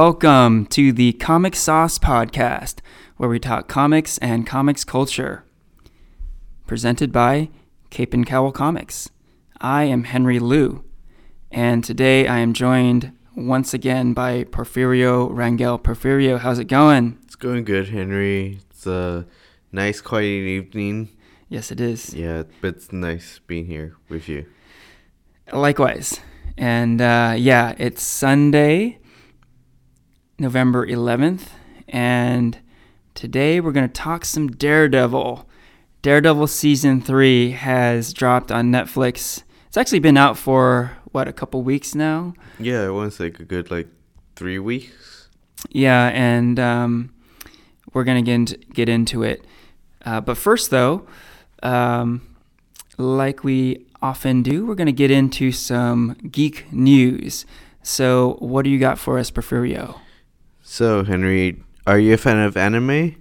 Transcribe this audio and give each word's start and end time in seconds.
Welcome 0.00 0.66
to 0.66 0.92
the 0.92 1.14
Comic 1.14 1.56
Sauce 1.56 1.98
Podcast, 1.98 2.76
where 3.16 3.28
we 3.28 3.40
talk 3.40 3.66
comics 3.66 4.16
and 4.18 4.46
comics 4.46 4.84
culture. 4.84 5.42
Presented 6.68 7.10
by 7.10 7.48
Cape 7.90 8.14
and 8.14 8.24
Cowl 8.24 8.52
Comics. 8.52 9.10
I 9.60 9.82
am 9.82 10.04
Henry 10.04 10.38
Liu, 10.38 10.84
and 11.50 11.82
today 11.82 12.28
I 12.28 12.38
am 12.38 12.52
joined 12.52 13.10
once 13.34 13.74
again 13.74 14.12
by 14.12 14.44
Porfirio 14.44 15.32
Rangel. 15.32 15.82
Porfirio, 15.82 16.38
how's 16.38 16.60
it 16.60 16.68
going? 16.68 17.18
It's 17.24 17.34
going 17.34 17.64
good, 17.64 17.88
Henry. 17.88 18.60
It's 18.70 18.86
a 18.86 19.26
nice, 19.72 20.00
quiet 20.00 20.22
evening. 20.22 21.08
Yes, 21.48 21.72
it 21.72 21.80
is. 21.80 22.14
Yeah, 22.14 22.44
but 22.60 22.76
it's 22.76 22.92
nice 22.92 23.40
being 23.48 23.66
here 23.66 23.96
with 24.08 24.28
you. 24.28 24.46
Likewise. 25.52 26.20
And 26.56 27.00
uh, 27.00 27.34
yeah, 27.36 27.74
it's 27.78 28.00
Sunday, 28.04 29.00
November 30.38 30.86
11th, 30.86 31.48
and 31.88 32.58
today 33.14 33.60
we're 33.60 33.72
going 33.72 33.88
to 33.88 33.92
talk 33.92 34.24
some 34.24 34.48
Daredevil. 34.48 35.48
Daredevil 36.02 36.46
season 36.46 37.00
3 37.00 37.50
has 37.50 38.12
dropped 38.12 38.52
on 38.52 38.70
Netflix. 38.70 39.42
It's 39.66 39.76
actually 39.76 39.98
been 39.98 40.16
out 40.16 40.38
for 40.38 40.96
what, 41.10 41.26
a 41.26 41.32
couple 41.32 41.62
weeks 41.62 41.94
now? 41.96 42.34
Yeah, 42.60 42.86
it 42.86 42.92
was 42.92 43.18
like 43.18 43.40
a 43.40 43.44
good 43.44 43.70
like 43.72 43.88
3 44.36 44.60
weeks. 44.60 45.28
Yeah, 45.70 46.06
and 46.14 46.60
um, 46.60 47.12
we're 47.92 48.04
going 48.04 48.24
to 48.24 48.26
get 48.26 48.34
into, 48.34 48.56
get 48.72 48.88
into 48.88 49.24
it. 49.24 49.44
Uh, 50.04 50.20
but 50.20 50.36
first 50.36 50.70
though, 50.70 51.08
um, 51.64 52.22
like 52.96 53.42
we 53.42 53.86
often 54.00 54.44
do, 54.44 54.66
we're 54.66 54.76
going 54.76 54.86
to 54.86 54.92
get 54.92 55.10
into 55.10 55.50
some 55.50 56.16
geek 56.30 56.72
news. 56.72 57.44
So, 57.82 58.36
what 58.38 58.62
do 58.62 58.70
you 58.70 58.78
got 58.78 58.98
for 58.98 59.18
us, 59.18 59.30
Porfirio? 59.30 59.98
So, 60.70 61.02
Henry, 61.02 61.64
are 61.86 61.98
you 61.98 62.12
a 62.12 62.18
fan 62.18 62.38
of 62.38 62.54
anime? 62.54 63.16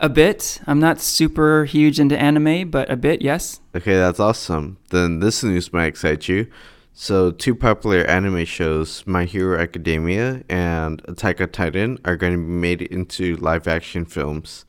A 0.00 0.08
bit. 0.10 0.60
I'm 0.66 0.78
not 0.78 1.00
super 1.00 1.64
huge 1.64 1.98
into 1.98 2.16
anime, 2.16 2.70
but 2.70 2.90
a 2.90 2.96
bit, 2.96 3.22
yes. 3.22 3.58
Okay, 3.74 3.94
that's 3.94 4.20
awesome. 4.20 4.76
Then 4.90 5.20
this 5.20 5.42
news 5.42 5.72
might 5.72 5.86
excite 5.86 6.28
you. 6.28 6.46
So, 6.92 7.30
two 7.30 7.54
popular 7.54 8.04
anime 8.04 8.44
shows, 8.44 9.02
My 9.06 9.24
Hero 9.24 9.58
Academia 9.58 10.44
and 10.50 11.00
Attack 11.08 11.40
on 11.40 11.48
Titan, 11.48 11.98
are 12.04 12.16
going 12.16 12.32
to 12.34 12.38
be 12.38 12.44
made 12.44 12.82
into 12.82 13.34
live 13.36 13.66
action 13.66 14.04
films. 14.04 14.66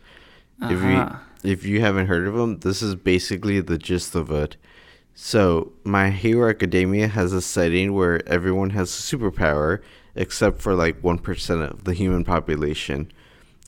Uh-huh. 0.61 0.73
If 0.73 0.81
you 0.81 1.51
if 1.51 1.65
you 1.65 1.81
haven't 1.81 2.07
heard 2.07 2.27
of 2.27 2.35
them, 2.35 2.59
this 2.59 2.81
is 2.81 2.95
basically 2.95 3.59
the 3.59 3.77
gist 3.77 4.15
of 4.15 4.31
it. 4.31 4.55
So, 5.13 5.73
My 5.83 6.09
Hero 6.09 6.49
Academia 6.49 7.09
has 7.09 7.33
a 7.33 7.41
setting 7.41 7.93
where 7.93 8.25
everyone 8.27 8.69
has 8.69 8.89
a 8.89 9.17
superpower 9.17 9.81
except 10.15 10.61
for 10.61 10.73
like 10.75 11.01
1% 11.01 11.71
of 11.71 11.83
the 11.83 11.93
human 11.93 12.23
population. 12.23 13.11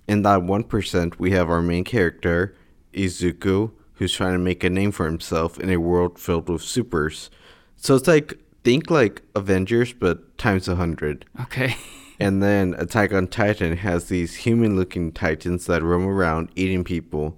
In 0.07 0.23
that 0.23 0.41
1%, 0.41 1.19
we 1.19 1.31
have 1.31 1.49
our 1.49 1.61
main 1.61 1.83
character, 1.83 2.55
Izuku, 2.93 3.71
who's 3.95 4.13
trying 4.13 4.33
to 4.33 4.39
make 4.39 4.63
a 4.63 4.69
name 4.69 4.91
for 4.91 5.05
himself 5.05 5.59
in 5.59 5.69
a 5.69 5.77
world 5.77 6.19
filled 6.19 6.49
with 6.49 6.61
supers. 6.61 7.29
So 7.77 7.95
it's 7.95 8.07
like, 8.07 8.39
think 8.63 8.89
like 8.89 9.21
Avengers, 9.35 9.93
but 9.93 10.37
times 10.37 10.67
a 10.67 10.71
100. 10.71 11.25
Okay. 11.41 11.75
And 12.19 12.41
then 12.41 12.75
Attack 12.77 13.11
on 13.11 13.27
Titan 13.27 13.75
has 13.77 14.05
these 14.05 14.35
human 14.35 14.75
looking 14.75 15.11
titans 15.11 15.65
that 15.65 15.83
roam 15.83 16.07
around 16.07 16.49
eating 16.55 16.83
people. 16.83 17.37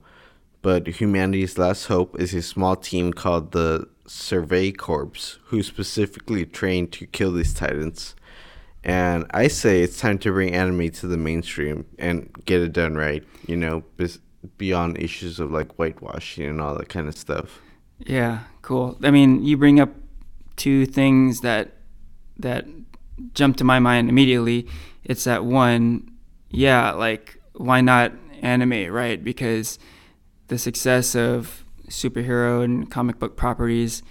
But 0.62 0.88
humanity's 0.88 1.58
last 1.58 1.86
hope 1.86 2.20
is 2.20 2.34
a 2.34 2.42
small 2.42 2.76
team 2.76 3.14
called 3.14 3.52
the 3.52 3.88
Survey 4.06 4.72
Corps, 4.72 5.40
who 5.46 5.64
specifically 5.64 6.46
trained 6.46 6.92
to 6.92 7.08
kill 7.08 7.32
these 7.32 7.54
titans. 7.54 8.16
And 8.86 9.26
I 9.32 9.48
say 9.48 9.82
it's 9.82 10.00
time 10.00 10.20
to 10.20 10.32
bring 10.32 10.54
anime 10.54 10.92
to 10.92 11.08
the 11.08 11.18
mainstream 11.18 11.86
and 11.98 12.32
get 12.46 12.62
it 12.62 12.72
done 12.72 12.96
right, 12.96 13.24
you 13.48 13.58
know, 13.58 13.84
beyond 14.60 15.00
issues 15.00 15.40
of 15.40 15.52
like 15.52 15.76
whitewashing 15.76 16.48
and 16.48 16.62
all 16.62 16.76
that 16.76 16.88
kind 16.88 17.08
of 17.08 17.18
stuff. 17.18 17.62
Yeah, 17.98 18.42
cool. 18.62 18.98
I 19.02 19.10
mean, 19.10 19.44
you 19.44 19.58
bring 19.58 19.80
up 19.80 19.90
two 20.56 20.86
things 20.86 21.42
that 21.42 21.72
that 22.38 22.68
jump 23.34 23.58
to 23.58 23.64
my 23.64 23.80
mind 23.80 24.08
immediately. 24.08 24.68
It's 25.04 25.24
that 25.24 25.46
one, 25.46 26.12
yeah, 26.50 26.92
like 26.92 27.40
why 27.54 27.82
not 27.82 28.12
anime, 28.42 28.92
right? 28.94 29.24
Because 29.24 29.80
the 30.48 30.60
success 30.60 31.16
of 31.16 31.64
superhero 31.88 32.64
and 32.64 32.92
comic 32.92 33.18
book 33.18 33.36
properties 33.36 34.04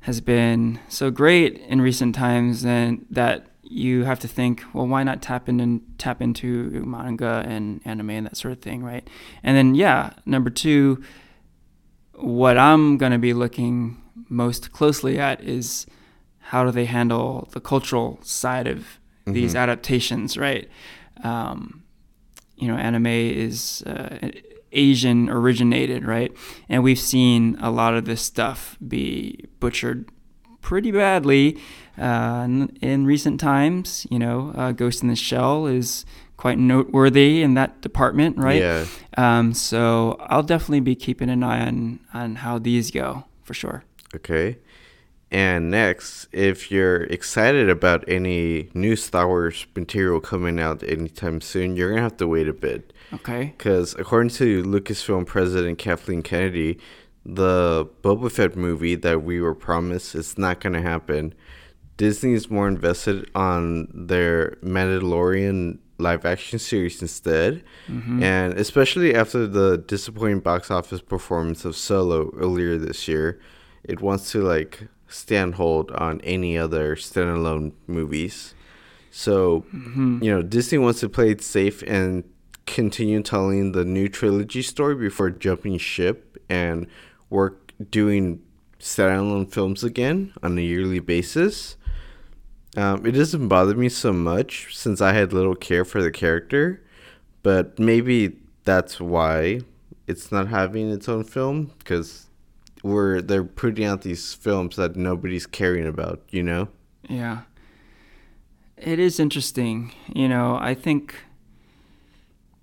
has 0.00 0.22
been 0.22 0.78
so 0.88 1.10
great 1.10 1.58
in 1.58 1.80
recent 1.82 2.14
times 2.14 2.64
and 2.64 3.04
that 3.10 3.48
you 3.70 4.04
have 4.04 4.18
to 4.20 4.28
think, 4.28 4.64
well, 4.72 4.86
why 4.86 5.02
not 5.02 5.20
tap 5.20 5.48
in 5.48 5.60
and 5.60 5.82
tap 5.98 6.22
into 6.22 6.70
manga 6.86 7.44
and 7.46 7.80
anime 7.84 8.10
and 8.10 8.26
that 8.26 8.36
sort 8.36 8.52
of 8.52 8.60
thing, 8.60 8.82
right? 8.82 9.06
And 9.42 9.56
then 9.56 9.74
yeah, 9.74 10.10
number 10.24 10.48
two, 10.50 11.02
what 12.14 12.56
I'm 12.58 12.96
gonna 12.98 13.18
be 13.18 13.32
looking 13.34 14.02
most 14.28 14.72
closely 14.72 15.18
at 15.18 15.42
is 15.42 15.86
how 16.38 16.64
do 16.64 16.70
they 16.70 16.86
handle 16.86 17.48
the 17.52 17.60
cultural 17.60 18.18
side 18.22 18.66
of 18.66 18.98
these 19.26 19.52
Mhm. 19.54 19.58
adaptations, 19.58 20.36
right? 20.38 20.68
Um, 21.22 21.82
you 22.56 22.66
know, 22.68 22.76
anime 22.76 23.06
is 23.06 23.82
uh, 23.86 24.30
Asian 24.72 25.28
originated, 25.28 26.04
right? 26.06 26.32
And 26.68 26.82
we've 26.82 26.98
seen 26.98 27.56
a 27.60 27.70
lot 27.70 27.94
of 27.94 28.04
this 28.06 28.22
stuff 28.22 28.76
be 28.86 29.44
butchered 29.60 30.08
pretty 30.62 30.90
badly 30.90 31.58
uh, 31.98 32.42
in, 32.44 32.76
in 32.80 33.06
recent 33.06 33.40
times. 33.40 34.06
You 34.10 34.18
know, 34.18 34.52
uh, 34.54 34.72
Ghost 34.72 35.02
in 35.02 35.08
the 35.08 35.16
Shell 35.16 35.66
is 35.66 36.04
quite 36.36 36.58
noteworthy 36.58 37.42
in 37.42 37.54
that 37.54 37.80
department, 37.80 38.38
right? 38.38 38.60
Yeah. 38.60 38.86
Um, 39.16 39.52
so 39.54 40.16
I'll 40.20 40.42
definitely 40.42 40.80
be 40.80 40.94
keeping 40.94 41.28
an 41.28 41.42
eye 41.42 41.66
on 41.66 42.00
on 42.14 42.36
how 42.36 42.58
these 42.58 42.90
go 42.90 43.24
for 43.42 43.54
sure. 43.54 43.84
Okay. 44.14 44.58
And 45.30 45.70
next, 45.70 46.26
if 46.32 46.70
you're 46.70 47.02
excited 47.04 47.68
about 47.68 48.02
any 48.08 48.70
new 48.72 48.96
Star 48.96 49.28
Wars 49.28 49.66
material 49.76 50.20
coming 50.20 50.58
out 50.58 50.82
anytime 50.82 51.42
soon, 51.42 51.76
you're 51.76 51.90
going 51.90 51.98
to 51.98 52.02
have 52.02 52.16
to 52.18 52.26
wait 52.26 52.48
a 52.48 52.54
bit. 52.54 52.94
Okay. 53.12 53.52
Because 53.56 53.94
according 53.98 54.30
to 54.30 54.62
Lucasfilm 54.62 55.26
president 55.26 55.78
Kathleen 55.78 56.22
Kennedy, 56.22 56.78
the 57.26 57.86
Boba 58.02 58.32
Fett 58.32 58.56
movie 58.56 58.94
that 58.94 59.22
we 59.22 59.38
were 59.38 59.54
promised 59.54 60.14
is 60.14 60.38
not 60.38 60.60
going 60.60 60.72
to 60.72 60.82
happen. 60.82 61.34
Disney 61.98 62.32
is 62.32 62.48
more 62.48 62.66
invested 62.68 63.30
on 63.34 63.88
their 63.92 64.52
Mandalorian 64.62 65.78
live 65.98 66.24
action 66.24 66.58
series 66.58 67.02
instead. 67.02 67.62
Mm-hmm. 67.88 68.22
And 68.22 68.54
especially 68.54 69.14
after 69.14 69.46
the 69.46 69.76
disappointing 69.76 70.40
box 70.40 70.70
office 70.70 71.02
performance 71.02 71.64
of 71.66 71.76
Solo 71.76 72.30
earlier 72.36 72.78
this 72.78 73.06
year, 73.08 73.38
it 73.84 74.00
wants 74.00 74.32
to 74.32 74.40
like 74.42 74.88
stand 75.08 75.56
hold 75.56 75.90
on 75.92 76.20
any 76.22 76.56
other 76.56 76.96
standalone 76.96 77.72
movies. 77.86 78.54
So, 79.10 79.64
Mm-hmm. 79.74 80.22
you 80.22 80.30
know, 80.30 80.42
Disney 80.42 80.78
wants 80.78 81.00
to 81.00 81.08
play 81.08 81.30
it 81.30 81.42
safe 81.42 81.82
and 81.82 82.24
continue 82.66 83.22
telling 83.22 83.72
the 83.72 83.84
new 83.84 84.08
trilogy 84.08 84.62
story 84.62 84.94
before 84.94 85.30
jumping 85.30 85.78
ship 85.78 86.38
and 86.48 86.86
work 87.30 87.72
doing 87.90 88.40
standalone 88.78 89.50
films 89.50 89.82
again 89.82 90.32
on 90.42 90.56
a 90.58 90.60
yearly 90.60 91.00
basis. 91.00 91.76
Um, 92.76 93.04
it 93.06 93.12
doesn't 93.12 93.48
bother 93.48 93.74
me 93.74 93.88
so 93.88 94.12
much 94.12 94.76
since 94.76 95.00
I 95.00 95.12
had 95.12 95.32
little 95.32 95.54
care 95.54 95.84
for 95.84 96.02
the 96.02 96.10
character, 96.10 96.82
but 97.42 97.78
maybe 97.78 98.36
that's 98.64 99.00
why 99.00 99.60
it's 100.06 100.30
not 100.30 100.48
having 100.48 100.90
its 100.90 101.08
own 101.08 101.24
film 101.24 101.72
because 101.78 102.26
we're 102.82 103.20
they're 103.20 103.44
putting 103.44 103.84
out 103.84 104.02
these 104.02 104.34
films 104.34 104.76
that 104.76 104.96
nobody's 104.96 105.46
caring 105.46 105.86
about, 105.86 106.22
you 106.30 106.42
know. 106.42 106.68
Yeah. 107.08 107.42
It 108.76 108.98
is 108.98 109.18
interesting. 109.18 109.92
You 110.14 110.28
know, 110.28 110.56
I 110.60 110.74
think 110.74 111.16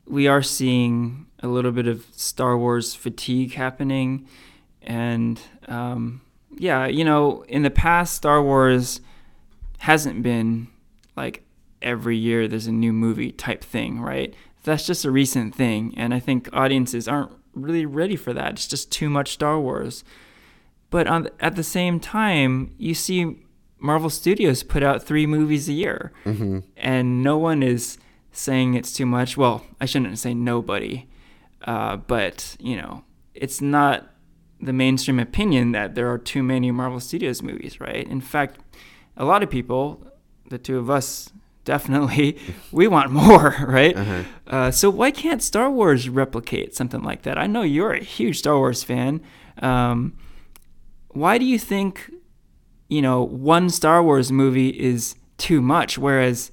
we 0.08 0.28
are 0.28 0.42
seeing 0.42 1.26
a 1.40 1.48
little 1.48 1.72
bit 1.72 1.88
of 1.88 2.06
Star 2.12 2.58
Wars 2.58 2.96
fatigue 2.96 3.54
happening. 3.54 4.28
And 4.82 5.42
um, 5.68 6.22
yeah, 6.58 6.86
you 6.88 7.04
know, 7.04 7.44
in 7.48 7.64
the 7.64 7.70
past, 7.70 8.16
Star 8.16 8.42
Wars 8.42 9.02
hasn't 9.86 10.24
been 10.24 10.68
like 11.16 11.44
every 11.82 12.18
year 12.18 12.48
there's 12.48 12.68
a 12.68 12.72
new 12.72 12.92
movie 12.92 13.32
type 13.32 13.64
thing, 13.64 14.00
right? 14.02 14.34
That's 14.64 14.86
just 14.88 15.06
a 15.06 15.12
recent 15.12 15.54
thing. 15.54 15.94
And 15.96 16.14
I 16.14 16.20
think 16.20 16.50
audiences 16.52 17.08
aren't 17.08 17.32
really 17.54 17.86
ready 17.86 18.16
for 18.16 18.34
that. 18.34 18.54
It's 18.54 18.68
just 18.68 18.92
too 18.92 19.10
much 19.10 19.32
Star 19.34 19.60
Wars. 19.60 20.04
But 20.90 21.06
on, 21.08 21.30
at 21.40 21.56
the 21.56 21.64
same 21.64 22.00
time, 22.00 22.74
you 22.80 22.94
see 22.96 23.38
Marvel 23.78 24.10
Studios 24.10 24.64
put 24.64 24.82
out 24.82 25.04
three 25.04 25.28
movies 25.28 25.70
a 25.70 25.74
year, 25.74 26.12
Mm-hmm. 26.26 26.60
and 26.78 27.22
no 27.22 27.38
one 27.38 27.62
is 27.62 27.98
saying 28.32 28.74
it's 28.74 28.92
too 28.92 29.06
much. 29.06 29.38
Well, 29.38 29.66
I 29.80 29.86
shouldn't 29.86 30.18
say 30.18 30.34
nobody, 30.34 31.08
uh, 31.64 31.98
but 31.98 32.56
you 32.60 32.76
know, 32.78 33.04
it's 33.36 33.62
not 33.62 34.08
the 34.60 34.74
mainstream 34.74 35.20
opinion 35.20 35.74
that 35.74 35.94
there 35.96 36.10
are 36.12 36.18
too 36.18 36.42
many 36.42 36.72
Marvel 36.72 37.00
Studios 37.00 37.44
movies, 37.44 37.80
right? 37.80 38.08
In 38.08 38.22
fact, 38.22 38.60
a 39.18 39.26
lot 39.26 39.44
of 39.44 39.50
people, 39.50 40.06
the 40.50 40.58
two 40.58 40.78
of 40.78 40.90
us 40.90 41.32
definitely. 41.66 42.38
we 42.72 42.88
want 42.88 43.12
more, 43.12 43.56
right? 43.68 43.98
Uh-huh. 43.98 44.24
Uh, 44.48 44.72
so 44.72 44.90
why 44.90 45.10
can't 45.12 45.42
Star 45.42 45.70
Wars 45.70 46.08
replicate 46.08 46.76
something 46.76 47.02
like 47.02 47.24
that? 47.24 47.38
I 47.40 47.48
know 47.48 47.64
you're 47.64 47.92
a 47.94 48.04
huge 48.04 48.38
Star 48.40 48.58
Wars 48.58 48.84
fan. 48.84 49.22
Um, 49.62 50.16
why 51.10 51.38
do 51.38 51.46
you 51.46 51.58
think, 51.58 52.12
you 52.88 53.02
know, 53.02 53.24
one 53.24 53.70
Star 53.70 54.04
Wars 54.04 54.32
movie 54.32 54.70
is 54.70 55.16
too 55.38 55.60
much, 55.62 55.98
whereas 55.98 56.52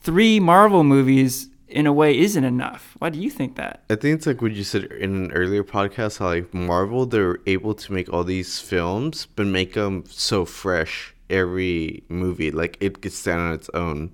three 0.00 0.38
Marvel 0.38 0.84
movies 0.84 1.48
in 1.66 1.86
a 1.86 1.92
way 1.92 2.16
isn't 2.16 2.44
enough. 2.44 2.94
Why 3.00 3.08
do 3.08 3.18
you 3.18 3.30
think 3.30 3.56
that? 3.56 3.82
I 3.90 3.96
think 3.96 4.16
it's 4.18 4.26
like 4.26 4.40
what 4.40 4.52
you 4.52 4.62
said 4.62 4.84
in 4.84 5.24
an 5.24 5.32
earlier 5.32 5.64
podcast 5.64 6.18
how 6.18 6.26
like 6.26 6.54
Marvel 6.54 7.06
they're 7.06 7.38
able 7.46 7.74
to 7.74 7.92
make 7.92 8.12
all 8.12 8.22
these 8.22 8.60
films 8.60 9.26
but 9.34 9.46
make 9.46 9.72
them 9.72 10.04
so 10.08 10.44
fresh 10.44 11.13
every 11.30 12.04
movie 12.08 12.50
like 12.50 12.76
it 12.80 13.00
could 13.00 13.12
stand 13.12 13.40
on 13.40 13.52
its 13.52 13.70
own. 13.74 14.12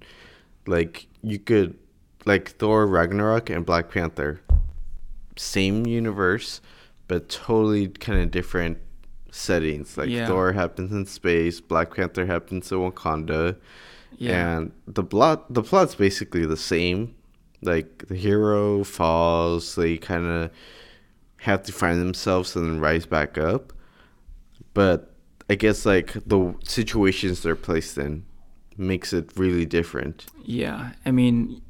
Like 0.67 1.07
you 1.23 1.39
could 1.39 1.77
like 2.27 2.51
Thor 2.51 2.87
Ragnarok 2.87 3.51
and 3.51 3.65
Black 3.65 3.91
Panther 3.91 4.41
same 5.37 5.87
universe 5.87 6.61
but 7.09 7.29
totally 7.29 7.89
kind 7.89 8.21
of 8.21 8.31
different 8.31 8.79
settings. 9.31 9.97
Like 9.97 10.11
yeah. 10.11 10.27
Thor 10.27 10.53
happens 10.53 10.93
in 10.93 11.07
space, 11.07 11.61
Black 11.61 11.95
Panther 11.95 12.27
happens 12.27 12.71
in 12.71 12.79
Wakanda. 12.79 13.57
Yeah. 14.19 14.57
And 14.57 14.73
the 14.87 15.03
plot 15.03 15.53
the 15.53 15.63
plot's 15.63 15.95
basically 15.95 16.47
the 16.47 16.57
same 16.57 17.15
like 17.63 18.07
the 18.09 18.17
hero 18.17 18.85
falls 18.85 19.75
they 19.75 19.97
kind 19.99 20.27
of 20.27 20.51
have 21.39 21.63
to 21.63 21.73
find 21.73 22.01
themselves 22.01 22.55
and 22.57 22.67
then 22.67 22.81
rise 22.81 23.07
back 23.07 23.39
up 23.39 23.73
but 24.75 25.10
i 25.51 25.55
guess 25.55 25.85
like 25.85 26.13
the 26.27 26.55
situations 26.65 27.43
they're 27.43 27.57
placed 27.57 27.99
in 27.99 28.25
makes 28.77 29.13
it 29.13 29.31
really 29.37 29.67
different 29.67 30.27
yeah 30.43 30.93
i 31.05 31.11
mean 31.11 31.61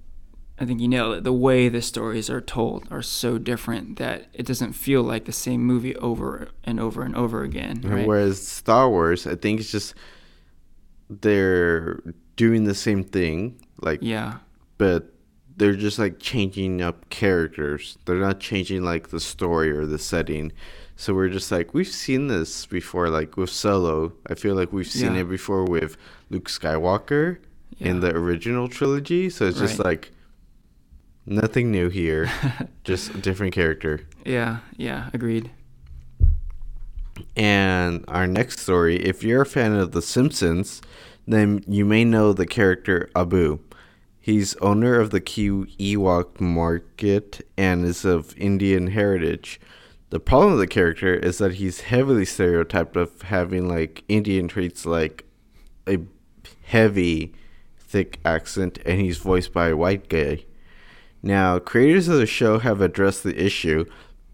i 0.60 0.64
think 0.64 0.80
you 0.80 1.12
it 1.12 1.24
the 1.24 1.32
way 1.32 1.68
the 1.68 1.82
stories 1.82 2.30
are 2.30 2.40
told 2.40 2.86
are 2.90 3.02
so 3.02 3.38
different 3.38 3.98
that 3.98 4.28
it 4.32 4.46
doesn't 4.46 4.74
feel 4.74 5.02
like 5.02 5.24
the 5.24 5.32
same 5.32 5.64
movie 5.64 5.96
over 5.96 6.48
and 6.62 6.78
over 6.78 7.02
and 7.02 7.16
over 7.16 7.42
again 7.42 7.80
right? 7.82 8.06
whereas 8.06 8.46
star 8.46 8.88
wars 8.88 9.26
i 9.26 9.34
think 9.34 9.58
it's 9.58 9.72
just 9.72 9.94
they're 11.08 12.00
doing 12.36 12.64
the 12.64 12.74
same 12.74 13.02
thing 13.02 13.58
like 13.80 13.98
yeah 14.02 14.38
but 14.78 15.12
they're 15.60 15.74
just 15.74 15.98
like 15.98 16.18
changing 16.18 16.80
up 16.80 17.10
characters. 17.10 17.98
They're 18.06 18.16
not 18.16 18.40
changing 18.40 18.82
like 18.82 19.08
the 19.10 19.20
story 19.20 19.70
or 19.70 19.84
the 19.84 19.98
setting. 19.98 20.52
So 21.00 21.14
we're 21.14 21.30
just 21.30 21.50
like 21.50 21.72
we've 21.72 21.88
seen 21.88 22.26
this 22.26 22.66
before, 22.66 23.08
like 23.08 23.38
with 23.38 23.48
Solo. 23.48 24.12
I 24.26 24.34
feel 24.34 24.54
like 24.54 24.70
we've 24.70 24.86
seen 24.86 25.14
yeah. 25.14 25.22
it 25.22 25.30
before 25.30 25.64
with 25.64 25.96
Luke 26.28 26.50
Skywalker 26.50 27.38
yeah. 27.78 27.88
in 27.88 28.00
the 28.00 28.14
original 28.14 28.68
trilogy. 28.68 29.30
So 29.30 29.46
it's 29.46 29.58
right. 29.58 29.66
just 29.66 29.78
like 29.78 30.10
nothing 31.24 31.70
new 31.70 31.88
here, 31.88 32.30
just 32.84 33.14
a 33.14 33.16
different 33.16 33.54
character. 33.54 34.06
Yeah, 34.26 34.58
yeah, 34.76 35.08
agreed. 35.14 35.50
And 37.34 38.04
our 38.06 38.26
next 38.26 38.60
story, 38.60 38.96
if 38.96 39.24
you're 39.24 39.40
a 39.40 39.46
fan 39.46 39.72
of 39.72 39.92
The 39.92 40.02
Simpsons, 40.02 40.82
then 41.26 41.64
you 41.66 41.86
may 41.86 42.04
know 42.04 42.34
the 42.34 42.46
character 42.46 43.08
Apu. 43.14 43.58
He's 44.20 44.54
owner 44.56 45.00
of 45.00 45.12
the 45.12 45.20
Key 45.22 45.48
Ewok 45.48 46.42
market 46.42 47.40
and 47.56 47.86
is 47.86 48.04
of 48.04 48.36
Indian 48.36 48.88
heritage. 48.88 49.58
The 50.10 50.20
problem 50.20 50.52
with 50.52 50.60
the 50.60 50.66
character 50.66 51.14
is 51.14 51.38
that 51.38 51.54
he's 51.54 51.82
heavily 51.82 52.24
stereotyped 52.24 52.96
of 52.96 53.22
having 53.22 53.68
like 53.68 54.02
Indian 54.08 54.48
traits 54.48 54.84
like 54.84 55.24
a 55.88 55.98
heavy, 56.64 57.32
thick 57.78 58.18
accent, 58.24 58.80
and 58.84 59.00
he's 59.00 59.18
voiced 59.18 59.52
by 59.52 59.68
a 59.68 59.76
white 59.76 60.08
guy. 60.08 60.44
Now, 61.22 61.60
creators 61.60 62.08
of 62.08 62.18
the 62.18 62.26
show 62.26 62.58
have 62.58 62.80
addressed 62.80 63.22
the 63.22 63.40
issue, 63.40 63.84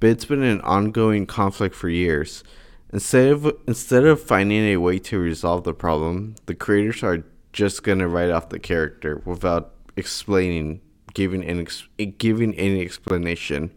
but 0.01 0.11
it's 0.11 0.25
been 0.25 0.43
an 0.43 0.63
ongoing 0.63 1.27
conflict 1.27 1.75
for 1.75 1.91
years. 1.91 2.43
Instead 2.91 3.33
of 3.33 3.57
instead 3.67 4.05
of 4.05 4.23
finding 4.23 4.65
a 4.65 4.77
way 4.79 4.99
to 5.01 5.19
resolve 5.19 5.65
the 5.65 5.75
problem, 5.75 6.37
the 6.47 6.55
creators 6.55 7.03
are 7.03 7.25
just 7.53 7.83
gonna 7.83 8.09
write 8.09 8.31
off 8.31 8.49
the 8.49 8.59
character 8.59 9.21
without 9.27 9.75
explaining, 9.97 10.81
giving 11.13 11.45
an 11.45 11.61
ex- 11.61 11.89
giving 12.17 12.55
any 12.55 12.81
explanation. 12.83 13.73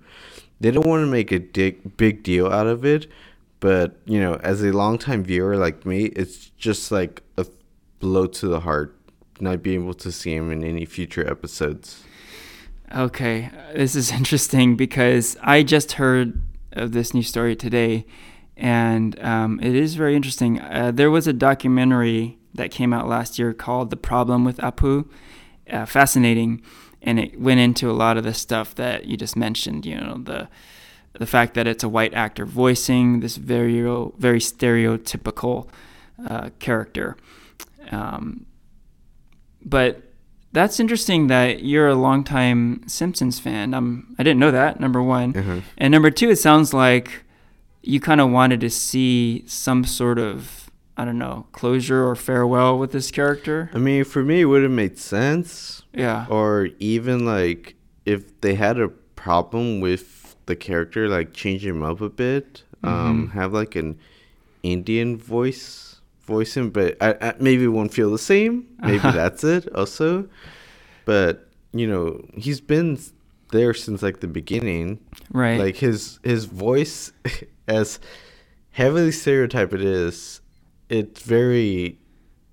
They 0.60 0.72
don't 0.72 0.86
want 0.86 1.04
to 1.04 1.08
make 1.08 1.32
a 1.32 1.40
big 1.40 1.98
big 1.98 2.24
deal 2.24 2.48
out 2.48 2.68
of 2.68 2.86
it, 2.86 3.08
but 3.60 3.98
you 4.06 4.20
know, 4.20 4.36
as 4.36 4.62
a 4.62 4.72
longtime 4.72 5.24
viewer 5.24 5.58
like 5.58 5.86
me, 5.86 6.06
it's 6.06 6.50
just 6.58 6.92
like 6.92 7.24
a 7.38 7.46
blow 8.00 8.28
to 8.28 8.48
the 8.48 8.62
heart 8.62 8.96
not 9.42 9.64
being 9.64 9.84
able 9.84 9.94
to 9.94 10.12
see 10.12 10.34
him 10.34 10.52
in 10.52 10.64
any 10.64 10.86
future 10.86 11.28
episodes. 11.30 12.04
Okay, 12.96 13.50
this 13.74 13.96
is 13.96 14.12
interesting 14.20 14.76
because 14.76 15.38
I 15.42 15.64
just 15.64 15.94
heard 15.94 16.42
of 16.74 16.92
this 16.92 17.14
new 17.14 17.24
story 17.24 17.56
today, 17.56 18.06
and 18.58 19.20
um, 19.22 19.60
it 19.62 19.76
is 19.76 19.96
very 19.96 20.16
interesting. 20.16 20.60
Uh, 20.60 20.92
there 20.94 21.12
was 21.12 21.28
a 21.28 21.34
documentary 21.34 22.38
that 22.54 22.72
came 22.72 22.94
out 22.94 23.08
last 23.08 23.40
year 23.40 23.54
called 23.54 23.90
"The 23.90 23.98
Problem 23.98 24.44
with 24.44 24.58
Apu," 24.58 25.08
uh, 25.70 25.86
fascinating, 25.86 26.62
and 27.02 27.20
it 27.20 27.40
went 27.40 27.60
into 27.60 27.90
a 27.90 27.94
lot 27.94 28.18
of 28.18 28.24
the 28.24 28.34
stuff 28.34 28.76
that 28.76 29.06
you 29.06 29.18
just 29.18 29.36
mentioned. 29.36 29.86
You 29.86 29.96
know, 29.96 30.18
the 30.18 30.50
the 31.14 31.26
fact 31.26 31.54
that 31.56 31.68
it's 31.68 31.84
a 31.84 31.90
white 31.90 32.14
actor 32.14 32.46
voicing 32.46 33.20
this 33.20 33.38
very 33.38 33.82
very 34.18 34.40
stereotypical 34.40 35.68
uh, 36.28 36.50
character. 36.60 37.18
Um, 37.92 38.46
but 39.64 40.04
that's 40.52 40.80
interesting 40.80 41.28
that 41.28 41.64
you're 41.64 41.90
a 41.90 41.96
longtime 41.96 42.88
Simpsons 42.88 43.40
fan. 43.40 43.74
Um, 43.74 44.16
I 44.18 44.24
didn't 44.24 44.40
know 44.40 44.52
that. 44.52 44.80
Number 44.80 45.02
one, 45.02 45.34
mm-hmm. 45.34 45.60
and 45.78 45.92
number 45.92 46.10
two, 46.12 46.30
it 46.30 46.38
sounds 46.38 46.74
like 46.74 47.24
you 47.82 48.00
kind 48.00 48.20
of 48.20 48.30
wanted 48.30 48.60
to 48.62 48.70
see 48.70 49.44
some 49.48 49.84
sort 49.84 50.20
of 50.20 50.59
I 51.00 51.06
don't 51.06 51.18
know, 51.18 51.46
closure 51.54 52.06
or 52.06 52.14
farewell 52.14 52.78
with 52.78 52.92
this 52.92 53.10
character. 53.10 53.70
I 53.74 53.78
mean, 53.78 54.04
for 54.04 54.22
me, 54.22 54.42
it 54.42 54.46
would 54.46 54.64
have 54.64 54.72
made 54.72 54.98
sense. 54.98 55.84
Yeah. 55.94 56.26
Or 56.30 56.68
even 56.78 57.26
like 57.26 57.76
if 58.06 58.42
they 58.42 58.56
had 58.56 58.78
a 58.78 58.90
problem 58.90 59.80
with 59.80 60.36
the 60.46 60.58
character, 60.58 61.08
like 61.08 61.32
change 61.32 61.66
him 61.66 61.84
up 61.84 62.02
a 62.02 62.10
bit, 62.10 62.64
um, 62.84 62.92
mm-hmm. 62.92 63.08
um, 63.08 63.30
have 63.30 63.54
like 63.54 63.78
an 63.78 63.98
Indian 64.62 65.16
voice, 65.16 66.02
voice 66.24 66.58
him, 66.58 66.70
but 66.70 66.98
I, 67.00 67.16
I 67.22 67.34
maybe 67.40 67.64
it 67.64 67.68
won't 67.68 67.94
feel 67.94 68.12
the 68.12 68.20
same. 68.20 68.68
Maybe 68.80 68.98
that's 69.00 69.46
it 69.46 69.74
also. 69.74 70.28
But 71.06 71.48
you 71.72 71.88
know, 71.88 72.26
he's 72.36 72.60
been 72.60 73.00
there 73.54 73.74
since 73.74 74.04
like 74.04 74.20
the 74.20 74.28
beginning. 74.28 75.00
Right. 75.32 75.62
Like 75.62 75.78
his 75.78 76.20
his 76.26 76.44
voice, 76.44 77.14
as 77.70 78.02
heavily 78.72 79.14
stereotyped 79.14 79.74
it 79.74 79.82
is 79.82 80.39
it's 80.90 81.22
very 81.22 82.00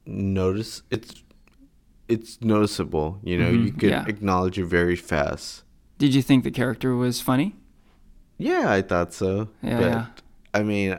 notice 0.04 0.82
it's 0.90 1.22
it's 2.08 2.40
noticeable 2.40 3.18
you 3.24 3.36
know 3.36 3.50
mm-hmm, 3.50 3.66
you 3.66 3.72
can 3.72 3.88
yeah. 3.88 4.04
acknowledge 4.06 4.58
it 4.58 4.66
very 4.66 4.96
fast. 4.96 5.64
Did 5.98 6.14
you 6.14 6.22
think 6.22 6.44
the 6.44 6.50
character 6.50 6.94
was 6.94 7.20
funny? 7.20 7.56
Yeah 8.38 8.70
i 8.70 8.82
thought 8.82 9.12
so. 9.12 9.48
Yeah, 9.62 9.78
but 9.78 9.90
yeah. 9.90 10.06
i 10.54 10.62
mean 10.62 10.98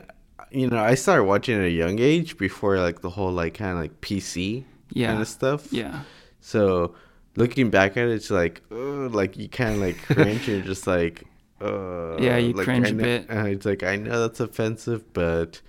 you 0.50 0.66
know 0.68 0.82
i 0.82 0.94
started 0.94 1.24
watching 1.24 1.56
at 1.56 1.64
a 1.64 1.70
young 1.70 1.98
age 1.98 2.36
before 2.36 2.78
like 2.78 3.00
the 3.00 3.10
whole 3.10 3.32
like 3.32 3.54
kind 3.54 3.72
of 3.72 3.78
like 3.78 4.00
pc 4.00 4.64
yeah. 4.92 5.08
kind 5.08 5.22
of 5.22 5.28
stuff. 5.28 5.72
Yeah. 5.72 6.02
So 6.40 6.94
looking 7.38 7.70
back 7.70 7.96
at 7.96 8.08
it 8.08 8.12
it's 8.12 8.30
like 8.30 8.62
uh, 8.70 9.08
like 9.08 9.36
you 9.36 9.48
kind 9.48 9.74
of 9.76 9.80
like 9.80 9.96
cringe 10.02 10.48
you're 10.48 10.60
just 10.60 10.86
like 10.86 11.24
uh, 11.60 12.16
yeah 12.18 12.36
you 12.36 12.52
like, 12.52 12.64
cringe 12.64 12.90
a 12.90 12.94
bit. 12.94 13.30
uh, 13.30 13.44
it's 13.46 13.64
like 13.64 13.82
i 13.82 13.96
know 13.96 14.20
that's 14.20 14.40
offensive 14.40 15.12
but 15.12 15.62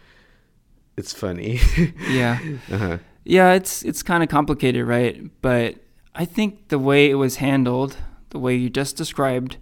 it's 1.00 1.14
funny. 1.14 1.60
yeah. 2.10 2.40
Uh-huh. 2.72 2.98
Yeah, 3.26 3.54
it's 3.54 3.84
it's 3.84 4.02
kind 4.02 4.24
of 4.24 4.30
complicated, 4.30 4.88
right? 4.88 5.30
But 5.42 5.76
I 6.16 6.26
think 6.26 6.70
the 6.70 6.80
way 6.80 7.10
it 7.10 7.16
was 7.16 7.36
handled, 7.38 7.98
the 8.30 8.40
way 8.40 8.56
you 8.56 8.70
just 8.70 8.96
described, 8.96 9.58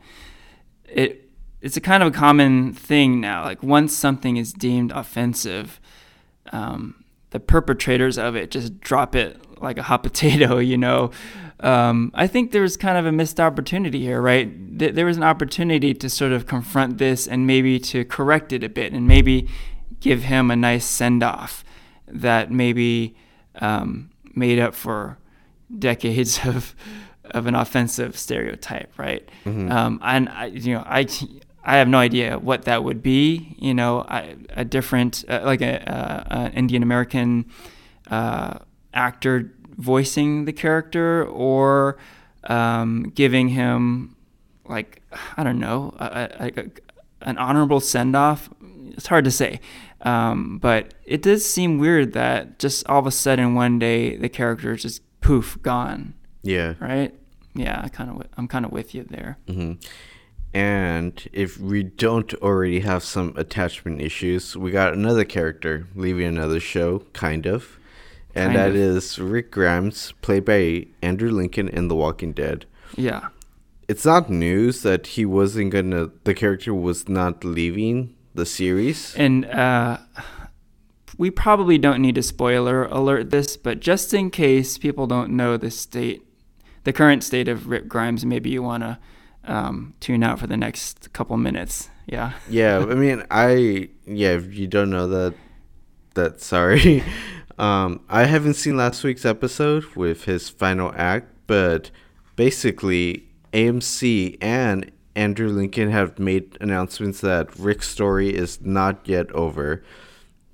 it 0.86 1.30
it's 1.62 1.76
a 1.76 1.82
kind 1.82 2.02
of 2.04 2.14
a 2.14 2.18
common 2.18 2.74
thing 2.74 3.20
now. 3.20 3.44
Like 3.44 3.62
once 3.64 3.96
something 3.96 4.38
is 4.38 4.54
deemed 4.54 4.92
offensive, 4.92 5.82
um, 6.52 7.04
the 7.32 7.40
perpetrators 7.40 8.18
of 8.18 8.36
it 8.36 8.52
just 8.52 8.80
drop 8.80 9.16
it 9.16 9.38
like 9.62 9.78
a 9.78 9.84
hot 9.84 10.04
potato, 10.04 10.60
you 10.60 10.78
know. 10.78 11.12
Um, 11.60 12.12
I 12.14 12.28
think 12.28 12.52
there's 12.52 12.78
kind 12.78 12.98
of 12.98 13.06
a 13.06 13.12
missed 13.12 13.40
opportunity 13.40 14.00
here, 14.00 14.22
right? 14.22 14.50
There 14.78 15.06
was 15.06 15.18
an 15.18 15.24
opportunity 15.24 15.94
to 15.96 16.10
sort 16.10 16.32
of 16.32 16.46
confront 16.46 17.00
this 17.00 17.28
and 17.28 17.48
maybe 17.48 17.80
to 17.80 18.06
correct 18.06 18.54
it 18.54 18.64
a 18.64 18.70
bit 18.70 18.94
and 18.94 19.08
maybe 19.08 19.48
give 20.00 20.24
him 20.24 20.52
a 20.52 20.56
nice 20.56 20.86
send 20.86 21.24
off 21.24 21.64
that 22.08 22.52
maybe 22.52 23.16
um, 23.56 24.10
made 24.36 24.60
up 24.60 24.74
for 24.74 25.18
decades 25.78 26.40
of 26.46 26.76
of 27.32 27.46
an 27.46 27.56
offensive 27.56 28.18
stereotype, 28.18 28.90
right? 28.98 29.28
Mm-hmm. 29.46 29.70
Um, 29.70 30.00
and 30.02 30.30
I, 30.30 30.46
you 30.46 30.74
know, 30.74 30.84
I 30.86 31.08
I 31.64 31.78
have 31.78 31.90
no 31.90 31.98
idea 31.98 32.40
what 32.40 32.64
that 32.64 32.84
would 32.84 33.04
be. 33.04 33.56
You 33.60 33.74
know, 33.74 34.06
I, 34.08 34.38
a 34.52 34.64
different 34.64 35.26
uh, 35.28 35.42
like 35.44 35.62
a, 35.62 35.92
uh, 35.92 36.24
an 36.30 36.54
Indian 36.54 36.84
American 36.84 37.46
uh, 38.10 38.60
actor 38.94 39.52
voicing 39.78 40.46
the 40.46 40.54
character 40.54 41.26
or 41.26 41.98
um, 42.46 43.12
giving 43.14 43.50
him 43.50 44.16
like 44.66 45.02
I 45.36 45.44
don't 45.44 45.60
know, 45.60 45.94
a, 46.00 46.30
a, 46.40 46.62
a, 46.62 46.66
an 47.22 47.38
honorable 47.38 47.80
send 47.80 48.16
off. 48.16 48.50
It's 48.92 49.08
hard 49.08 49.26
to 49.26 49.32
say, 49.32 49.60
um, 50.02 50.58
but 50.60 50.94
it 51.06 51.22
does 51.22 51.46
seem 51.46 51.78
weird 51.78 52.14
that 52.14 52.60
just 52.60 52.88
all 52.88 53.00
of 53.00 53.08
a 53.08 53.12
sudden 53.12 53.54
one 53.56 53.80
day 53.80 54.16
the 54.18 54.30
character 54.30 54.74
is 54.74 54.82
just 54.82 55.02
poof 55.22 55.58
gone. 55.62 56.14
Yeah. 56.44 56.76
Right. 56.80 57.14
Yeah. 57.54 57.82
I 57.84 57.90
kind 57.90 58.10
of 58.10 58.28
I'm 58.38 58.48
kind 58.48 58.66
of 58.66 58.72
with 58.72 58.96
you 58.96 59.04
there. 59.04 59.38
hmm 59.48 59.74
And 60.54 61.28
if 61.34 61.60
we 61.60 61.84
don't 61.84 62.34
already 62.36 62.80
have 62.82 63.04
some 63.04 63.34
attachment 63.36 64.02
issues, 64.02 64.56
we 64.56 64.72
got 64.72 64.94
another 64.94 65.26
character 65.26 65.86
leaving 65.96 66.26
another 66.28 66.60
show, 66.60 67.00
kind 67.14 67.46
of. 67.46 67.78
And 68.34 68.54
Kind 68.54 68.58
that 68.58 68.70
of. 68.70 68.76
is 68.76 69.18
Rick 69.20 69.52
Grimes, 69.52 70.14
played 70.22 70.46
by 70.46 70.88
Andrew 71.02 71.32
Lincoln 71.32 71.68
in 71.70 71.88
The 71.88 71.96
Walking 71.96 72.34
Dead. 72.34 72.66
Yeah. 72.96 73.30
It's 73.88 74.06
not 74.06 74.30
news 74.30 74.82
that 74.82 75.08
he 75.08 75.26
wasn't 75.26 75.72
gonna, 75.72 76.10
the 76.24 76.34
character 76.34 76.74
was 76.74 77.08
not 77.08 77.44
leaving 77.44 78.16
the 78.34 78.46
series. 78.46 79.16
And 79.16 79.46
uh, 79.46 80.00
we 81.18 81.32
probably 81.32 81.78
don't 81.78 82.02
need 82.02 82.16
to 82.16 82.24
spoiler 82.24 82.84
alert 82.86 83.30
this, 83.30 83.58
but 83.58 83.80
just 83.80 84.14
in 84.14 84.30
case 84.30 84.78
people 84.78 85.08
don't 85.08 85.32
know 85.32 85.58
the 85.58 85.72
state, 85.72 86.28
the 86.84 86.94
current 86.94 87.24
state 87.24 87.48
of 87.48 87.68
Rick 87.68 87.88
Grimes, 87.88 88.26
maybe 88.26 88.50
you 88.50 88.62
want 88.62 88.84
to 88.84 89.00
um, 89.46 89.94
tune 90.00 90.24
out 90.24 90.40
for 90.40 90.48
the 90.48 90.58
next 90.58 91.14
couple 91.14 91.38
minutes. 91.38 91.90
Yeah. 92.06 92.34
yeah, 92.50 92.80
I 92.80 92.96
mean, 92.96 93.24
I, 93.32 93.90
yeah, 94.06 94.34
if 94.34 94.54
you 94.54 94.68
don't 94.68 94.90
know 94.90 95.08
that, 95.08 95.34
that 96.14 96.42
sorry. 96.42 97.04
Um, 97.60 98.02
I 98.08 98.26
haven't 98.26 98.54
seen 98.54 98.78
last 98.78 99.04
week's 99.04 99.26
episode 99.26 99.84
with 99.96 100.26
his 100.26 100.48
final 100.48 100.94
act, 100.96 101.34
but 101.48 101.90
basically, 102.36 103.27
AMC 103.54 104.38
and 104.42 104.92
Andrew 105.16 105.50
Lincoln 105.50 105.90
have 105.90 106.20
made 106.20 106.58
announcements 106.62 107.22
that 107.22 107.58
Rick's 107.58 107.90
story 107.90 108.36
is 108.36 108.62
not 108.62 109.08
yet 109.08 109.32
over. 109.32 109.84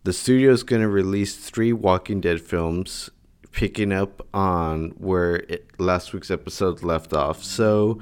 The 0.03 0.13
studio 0.13 0.51
is 0.51 0.63
going 0.63 0.81
to 0.81 0.87
release 0.87 1.35
three 1.35 1.73
Walking 1.73 2.21
Dead 2.21 2.41
films, 2.41 3.09
picking 3.51 3.91
up 3.91 4.25
on 4.33 4.89
where 4.97 5.35
it, 5.35 5.67
last 5.79 6.13
week's 6.13 6.31
episode 6.31 6.81
left 6.83 7.13
off. 7.13 7.43
So, 7.43 8.01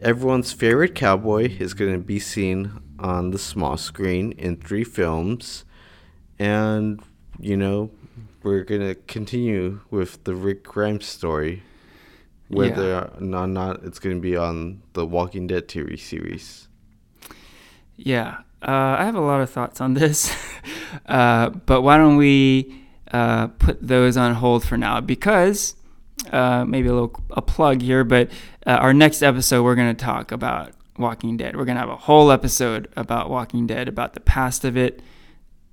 everyone's 0.00 0.52
favorite 0.52 0.94
cowboy 0.94 1.56
is 1.58 1.74
going 1.74 1.92
to 1.92 1.98
be 1.98 2.18
seen 2.18 2.82
on 2.98 3.30
the 3.30 3.38
small 3.38 3.76
screen 3.76 4.32
in 4.32 4.56
three 4.56 4.84
films. 4.84 5.64
And, 6.38 7.00
you 7.38 7.56
know, 7.56 7.90
we're 8.42 8.64
going 8.64 8.82
to 8.82 8.94
continue 8.94 9.80
with 9.90 10.24
the 10.24 10.34
Rick 10.34 10.64
Grimes 10.64 11.06
story. 11.06 11.62
Whether 12.48 12.94
or 12.94 13.20
not, 13.20 13.46
not 13.48 13.84
it's 13.84 13.98
going 13.98 14.16
to 14.16 14.22
be 14.22 14.36
on 14.36 14.82
the 14.92 15.04
Walking 15.04 15.46
Dead 15.46 15.66
TV 15.66 15.98
series. 15.98 16.68
Yeah. 17.96 18.38
Uh, 18.62 18.96
I 18.98 19.04
have 19.04 19.14
a 19.14 19.20
lot 19.20 19.40
of 19.40 19.50
thoughts 19.50 19.80
on 19.80 19.94
this, 19.94 20.34
uh, 21.06 21.50
but 21.50 21.82
why 21.82 21.98
don't 21.98 22.16
we 22.16 22.84
uh, 23.12 23.48
put 23.48 23.86
those 23.86 24.16
on 24.16 24.34
hold 24.34 24.64
for 24.64 24.76
now? 24.76 25.00
Because 25.00 25.74
uh, 26.32 26.64
maybe 26.64 26.88
a 26.88 26.92
little 26.92 27.20
a 27.30 27.42
plug 27.42 27.82
here, 27.82 28.02
but 28.02 28.30
uh, 28.66 28.70
our 28.70 28.94
next 28.94 29.22
episode 29.22 29.62
we're 29.62 29.74
going 29.74 29.94
to 29.94 30.04
talk 30.04 30.32
about 30.32 30.72
Walking 30.98 31.36
Dead. 31.36 31.56
We're 31.56 31.64
going 31.64 31.76
to 31.76 31.80
have 31.80 31.90
a 31.90 31.96
whole 31.96 32.30
episode 32.30 32.88
about 32.96 33.30
Walking 33.30 33.66
Dead, 33.66 33.88
about 33.88 34.14
the 34.14 34.20
past 34.20 34.64
of 34.64 34.76
it, 34.76 35.00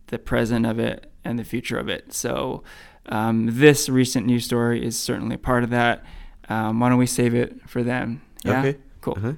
the 0.07 0.19
present 0.19 0.65
of 0.65 0.79
it, 0.79 1.11
and 1.23 1.39
the 1.39 1.43
future 1.43 1.77
of 1.77 1.89
it. 1.89 2.13
So 2.13 2.63
um, 3.07 3.47
this 3.51 3.89
recent 3.89 4.25
news 4.25 4.45
story 4.45 4.85
is 4.85 4.97
certainly 4.97 5.37
part 5.37 5.63
of 5.63 5.69
that. 5.71 6.03
Um, 6.49 6.79
why 6.79 6.89
don't 6.89 6.97
we 6.97 7.07
save 7.07 7.33
it 7.33 7.69
for 7.69 7.83
them? 7.83 8.21
Yeah. 8.43 8.59
Okay. 8.59 8.77
Cool. 9.01 9.15
Uh-huh. 9.17 9.33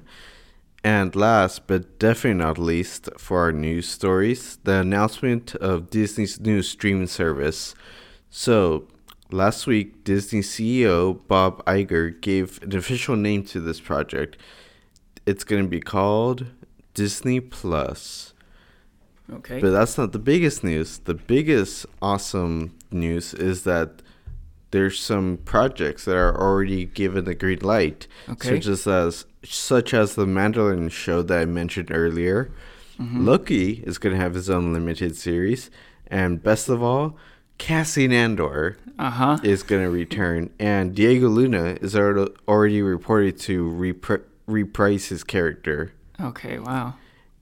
And 0.84 1.16
last 1.16 1.66
but 1.66 1.98
definitely 1.98 2.38
not 2.44 2.58
least 2.58 3.08
for 3.18 3.40
our 3.40 3.52
news 3.52 3.88
stories, 3.88 4.58
the 4.62 4.80
announcement 4.80 5.54
of 5.56 5.90
Disney's 5.90 6.38
new 6.38 6.62
streaming 6.62 7.08
service. 7.08 7.74
So, 8.30 8.86
last 9.32 9.66
week, 9.66 10.04
Disney 10.04 10.40
CEO 10.40 11.26
Bob 11.26 11.64
Iger 11.64 12.20
gave 12.20 12.62
an 12.62 12.76
official 12.76 13.16
name 13.16 13.44
to 13.46 13.60
this 13.60 13.80
project. 13.80 14.36
It's 15.26 15.42
going 15.42 15.64
to 15.64 15.68
be 15.68 15.80
called 15.80 16.46
Disney 16.94 17.40
Plus. 17.40 18.32
Okay. 19.32 19.60
But 19.60 19.70
that's 19.70 19.98
not 19.98 20.12
the 20.12 20.20
biggest 20.20 20.62
news. 20.62 20.98
The 20.98 21.14
biggest 21.14 21.86
awesome 22.00 22.76
news 22.92 23.34
is 23.34 23.64
that 23.64 24.02
there's 24.70 24.98
some 25.00 25.38
projects 25.44 26.04
that 26.04 26.16
are 26.16 26.38
already 26.40 26.84
given 26.84 27.24
the 27.24 27.34
green 27.34 27.60
light, 27.60 28.06
Okay. 28.28 28.48
such 28.60 28.66
as, 28.66 28.86
as 28.86 29.24
such 29.44 29.94
as 29.94 30.14
the 30.14 30.26
Mandalorian 30.26 30.90
show 30.90 31.22
that 31.22 31.38
I 31.40 31.44
mentioned 31.44 31.90
earlier. 31.92 32.50
Mm-hmm. 33.00 33.26
Loki 33.26 33.82
is 33.86 33.98
going 33.98 34.14
to 34.16 34.20
have 34.20 34.34
his 34.34 34.50
own 34.50 34.72
limited 34.72 35.16
series, 35.16 35.70
and 36.08 36.42
best 36.42 36.68
of 36.68 36.82
all, 36.82 37.16
Cassian 37.58 38.12
Andor 38.12 38.76
Uh 38.98 39.10
huh. 39.10 39.38
is 39.42 39.62
going 39.62 39.82
to 39.84 39.90
return, 39.90 40.50
and 40.58 40.94
Diego 40.94 41.28
Luna 41.28 41.76
is 41.80 41.94
already 41.96 42.32
already 42.48 42.82
reported 42.82 43.38
to 43.40 43.64
repri- 43.70 44.22
reprise 44.46 45.06
his 45.06 45.22
character. 45.24 45.92
Okay. 46.20 46.58
Wow. 46.58 46.94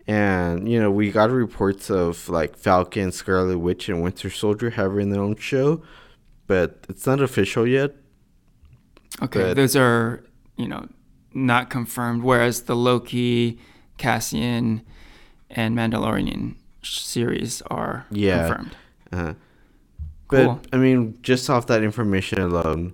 And 0.06 0.68
you 0.68 0.78
know, 0.80 0.90
we 0.90 1.10
got 1.10 1.30
reports 1.30 1.90
of 1.90 2.28
like 2.28 2.56
Falcon, 2.56 3.10
Scarlet 3.12 3.58
Witch, 3.58 3.88
and 3.88 4.02
Winter 4.02 4.28
Soldier 4.30 4.70
having 4.70 5.10
their 5.10 5.22
own 5.22 5.36
show, 5.36 5.82
but 6.46 6.84
it's 6.88 7.06
not 7.06 7.20
official 7.20 7.66
yet. 7.66 7.94
Okay, 9.22 9.40
But- 9.42 9.56
those 9.56 9.76
are 9.76 10.24
you 10.56 10.68
know 10.68 10.88
not 11.32 11.70
confirmed. 11.70 12.22
Whereas 12.22 12.62
the 12.62 12.76
Loki, 12.76 13.58
Cassian, 13.98 14.82
and 15.50 15.76
Mandalorian 15.76 16.54
series 16.82 17.62
are 17.62 18.06
Yeah. 18.10 18.46
confirmed. 18.48 18.76
Uh, 19.12 19.34
but 20.30 20.44
Cool. 20.44 20.60
I 20.72 20.76
mean, 20.76 21.18
just 21.22 21.48
off 21.50 21.66
that 21.68 21.82
information 21.82 22.40
alone, 22.40 22.92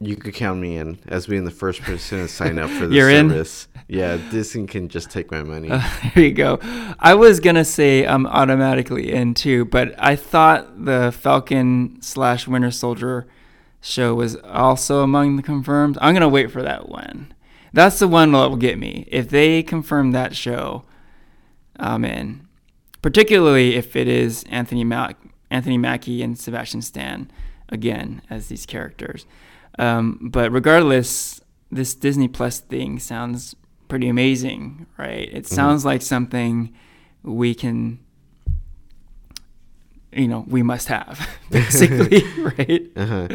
you 0.00 0.16
could 0.16 0.34
count 0.34 0.60
me 0.60 0.76
in 0.76 0.98
as 1.08 1.26
being 1.26 1.44
the 1.44 1.50
first 1.50 1.80
person 1.82 2.18
to 2.18 2.28
sign 2.28 2.58
up 2.58 2.70
for 2.70 2.86
the 2.88 2.94
You're 2.94 3.10
in? 3.10 3.28
service. 3.30 3.68
Yeah, 3.88 4.18
Disney 4.30 4.66
can 4.66 4.88
just 4.88 5.10
take 5.10 5.30
my 5.30 5.42
money. 5.42 5.70
Uh, 5.70 5.80
there 6.14 6.24
you 6.24 6.32
go. 6.32 6.58
I 6.98 7.14
was 7.14 7.40
gonna 7.40 7.64
say 7.64 8.06
I'm 8.06 8.26
automatically 8.26 9.12
in 9.12 9.34
too, 9.34 9.64
but 9.64 9.94
I 9.98 10.14
thought 10.16 10.84
the 10.84 11.10
Falcon 11.12 11.98
slash 12.00 12.46
Winter 12.46 12.70
Soldier 12.70 13.26
show 13.80 14.14
was 14.14 14.36
also 14.36 15.02
among 15.02 15.36
the 15.36 15.42
confirmed. 15.42 15.96
I'm 16.00 16.14
gonna 16.14 16.28
wait 16.28 16.50
for 16.50 16.62
that 16.62 16.88
one. 16.88 17.32
That's 17.72 17.98
the 17.98 18.08
one 18.08 18.32
that 18.32 18.48
will 18.50 18.56
get 18.56 18.78
me. 18.78 19.06
If 19.10 19.28
they 19.30 19.62
confirm 19.62 20.12
that 20.12 20.34
show, 20.36 20.84
I'm 21.78 22.04
in. 22.04 22.46
Particularly 23.02 23.74
if 23.76 23.94
it 23.96 24.08
is 24.08 24.44
Anthony 24.50 24.84
Mac- 24.84 25.16
Anthony 25.50 25.78
Mackie 25.78 26.22
and 26.22 26.38
Sebastian 26.38 26.82
Stan 26.82 27.30
again 27.68 28.22
as 28.28 28.48
these 28.48 28.66
characters. 28.66 29.24
Um, 29.78 30.18
but 30.32 30.50
regardless, 30.52 31.40
this 31.70 31.94
Disney 31.94 32.28
Plus 32.28 32.60
thing 32.60 32.98
sounds 32.98 33.54
pretty 33.88 34.08
amazing, 34.08 34.86
right? 34.96 35.28
It 35.32 35.46
sounds 35.46 35.84
like 35.84 36.02
something 36.02 36.72
we 37.22 37.54
can, 37.54 37.98
you 40.12 40.28
know, 40.28 40.44
we 40.48 40.62
must 40.62 40.88
have, 40.88 41.28
basically, 41.50 42.24
right? 42.38 42.90
Uh-huh. 42.96 43.28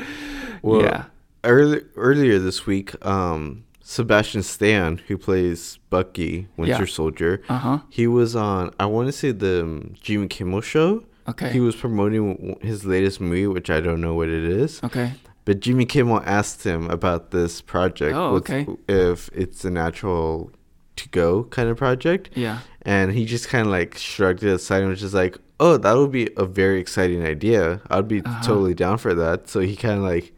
Well, 0.62 0.82
Yeah. 0.82 1.06
Early, 1.46 1.82
earlier 1.98 2.40
this 2.40 2.66
week, 2.66 2.94
um, 3.06 3.66
Sebastian 3.82 4.44
Stan, 4.44 4.98
who 5.08 5.18
plays 5.18 5.78
Bucky, 5.90 6.48
Winter 6.56 6.84
Yeah. 6.84 6.86
Soldier, 6.86 7.42
Uh 7.50 7.58
huh. 7.58 7.80
he 7.90 8.08
was 8.08 8.34
on, 8.36 8.74
I 8.80 8.86
want 8.86 9.08
to 9.08 9.12
say 9.12 9.32
the 9.32 9.90
Jimmy 10.02 10.28
Kimmel 10.30 10.62
show. 10.62 11.04
Okay. 11.28 11.52
He 11.52 11.60
was 11.60 11.76
promoting 11.76 12.58
his 12.62 12.86
latest 12.86 13.20
movie, 13.20 13.46
which 13.48 13.70
I 13.70 13.82
don't 13.82 14.00
know 14.02 14.14
what 14.14 14.30
it 14.30 14.44
is. 14.46 14.82
okay. 14.84 15.14
But 15.46 15.60
Jimmy 15.60 15.86
Kimmel 15.86 16.22
asked 16.26 16.64
him 16.64 16.90
about 16.90 17.32
this 17.32 17.62
project. 17.62 18.16
Oh, 18.16 18.36
okay. 18.36 18.66
If 18.88 19.30
it's 19.34 19.66
a 19.66 19.70
natural 19.70 20.52
to 20.96 21.10
go 21.10 21.44
kind 21.46 21.70
of 21.70 21.78
project. 21.78 22.30
Yeah. 22.36 22.60
And 22.84 23.12
he 23.12 23.26
just 23.26 23.50
kind 23.50 23.66
of 23.68 23.72
like 23.72 23.98
shrugged 23.98 24.44
it 24.44 24.50
aside 24.54 24.82
and 24.82 24.90
was 24.90 25.00
just 25.00 25.14
like, 25.14 25.38
oh, 25.60 25.78
that 25.78 25.94
would 25.98 26.12
be 26.12 26.30
a 26.38 26.46
very 26.46 26.80
exciting 26.80 27.26
idea. 27.26 27.82
I'd 27.90 28.08
be 28.08 28.22
Uh-huh. 28.22 28.42
totally 28.44 28.74
down 28.74 28.98
for 29.00 29.14
that. 29.16 29.50
So 29.50 29.60
he 29.60 29.76
kind 29.76 29.98
of 29.98 30.04
like 30.04 30.34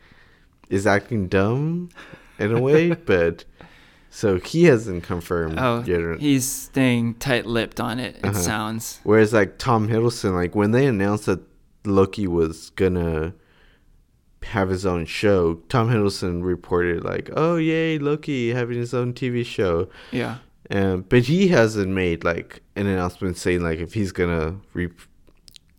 is 0.70 0.88
acting 0.88 1.28
dumb 1.28 1.90
in 2.40 2.52
a 2.52 2.60
way, 2.62 2.92
but 3.06 3.44
so 4.10 4.40
he 4.40 4.64
hasn't 4.64 5.04
confirmed 5.04 5.60
Oh, 5.60 5.84
yet. 5.86 6.20
he's 6.22 6.46
staying 6.50 7.16
tight-lipped 7.16 7.80
on 7.82 8.00
it. 8.00 8.16
It 8.18 8.26
Uh-huh. 8.26 8.34
sounds. 8.40 9.02
Whereas 9.04 9.34
like 9.34 9.58
Tom 9.58 9.90
Hiddleston, 9.90 10.34
like 10.34 10.56
when 10.56 10.72
they 10.72 10.86
announced 10.88 11.26
that 11.28 11.42
Loki 11.86 12.28
was 12.28 12.72
gonna 12.78 13.34
have 14.52 14.70
his 14.70 14.86
own 14.86 15.06
show, 15.06 15.56
Tom 15.70 15.90
Hiddleston 15.90 16.44
reported 16.44 17.04
like, 17.04 17.30
"Oh 17.36 17.56
yay, 17.58 17.98
Loki 17.98 18.50
having 18.54 18.78
his 18.78 18.94
own 18.94 19.14
TV 19.14 19.44
show," 19.46 19.88
Yeah. 20.12 20.38
and 20.70 21.08
but 21.10 21.24
he 21.24 21.50
hasn't 21.50 21.92
made 21.92 22.24
like 22.24 22.62
an 22.76 22.88
announcement 22.88 23.38
saying 23.38 23.62
like 23.62 23.80
if 23.80 23.94
he's 23.94 24.12
gonna 24.12 24.56
re- 24.74 24.90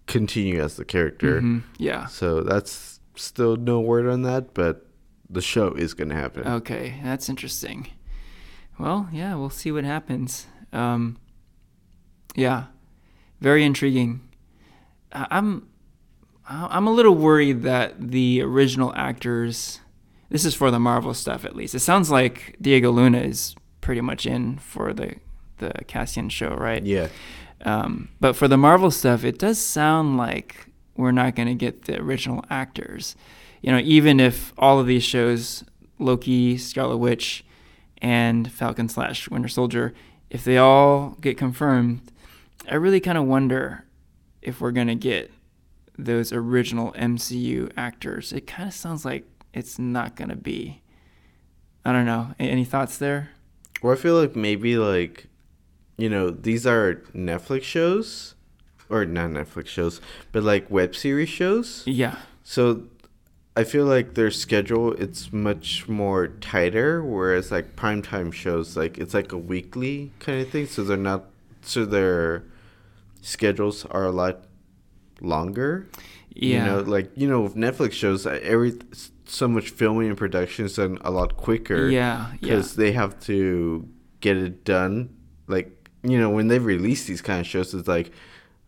continue 0.06 0.60
as 0.62 0.76
the 0.76 0.84
character. 0.84 1.40
Mhm. 1.40 1.62
Yeah. 1.78 2.06
So 2.06 2.42
that's 2.42 3.00
still 3.16 3.56
no 3.56 3.80
word 3.80 4.06
on 4.06 4.22
that, 4.22 4.54
but 4.54 4.86
the 5.28 5.40
show 5.42 5.72
is 5.72 5.94
gonna 5.94 6.14
happen. 6.14 6.46
Okay, 6.46 7.00
that's 7.02 7.28
interesting. 7.28 7.88
Well, 8.78 9.08
yeah, 9.12 9.34
we'll 9.36 9.50
see 9.50 9.72
what 9.72 9.84
happens. 9.84 10.46
Um, 10.72 11.16
yeah, 12.34 12.64
very 13.40 13.64
intriguing. 13.64 14.20
I- 15.12 15.26
I'm 15.30 15.66
I'm 16.48 16.86
a 16.86 16.92
little 16.92 17.14
worried 17.14 17.62
that 17.62 18.10
the 18.10 18.40
original 18.42 18.92
actors. 18.94 19.80
This 20.28 20.44
is 20.44 20.54
for 20.54 20.70
the 20.70 20.78
Marvel 20.78 21.14
stuff, 21.14 21.44
at 21.44 21.56
least. 21.56 21.74
It 21.74 21.80
sounds 21.80 22.10
like 22.10 22.56
Diego 22.60 22.90
Luna 22.90 23.18
is 23.18 23.54
pretty 23.80 24.00
much 24.00 24.26
in 24.26 24.58
for 24.58 24.92
the 24.92 25.16
the 25.58 25.72
Cassian 25.86 26.28
show, 26.28 26.50
right? 26.50 26.82
Yeah. 26.84 27.08
Um, 27.64 28.10
but 28.20 28.36
for 28.36 28.48
the 28.48 28.56
Marvel 28.56 28.90
stuff, 28.90 29.24
it 29.24 29.38
does 29.38 29.58
sound 29.58 30.16
like 30.16 30.66
we're 30.96 31.12
not 31.12 31.34
going 31.34 31.48
to 31.48 31.54
get 31.54 31.84
the 31.86 32.00
original 32.00 32.44
actors. 32.50 33.16
You 33.62 33.72
know, 33.72 33.78
even 33.78 34.20
if 34.20 34.52
all 34.58 34.78
of 34.78 34.86
these 34.86 35.02
shows, 35.02 35.64
Loki, 35.98 36.58
Scarlet 36.58 36.98
Witch, 36.98 37.44
and 38.02 38.50
Falcon 38.52 38.88
slash 38.88 39.30
Winter 39.30 39.48
Soldier, 39.48 39.94
if 40.30 40.44
they 40.44 40.58
all 40.58 41.16
get 41.20 41.38
confirmed, 41.38 42.00
I 42.70 42.74
really 42.74 43.00
kind 43.00 43.16
of 43.16 43.24
wonder 43.24 43.84
if 44.42 44.60
we're 44.60 44.72
going 44.72 44.88
to 44.88 44.94
get 44.94 45.30
those 45.98 46.32
original 46.32 46.92
MCU 46.92 47.70
actors. 47.76 48.32
It 48.32 48.46
kind 48.46 48.68
of 48.68 48.74
sounds 48.74 49.04
like 49.04 49.24
it's 49.54 49.78
not 49.78 50.16
going 50.16 50.28
to 50.30 50.36
be. 50.36 50.82
I 51.84 51.92
don't 51.92 52.06
know. 52.06 52.34
A- 52.38 52.42
Any 52.42 52.64
thoughts 52.64 52.98
there? 52.98 53.30
Or 53.82 53.92
I 53.92 53.96
feel 53.96 54.14
like 54.18 54.34
maybe 54.36 54.76
like, 54.76 55.26
you 55.96 56.08
know, 56.08 56.30
these 56.30 56.66
are 56.66 56.96
Netflix 57.14 57.62
shows, 57.62 58.34
or 58.88 59.04
not 59.04 59.30
Netflix 59.30 59.68
shows, 59.68 60.00
but 60.32 60.42
like 60.42 60.70
web 60.70 60.94
series 60.96 61.28
shows. 61.28 61.82
Yeah. 61.86 62.16
So 62.42 62.84
I 63.56 63.64
feel 63.64 63.84
like 63.86 64.14
their 64.14 64.30
schedule 64.30 64.92
it's 64.94 65.32
much 65.32 65.88
more 65.88 66.28
tighter, 66.28 67.02
whereas 67.02 67.50
like 67.50 67.76
primetime 67.76 68.32
shows 68.32 68.76
like 68.76 68.98
it's 68.98 69.14
like 69.14 69.32
a 69.32 69.38
weekly 69.38 70.10
kind 70.20 70.40
of 70.42 70.50
thing. 70.50 70.66
So 70.66 70.84
they're 70.84 70.96
not 70.96 71.24
so 71.62 71.84
their 71.84 72.44
schedules 73.22 73.84
are 73.86 74.04
a 74.04 74.10
lot 74.12 74.45
longer. 75.20 75.88
Yeah. 76.34 76.58
You 76.58 76.64
know, 76.70 76.80
like 76.80 77.10
you 77.16 77.28
know, 77.28 77.40
with 77.40 77.54
Netflix 77.54 77.92
shows, 77.92 78.26
uh, 78.26 78.38
every 78.42 78.74
so 79.24 79.48
much 79.48 79.70
filming 79.70 80.08
and 80.08 80.16
production 80.18 80.66
is 80.66 80.76
done 80.76 80.98
a 81.00 81.10
lot 81.10 81.36
quicker. 81.36 81.88
Yeah, 81.88 82.32
yeah. 82.32 82.38
Because 82.40 82.76
they 82.76 82.92
have 82.92 83.18
to 83.20 83.88
get 84.20 84.36
it 84.36 84.64
done. 84.64 85.14
Like 85.46 85.88
you 86.02 86.18
know, 86.18 86.30
when 86.30 86.48
they 86.48 86.58
release 86.58 87.06
these 87.06 87.22
kind 87.22 87.40
of 87.40 87.46
shows, 87.46 87.72
it's 87.74 87.88
like, 87.88 88.12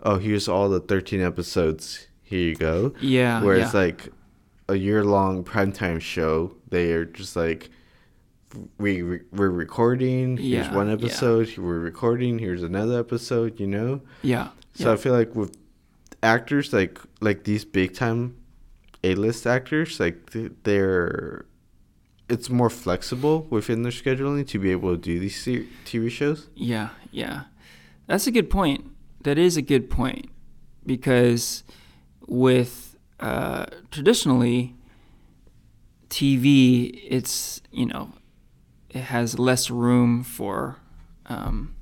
oh, 0.03 0.19
here's 0.19 0.49
all 0.49 0.69
the 0.69 0.81
thirteen 0.81 1.21
episodes. 1.21 2.07
Here 2.23 2.41
you 2.41 2.55
go. 2.57 2.93
Yeah, 3.01 3.43
Whereas 3.43 3.73
yeah. 3.75 3.81
like 3.81 4.09
a 4.69 4.75
year 4.77 5.05
long 5.05 5.45
primetime 5.45 6.01
show, 6.01 6.55
they 6.69 6.93
are 6.93 7.05
just 7.05 7.37
like. 7.37 7.71
We 8.79 9.03
we- 9.03 9.21
we're 9.31 9.51
recording. 9.51 10.39
Here's 10.39 10.69
Yeah, 10.69 10.75
one 10.75 10.87
yeah. 10.89 10.95
episode. 10.95 11.55
We're 11.59 11.79
recording. 11.81 12.39
Here's 12.39 12.63
another 12.63 12.99
episode. 12.99 13.61
You 13.61 13.67
know. 13.67 14.01
Yeah. 14.23 14.49
So 14.73 14.87
yeah. 14.87 14.93
I 14.95 14.97
feel 14.97 15.13
like 15.13 15.35
with 15.35 15.55
actors 16.23 16.73
like 16.73 16.99
like 17.21 17.45
these 17.45 17.65
big 17.65 17.95
time 17.95 18.37
A 19.05 19.15
list 19.15 19.47
actors, 19.47 20.01
like 20.01 20.31
they're 20.65 21.45
it's 22.29 22.51
more 22.51 22.71
flexible 22.71 23.47
within 23.49 23.83
their 23.83 23.93
scheduling 23.93 24.47
to 24.49 24.59
be 24.59 24.71
able 24.71 24.91
to 24.91 25.01
do 25.01 25.19
these 25.19 25.45
TV 25.45 26.11
shows. 26.11 26.49
Yeah, 26.55 26.91
yeah. 27.11 27.45
That's 28.07 28.27
a 28.27 28.31
good 28.31 28.51
point. 28.51 28.91
That 29.23 29.39
is 29.39 29.57
a 29.57 29.63
good 29.63 29.91
point 29.91 30.31
because 30.85 31.65
with 32.27 32.97
uh, 33.21 33.67
traditionally 33.91 34.77
TV, 36.09 37.01
it's 37.09 37.61
you 37.71 37.87
know 37.87 38.13
it 38.91 39.03
has 39.03 39.39
less 39.39 39.71
room 39.71 40.23
for 40.23 40.77
um, 41.27 41.75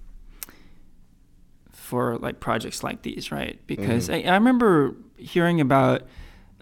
for 1.87 2.18
like 2.18 2.40
projects 2.40 2.83
like 2.83 3.03
these, 3.03 3.31
right? 3.31 3.59
Because 3.66 4.11
I, 4.11 4.18
I 4.20 4.35
remember 4.35 4.96
hearing 5.16 5.61
about 5.61 6.03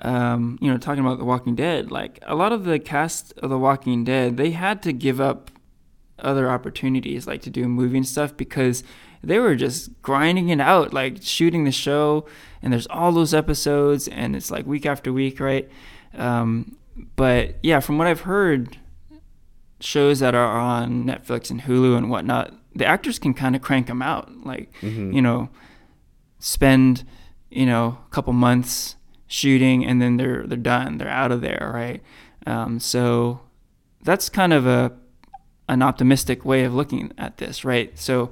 um, 0.01 0.59
you 0.61 0.71
know 0.71 0.77
talking 0.77 1.05
about 1.05 1.19
The 1.19 1.25
Walking 1.25 1.55
Dead. 1.55 1.91
Like 1.91 2.19
a 2.23 2.35
lot 2.35 2.53
of 2.53 2.65
the 2.65 2.79
cast 2.79 3.33
of 3.39 3.51
The 3.51 3.59
Walking 3.59 4.05
Dead, 4.05 4.37
they 4.37 4.51
had 4.51 4.83
to 4.83 4.93
give 4.93 5.21
up 5.21 5.51
other 6.19 6.49
opportunities 6.51 7.27
like 7.27 7.43
to 7.43 7.51
do 7.51 7.67
movie 7.69 7.97
and 7.97 8.07
stuff 8.07 8.37
because 8.37 8.85
they 9.23 9.39
were 9.39 9.57
just 9.57 9.91
grinding 10.01 10.49
it 10.49 10.61
out 10.61 10.95
like 10.95 11.19
shooting 11.21 11.65
the 11.65 11.73
show 11.73 12.25
and 12.63 12.73
there's 12.73 12.87
all 12.87 13.11
those 13.11 13.35
episodes 13.35 14.07
and 14.09 14.37
it's 14.37 14.49
like 14.51 14.65
week 14.65 14.87
after 14.87 15.13
week 15.13 15.41
right 15.41 15.69
um, 16.15 16.77
but 17.17 17.57
yeah 17.65 17.81
from 17.81 17.99
what 17.99 18.07
i've 18.07 18.21
heard 18.21 18.79
shows 19.81 20.21
that 20.21 20.37
are 20.37 20.57
on 20.57 21.05
netflix 21.05 21.51
and 21.51 21.63
hulu 21.63 21.97
and 21.97 22.09
whatnot 22.09 22.55
the 22.75 22.85
actors 22.87 23.19
can 23.19 23.35
kind 23.35 23.55
of 23.57 23.63
crank 23.63 23.87
them 23.87 24.03
out 24.03 24.31
like 24.45 24.73
you 25.15 25.23
know 25.23 25.49
spend 26.39 27.05
you 27.51 27.67
know 27.67 27.99
a 28.07 28.11
couple 28.11 28.33
months 28.33 28.97
shooting 29.27 29.85
and 29.85 30.01
then 30.03 30.17
they're 30.17 30.47
they're 30.47 30.59
done 30.59 30.99
they're 30.99 31.09
out 31.09 31.33
of 31.33 31.41
there 31.41 31.71
right? 31.75 32.03
Um, 32.47 32.79
so 32.81 33.41
that's 34.03 34.29
kind 34.29 34.53
of 34.53 34.67
a 34.67 34.93
an 35.69 35.83
optimistic 35.83 36.45
way 36.45 36.65
of 36.65 36.75
looking 36.75 37.13
at 37.17 37.39
this 37.39 37.65
right? 37.65 37.99
So 37.99 38.31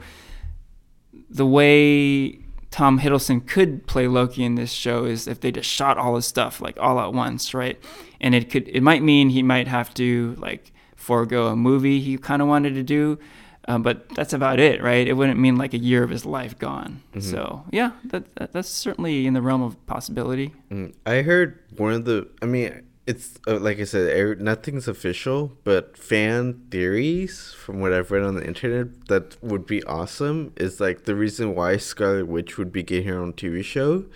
the 1.31 1.47
way 1.47 2.39
Tom 2.71 3.01
Hiddleston 3.01 3.47
could 3.47 3.87
play 3.87 4.07
Loki 4.09 4.45
in 4.45 4.55
this 4.55 4.73
show 4.73 5.05
is 5.05 5.29
if 5.29 5.41
they 5.41 5.53
just 5.53 5.69
shot 5.69 5.99
all 5.99 6.17
his 6.17 6.27
stuff 6.27 6.61
like 6.61 6.79
all 6.81 6.99
at 7.01 7.13
once, 7.13 7.55
right? 7.55 7.79
And 8.21 8.35
it 8.35 8.51
could 8.51 8.69
it 8.69 8.83
might 8.83 9.03
mean 9.03 9.31
he 9.31 9.43
might 9.43 9.69
have 9.69 9.93
to 9.95 10.35
like 10.39 10.73
forego 10.97 11.49
a 11.49 11.57
movie 11.57 12.01
he 12.01 12.17
kind 12.17 12.41
of 12.41 12.49
wanted 12.49 12.75
to 12.75 12.83
do, 12.83 13.19
um, 13.69 13.83
but 13.83 14.09
that's 14.11 14.33
about 14.33 14.59
it, 14.59 14.83
right? 14.83 15.07
It 15.07 15.13
wouldn't 15.15 15.39
mean 15.39 15.57
like 15.57 15.73
a 15.73 15.79
year 15.79 16.03
of 16.03 16.11
his 16.11 16.27
life 16.27 16.59
gone. 16.59 17.03
So 17.21 17.65
yeah, 17.71 17.93
that, 18.05 18.35
that 18.37 18.53
that's 18.53 18.69
certainly 18.69 19.27
in 19.27 19.35
the 19.35 19.43
realm 19.43 19.63
of 19.63 19.85
possibility. 19.87 20.53
Mm, 20.71 20.95
I 21.07 21.23
heard 21.23 21.61
one 21.77 21.93
of 21.93 22.05
the. 22.05 22.29
I 22.43 22.47
mean, 22.47 22.83
it's 23.07 23.39
uh, 23.47 23.59
like 23.59 23.79
I 23.79 23.85
said, 23.85 24.17
er, 24.17 24.35
nothing's 24.35 24.89
official, 24.89 25.53
but 25.65 25.97
fan 25.97 26.63
theories 26.71 27.53
from 27.53 27.81
what 27.81 27.93
I've 27.93 28.11
read 28.11 28.25
on 28.25 28.35
the 28.35 28.45
internet 28.45 29.09
that 29.09 29.43
would 29.43 29.67
be 29.67 29.83
awesome 29.85 30.53
is 30.57 30.81
like 30.81 31.05
the 31.05 31.15
reason 31.15 31.55
why 31.55 31.77
Scarlet 31.77 32.27
Witch 32.27 32.59
would 32.59 32.73
be 32.73 32.83
getting 32.83 33.09
her 33.09 33.19
own 33.19 33.33
TV 33.33 33.65
show 33.65 34.07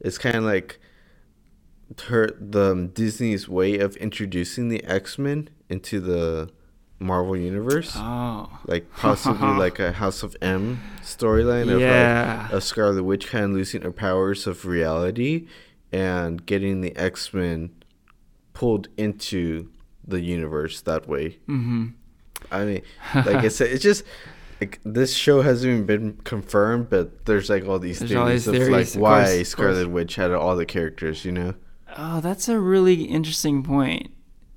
is 0.00 0.18
kind 0.18 0.36
of 0.36 0.44
like 0.44 0.78
her 2.06 2.30
the 2.38 2.72
um, 2.72 2.88
Disney's 2.88 3.48
way 3.48 3.78
of 3.78 3.96
introducing 3.96 4.68
the 4.68 4.82
X 4.84 5.18
Men 5.18 5.48
into 5.68 6.00
the 6.00 6.50
Marvel 6.98 7.36
universe. 7.36 7.92
Oh, 7.94 8.48
Like 8.66 8.90
possibly 8.96 9.48
like 9.58 9.78
a 9.78 9.92
House 9.92 10.22
of 10.22 10.36
M 10.40 10.80
storyline 11.02 11.70
of 11.70 11.80
like 11.80 12.52
a 12.52 12.60
Scarlet 12.60 13.02
Witch 13.02 13.28
kind 13.28 13.44
of 13.44 13.50
losing 13.52 13.82
her 13.82 13.92
powers 13.92 14.46
of 14.46 14.64
reality 14.64 15.46
and 15.92 16.44
getting 16.46 16.80
the 16.80 16.96
X 16.96 17.32
Men 17.34 17.70
pulled 18.54 18.88
into 18.96 19.68
the 20.06 20.20
universe 20.20 20.80
that 20.82 21.08
way. 21.08 21.38
mm-hmm. 21.48 21.86
I 22.50 22.64
mean, 22.64 22.82
like 23.14 23.44
I 23.44 23.48
said, 23.48 23.70
it's 23.70 23.82
just 23.82 24.04
like 24.60 24.80
this 24.84 25.14
show 25.14 25.42
hasn't 25.42 25.70
even 25.72 25.86
been 25.86 26.12
confirmed, 26.24 26.88
but 26.88 27.26
there's 27.26 27.50
like 27.50 27.66
all 27.66 27.78
these 27.78 27.98
There's 27.98 28.14
all 28.14 28.26
theories 28.26 28.44
these 28.44 28.48
of 28.48 28.54
theories, 28.54 28.70
like 28.70 28.94
of 28.94 29.00
why 29.00 29.24
course, 29.24 29.48
Scarlet. 29.48 29.90
Witch 29.90 30.14
had 30.16 30.32
all 30.32 30.56
the 30.56 30.66
characters, 30.66 31.24
you 31.24 31.32
know? 31.32 31.54
Oh, 31.96 32.20
that's 32.20 32.48
a 32.48 32.58
really 32.58 33.04
interesting 33.04 33.62
point. 33.62 34.10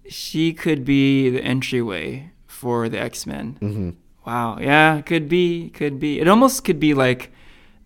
She 0.09 0.53
could 0.53 0.83
be 0.85 1.29
the 1.29 1.41
entryway 1.43 2.31
for 2.47 2.89
the 2.89 2.99
X 2.99 3.25
Men. 3.25 3.57
Mm-hmm. 3.61 3.89
Wow. 4.25 4.57
Yeah, 4.59 5.01
could 5.01 5.29
be. 5.29 5.69
Could 5.69 5.99
be. 5.99 6.19
It 6.19 6.27
almost 6.27 6.63
could 6.65 6.79
be 6.79 6.93
like 6.93 7.31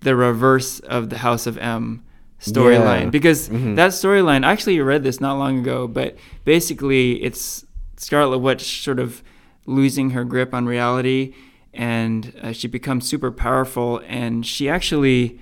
the 0.02 0.16
reverse 0.16 0.80
of 0.80 1.10
the 1.10 1.20
House 1.20 1.46
of 1.48 1.58
M 1.58 2.04
storyline 2.40 3.04
Yeah. 3.06 3.10
because 3.10 3.48
Mhm. 3.50 3.76
that 3.78 3.92
storyline. 3.92 4.44
I 4.44 4.52
actually 4.52 4.80
read 4.82 5.04
this 5.04 5.22
not 5.22 5.38
long 5.38 5.60
ago, 5.60 5.88
but 5.88 6.18
basically 6.44 7.24
it's 7.24 7.66
Scarlet 7.98 8.40
Witch 8.40 8.84
sort 8.84 9.00
of 9.00 9.24
losing 9.66 10.10
her 10.10 10.26
grip 10.26 10.54
on 10.54 10.66
reality, 10.66 11.34
and 11.74 12.34
uh, 12.42 12.52
she 12.52 12.68
becomes 12.68 13.08
super 13.08 13.32
powerful, 13.32 14.02
and 14.08 14.46
she 14.46 14.68
actually 14.68 15.40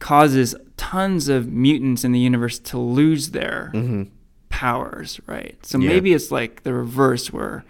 causes 0.00 0.54
tons 0.76 1.28
of 1.30 1.50
mutants 1.50 2.04
in 2.04 2.12
the 2.12 2.18
universe 2.18 2.58
to 2.58 2.78
lose 2.78 3.30
their 3.30 3.70
Mm-hmm. 3.74 4.02
Powers, 4.54 5.20
right? 5.26 5.56
So 5.66 5.78
Yeah. 5.78 5.88
maybe 5.88 6.12
it's 6.12 6.30
like 6.30 6.62
the 6.62 6.72
reverse 6.72 7.32
where 7.32 7.64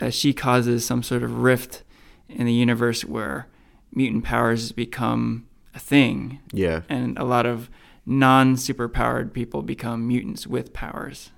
uh, 0.00 0.10
she 0.10 0.32
causes 0.32 0.84
some 0.84 1.02
sort 1.02 1.24
of 1.24 1.32
rift 1.42 1.82
in 2.28 2.46
the 2.46 2.52
universe 2.52 3.04
where 3.04 3.48
mutant 3.92 4.22
powers 4.22 4.70
become 4.70 5.46
a 5.74 5.80
thing 5.80 6.38
Yeah. 6.52 6.82
and 6.88 7.18
a 7.18 7.24
lot 7.24 7.44
of 7.44 7.68
non 8.06 8.54
superpowered 8.54 9.32
people 9.32 9.62
become 9.62 10.06
mutants 10.06 10.46
with 10.46 10.72
powers. 10.72 11.32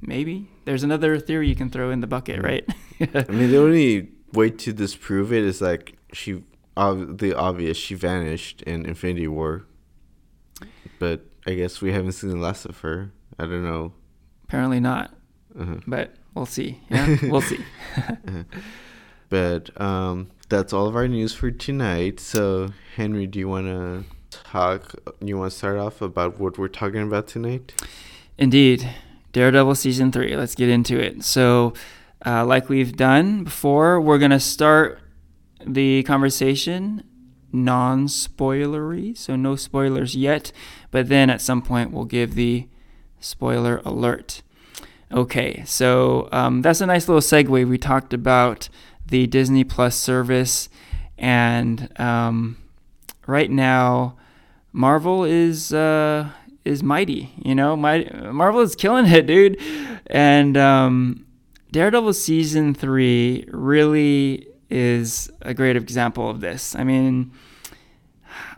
Maybe 0.00 0.48
there's 0.64 0.84
another 0.84 1.18
theory 1.18 1.48
you 1.48 1.56
can 1.56 1.68
throw 1.70 1.90
in 1.90 2.00
the 2.00 2.06
bucket, 2.06 2.40
right? 2.40 2.64
I 3.00 3.32
mean, 3.32 3.50
the 3.50 3.58
only 3.58 4.10
way 4.32 4.50
to 4.50 4.72
disprove 4.72 5.32
it 5.32 5.42
is 5.42 5.60
like 5.60 5.96
she, 6.12 6.44
ob- 6.76 7.18
the 7.18 7.34
obvious, 7.34 7.76
she 7.76 7.94
vanished 7.96 8.62
in 8.62 8.86
Infinity 8.86 9.26
War. 9.28 9.64
But 11.00 11.26
I 11.46 11.54
guess 11.54 11.80
we 11.82 11.90
haven't 11.92 12.12
seen 12.12 12.30
the 12.30 12.36
last 12.36 12.64
of 12.64 12.78
her 12.80 13.10
I 13.42 13.46
don't 13.46 13.64
know. 13.64 13.92
Apparently 14.44 14.78
not. 14.78 15.12
Uh-huh. 15.58 15.76
But 15.86 16.14
we'll 16.34 16.46
see. 16.46 16.80
Yeah, 16.88 17.16
we'll 17.24 17.40
see. 17.42 17.58
But 19.32 19.80
um, 19.80 20.30
that's 20.50 20.74
all 20.74 20.86
of 20.86 20.94
our 20.94 21.08
news 21.08 21.32
for 21.32 21.50
tonight. 21.50 22.20
So, 22.20 22.68
Henry, 22.96 23.26
do 23.26 23.38
you 23.38 23.48
want 23.48 23.64
to 23.64 24.04
talk? 24.30 24.94
You 25.22 25.38
want 25.38 25.52
to 25.52 25.56
start 25.56 25.78
off 25.78 26.02
about 26.02 26.38
what 26.38 26.58
we're 26.58 26.68
talking 26.68 27.00
about 27.00 27.28
tonight? 27.28 27.72
Indeed. 28.36 28.90
Daredevil 29.32 29.76
season 29.76 30.12
three. 30.12 30.36
Let's 30.36 30.54
get 30.54 30.68
into 30.68 31.00
it. 31.00 31.24
So, 31.24 31.72
uh, 32.26 32.44
like 32.44 32.68
we've 32.68 32.94
done 32.94 33.44
before, 33.44 34.02
we're 34.02 34.18
going 34.18 34.32
to 34.32 34.38
start 34.38 35.00
the 35.66 36.02
conversation 36.02 37.02
non 37.52 38.08
spoilery. 38.08 39.16
So, 39.16 39.34
no 39.34 39.56
spoilers 39.56 40.14
yet. 40.14 40.52
But 40.90 41.08
then 41.08 41.30
at 41.30 41.40
some 41.40 41.62
point, 41.62 41.90
we'll 41.90 42.04
give 42.04 42.34
the 42.34 42.68
spoiler 43.22 43.80
alert. 43.84 44.42
Okay, 45.10 45.62
so 45.66 46.28
um, 46.32 46.62
that's 46.62 46.80
a 46.80 46.86
nice 46.86 47.08
little 47.08 47.20
segue. 47.20 47.68
We 47.68 47.78
talked 47.78 48.12
about 48.12 48.68
the 49.06 49.26
Disney 49.26 49.64
Plus 49.64 49.94
service, 49.96 50.68
and 51.18 51.88
um, 52.00 52.56
right 53.26 53.50
now, 53.50 54.16
Marvel 54.72 55.24
is 55.24 55.72
uh, 55.72 56.30
is 56.64 56.82
mighty. 56.82 57.32
You 57.44 57.54
know, 57.54 57.76
my 57.76 58.08
Marvel 58.32 58.60
is 58.60 58.74
killing 58.74 59.06
it, 59.06 59.26
dude. 59.26 59.60
And 60.06 60.56
um, 60.56 61.26
Daredevil 61.70 62.14
season 62.14 62.74
three 62.74 63.44
really 63.48 64.46
is 64.70 65.30
a 65.42 65.52
great 65.52 65.76
example 65.76 66.30
of 66.30 66.40
this. 66.40 66.74
I 66.74 66.84
mean, 66.84 67.32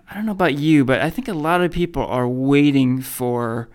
I 0.09 0.15
don't 0.15 0.27
know 0.27 0.33
about 0.33 0.55
you, 0.55 0.85
but 0.85 1.01
I 1.01 1.11
think 1.11 1.27
a 1.29 1.35
lot 1.35 1.61
of 1.61 1.73
people 1.73 2.05
are 2.05 2.29
waiting 2.29 3.01
for 3.03 3.69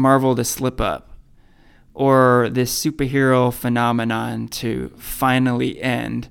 Marvel 0.00 0.34
to 0.34 0.44
slip 0.44 0.80
up 0.80 1.10
or 1.94 2.48
this 2.50 2.82
superhero 2.82 3.52
phenomenon 3.52 4.48
to 4.48 4.90
finally 4.96 5.80
end. 5.82 6.28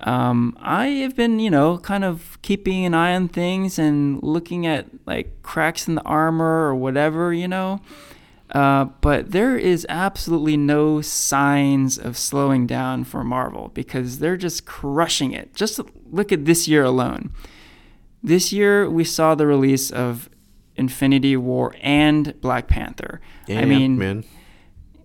Um, 0.00 0.56
I 0.60 0.86
have 1.02 1.16
been, 1.16 1.40
you 1.40 1.50
know, 1.50 1.78
kind 1.78 2.04
of 2.04 2.38
keeping 2.42 2.84
an 2.84 2.94
eye 2.94 3.14
on 3.14 3.28
things 3.28 3.78
and 3.78 4.22
looking 4.22 4.66
at 4.66 4.86
like 5.06 5.42
cracks 5.42 5.88
in 5.88 5.96
the 5.96 6.02
armor 6.02 6.68
or 6.68 6.74
whatever, 6.74 7.32
you 7.32 7.48
know. 7.48 7.80
Uh, 8.52 8.84
but 9.00 9.32
there 9.32 9.58
is 9.58 9.84
absolutely 9.88 10.56
no 10.56 11.02
signs 11.02 11.98
of 11.98 12.16
slowing 12.16 12.66
down 12.66 13.04
for 13.04 13.22
Marvel 13.22 13.70
because 13.74 14.20
they're 14.20 14.36
just 14.38 14.64
crushing 14.64 15.32
it. 15.32 15.54
Just 15.54 15.80
look 16.10 16.32
at 16.32 16.44
this 16.44 16.66
year 16.66 16.84
alone. 16.84 17.30
This 18.22 18.52
year 18.52 18.88
we 18.88 19.04
saw 19.04 19.34
the 19.34 19.46
release 19.46 19.90
of 19.90 20.30
Infinity 20.78 21.36
War 21.36 21.74
and 21.82 22.40
Black 22.40 22.68
Panther. 22.68 23.20
I 23.48 23.64
mean, 23.64 23.98
man. 23.98 24.24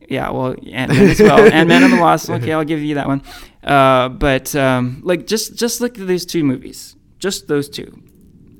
yeah, 0.10 0.30
well, 0.30 0.56
Ant 0.72 0.92
Man 0.92 1.10
as 1.10 1.20
well, 1.20 1.40
Ant 1.54 1.68
Man 1.68 1.84
and 1.84 1.94
the 1.94 2.00
Wasp. 2.02 2.30
Okay, 2.30 2.52
I'll 2.54 2.64
give 2.66 2.82
you 2.82 2.96
that 2.96 3.08
one. 3.08 3.22
Uh, 3.64 4.10
but 4.10 4.56
um, 4.56 5.02
like, 5.04 5.28
just 5.28 5.56
just 5.56 5.82
look 5.82 5.98
at 6.00 6.08
these 6.08 6.26
two 6.26 6.44
movies, 6.44 6.96
just 7.20 7.48
those 7.48 7.70
two. 7.70 8.02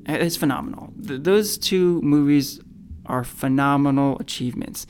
It's 0.06 0.36
phenomenal. 0.36 0.92
Th- 1.06 1.20
those 1.22 1.56
two 1.56 2.00
movies 2.02 2.60
are 3.06 3.24
phenomenal 3.24 4.18
achievements, 4.18 4.86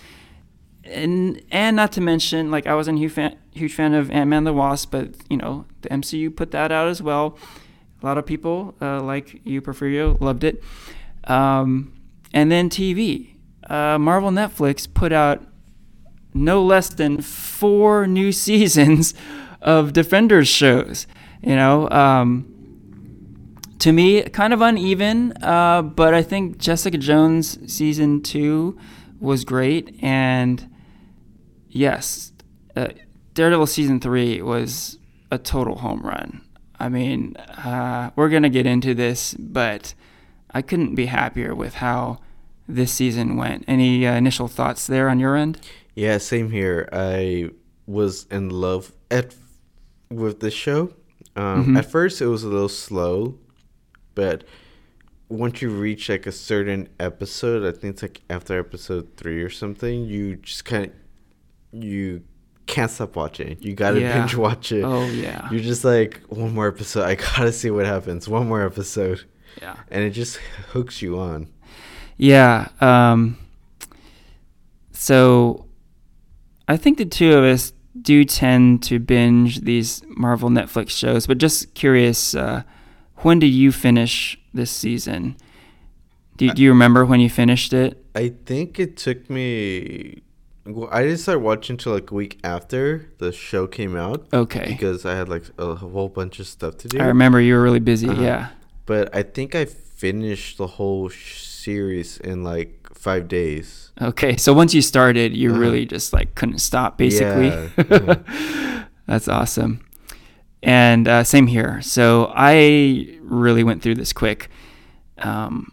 and 0.84 1.42
and 1.50 1.76
not 1.76 1.92
to 1.92 2.00
mention, 2.00 2.50
like, 2.50 2.66
I 2.66 2.74
wasn't 2.74 2.98
a 2.98 3.00
huge 3.00 3.12
fan, 3.12 3.36
huge 3.52 3.74
fan 3.74 3.94
of 3.94 4.10
Ant 4.10 4.30
Man 4.30 4.44
the 4.44 4.52
Wasp, 4.52 4.90
but 4.90 5.10
you 5.28 5.36
know, 5.36 5.66
the 5.82 5.88
MCU 5.88 6.34
put 6.34 6.50
that 6.52 6.70
out 6.72 6.88
as 6.88 7.02
well. 7.02 7.36
A 8.02 8.06
lot 8.06 8.18
of 8.18 8.26
people, 8.26 8.74
uh, 8.82 9.00
like 9.00 9.40
you, 9.44 9.62
Porfirio, 9.62 10.20
loved 10.20 10.44
it. 10.44 10.62
Um, 11.24 11.93
and 12.34 12.50
then 12.52 12.68
TV. 12.68 13.36
Uh, 13.70 13.96
Marvel 13.98 14.30
Netflix 14.30 14.92
put 14.92 15.12
out 15.12 15.42
no 16.34 16.62
less 16.62 16.90
than 16.90 17.22
four 17.22 18.06
new 18.06 18.32
seasons 18.46 19.14
of 19.62 19.94
Defenders 19.94 20.48
shows. 20.48 21.06
You 21.42 21.56
know, 21.56 21.88
um, 21.90 22.50
to 23.78 23.92
me, 23.92 24.22
kind 24.22 24.52
of 24.52 24.60
uneven, 24.60 25.32
uh, 25.42 25.82
but 25.82 26.12
I 26.12 26.22
think 26.22 26.58
Jessica 26.58 26.98
Jones 26.98 27.72
season 27.72 28.22
two 28.22 28.78
was 29.20 29.44
great. 29.44 29.96
And 30.02 30.74
yes, 31.68 32.32
uh, 32.76 32.88
Daredevil 33.34 33.66
season 33.66 34.00
three 34.00 34.42
was 34.42 34.98
a 35.30 35.38
total 35.38 35.76
home 35.76 36.00
run. 36.00 36.42
I 36.80 36.88
mean, 36.88 37.36
uh, 37.36 38.10
we're 38.16 38.28
going 38.28 38.42
to 38.42 38.48
get 38.48 38.66
into 38.66 38.94
this, 38.94 39.34
but 39.34 39.94
I 40.50 40.62
couldn't 40.62 40.94
be 40.94 41.06
happier 41.06 41.54
with 41.54 41.74
how 41.74 42.20
this 42.68 42.92
season 42.92 43.36
went. 43.36 43.64
Any 43.68 44.06
uh, 44.06 44.14
initial 44.14 44.48
thoughts 44.48 44.86
there 44.86 45.08
on 45.08 45.18
your 45.20 45.36
end? 45.36 45.60
Yeah, 45.94 46.18
same 46.18 46.50
here. 46.50 46.88
I 46.92 47.50
was 47.86 48.26
in 48.30 48.48
love 48.50 48.92
at 49.10 49.34
with 50.10 50.40
the 50.40 50.50
show. 50.50 50.92
Um, 51.36 51.66
Mhm. 51.66 51.78
At 51.78 51.90
first, 51.90 52.20
it 52.22 52.26
was 52.26 52.42
a 52.44 52.48
little 52.48 52.68
slow, 52.68 53.38
but 54.14 54.44
once 55.28 55.60
you 55.62 55.70
reach 55.70 56.08
like 56.08 56.26
a 56.26 56.32
certain 56.32 56.88
episode, 57.00 57.64
I 57.66 57.72
think 57.76 57.94
it's 57.94 58.02
like 58.02 58.20
after 58.30 58.58
episode 58.58 59.16
three 59.16 59.42
or 59.42 59.50
something, 59.50 60.04
you 60.04 60.36
just 60.36 60.64
kind 60.64 60.86
of 60.86 60.92
you 61.72 62.22
can't 62.66 62.90
stop 62.90 63.16
watching. 63.16 63.56
You 63.60 63.74
gotta 63.74 64.00
Yeah. 64.00 64.18
binge 64.20 64.36
watch 64.36 64.70
it. 64.72 64.82
Oh, 64.84 65.04
yeah. 65.06 65.50
You're 65.50 65.60
just 65.60 65.84
like 65.84 66.20
one 66.28 66.54
more 66.54 66.68
episode. 66.68 67.02
I 67.04 67.14
gotta 67.16 67.52
see 67.52 67.70
what 67.70 67.84
happens. 67.84 68.28
One 68.28 68.46
more 68.48 68.64
episode, 68.64 69.24
Yeah. 69.60 69.74
and 69.90 70.04
it 70.04 70.10
just 70.10 70.36
hooks 70.72 71.02
you 71.02 71.18
on. 71.18 71.48
Yeah. 72.16 72.68
Um, 72.80 73.38
so 74.92 75.66
I 76.68 76.76
think 76.76 76.98
the 76.98 77.04
two 77.04 77.32
of 77.34 77.44
us 77.44 77.72
do 78.00 78.24
tend 78.24 78.82
to 78.84 78.98
binge 78.98 79.60
these 79.60 80.02
Marvel 80.08 80.48
Netflix 80.50 80.90
shows, 80.90 81.26
but 81.26 81.38
just 81.38 81.74
curious, 81.74 82.34
uh, 82.34 82.62
when 83.18 83.38
did 83.38 83.48
you 83.48 83.72
finish 83.72 84.38
this 84.52 84.70
season? 84.70 85.36
Do, 86.36 86.50
do 86.50 86.62
you 86.62 86.70
remember 86.70 87.04
when 87.04 87.20
you 87.20 87.30
finished 87.30 87.72
it? 87.72 88.04
I 88.14 88.32
think 88.44 88.80
it 88.80 88.96
took 88.96 89.30
me. 89.30 90.22
Well, 90.66 90.88
I 90.90 91.02
didn't 91.02 91.18
start 91.18 91.40
watching 91.40 91.74
until 91.74 91.92
like 91.92 92.10
a 92.10 92.14
week 92.14 92.40
after 92.42 93.10
the 93.18 93.30
show 93.32 93.66
came 93.66 93.94
out 93.96 94.26
Okay. 94.32 94.64
because 94.66 95.04
I 95.04 95.14
had 95.14 95.28
like 95.28 95.44
a 95.58 95.74
whole 95.74 96.08
bunch 96.08 96.40
of 96.40 96.46
stuff 96.46 96.78
to 96.78 96.88
do. 96.88 96.98
I 96.98 97.04
remember 97.06 97.40
you 97.40 97.54
were 97.54 97.62
really 97.62 97.80
busy. 97.80 98.08
Uh-huh. 98.08 98.20
Yeah. 98.22 98.48
But 98.86 99.14
I 99.14 99.22
think 99.22 99.54
I 99.54 99.66
finished 99.66 100.58
the 100.58 100.66
whole 100.66 101.08
sh- 101.08 101.42
series 101.64 102.18
in 102.18 102.44
like 102.44 102.88
five 102.94 103.26
days. 103.28 103.90
Okay. 104.00 104.36
So 104.36 104.52
once 104.52 104.74
you 104.74 104.82
started, 104.82 105.34
you 105.36 105.50
Uh-huh. 105.50 105.60
really 105.60 105.86
just 105.86 106.12
like 106.12 106.34
couldn't 106.34 106.58
stop, 106.60 106.98
basically. 106.98 107.48
Yeah. 107.48 107.68
Uh-huh. 107.90 108.84
That's 109.06 109.28
awesome. 109.28 109.80
And 110.62 111.06
uh, 111.08 111.24
same 111.24 111.46
here. 111.46 111.82
So 111.82 112.32
I 112.34 113.18
really 113.20 113.62
went 113.64 113.82
through 113.82 113.96
this 113.96 114.12
quick. 114.14 114.48
Um, 115.18 115.72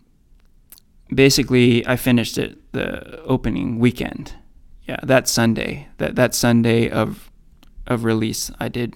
basically, 1.14 1.86
I 1.88 1.96
finished 1.96 2.38
it 2.38 2.58
the 2.74 3.22
opening 3.24 3.80
weekend. 3.80 4.34
Yeah, 4.88 5.00
that 5.04 5.28
Sunday. 5.30 5.88
That 5.98 6.16
that 6.16 6.36
Sunday 6.36 6.90
of 6.90 7.32
of 7.88 8.04
release, 8.04 8.52
I 8.60 8.68
did 8.68 8.96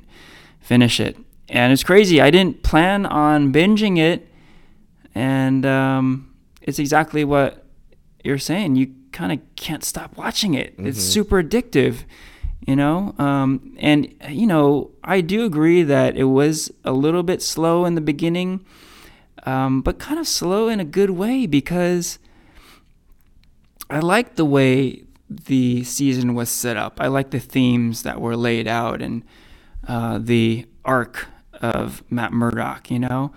finish 0.59 0.99
it, 0.99 1.15
and 1.47 1.71
it's 1.71 1.83
crazy. 1.83 2.19
I 2.19 2.29
didn't 2.29 2.61
plan 2.63 3.05
on 3.05 3.53
binging 3.53 3.97
it, 3.97 4.27
and 5.13 5.65
um, 5.65 6.34
it's 6.65 6.79
exactly 6.79 7.23
what 7.23 7.63
you're 8.23 8.37
saying. 8.37 8.75
You 8.75 8.93
kind 9.13 9.31
of 9.31 9.39
can't 9.55 9.83
stop 9.83 10.17
watching 10.17 10.53
it. 10.55 10.73
It's 10.77 10.99
Mhm. 10.99 11.13
super 11.13 11.41
addictive 11.43 12.03
you 12.67 12.75
know 12.75 13.13
um, 13.19 13.75
and 13.77 14.11
you 14.29 14.47
know 14.47 14.89
i 15.03 15.21
do 15.21 15.45
agree 15.45 15.83
that 15.83 16.17
it 16.17 16.23
was 16.23 16.71
a 16.83 16.91
little 16.91 17.21
bit 17.21 17.39
slow 17.41 17.85
in 17.85 17.93
the 17.93 18.01
beginning 18.01 18.65
um, 19.45 19.81
but 19.81 19.99
kind 19.99 20.17
of 20.19 20.27
slow 20.27 20.67
in 20.67 20.79
a 20.79 20.85
good 20.85 21.11
way 21.11 21.45
because 21.45 22.17
i 23.89 23.99
like 23.99 24.35
the 24.35 24.45
way 24.45 25.03
the 25.29 25.83
season 25.83 26.33
was 26.33 26.49
set 26.49 26.75
up 26.77 26.99
i 26.99 27.05
like 27.07 27.29
the 27.29 27.39
themes 27.39 28.01
that 28.01 28.19
were 28.19 28.35
laid 28.37 28.67
out 28.67 28.99
and 29.01 29.21
uh, 29.87 30.17
the 30.17 30.65
arc 30.83 31.27
of 31.61 32.01
matt 32.09 32.33
murdock 32.33 32.89
you 32.89 32.97
know 32.97 33.31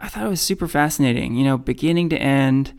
i 0.00 0.08
thought 0.08 0.24
it 0.26 0.28
was 0.28 0.40
super 0.40 0.66
fascinating 0.68 1.34
you 1.34 1.44
know 1.44 1.56
beginning 1.58 2.08
to 2.08 2.16
end 2.18 2.72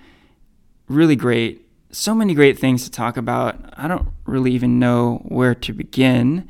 really 0.87 1.15
great 1.15 1.65
so 1.91 2.15
many 2.15 2.33
great 2.33 2.57
things 2.57 2.83
to 2.85 2.91
talk 2.91 3.17
about. 3.17 3.57
I 3.75 3.87
don't 3.87 4.07
really 4.25 4.51
even 4.53 4.79
know 4.79 5.21
where 5.25 5.53
to 5.55 5.73
begin. 5.73 6.47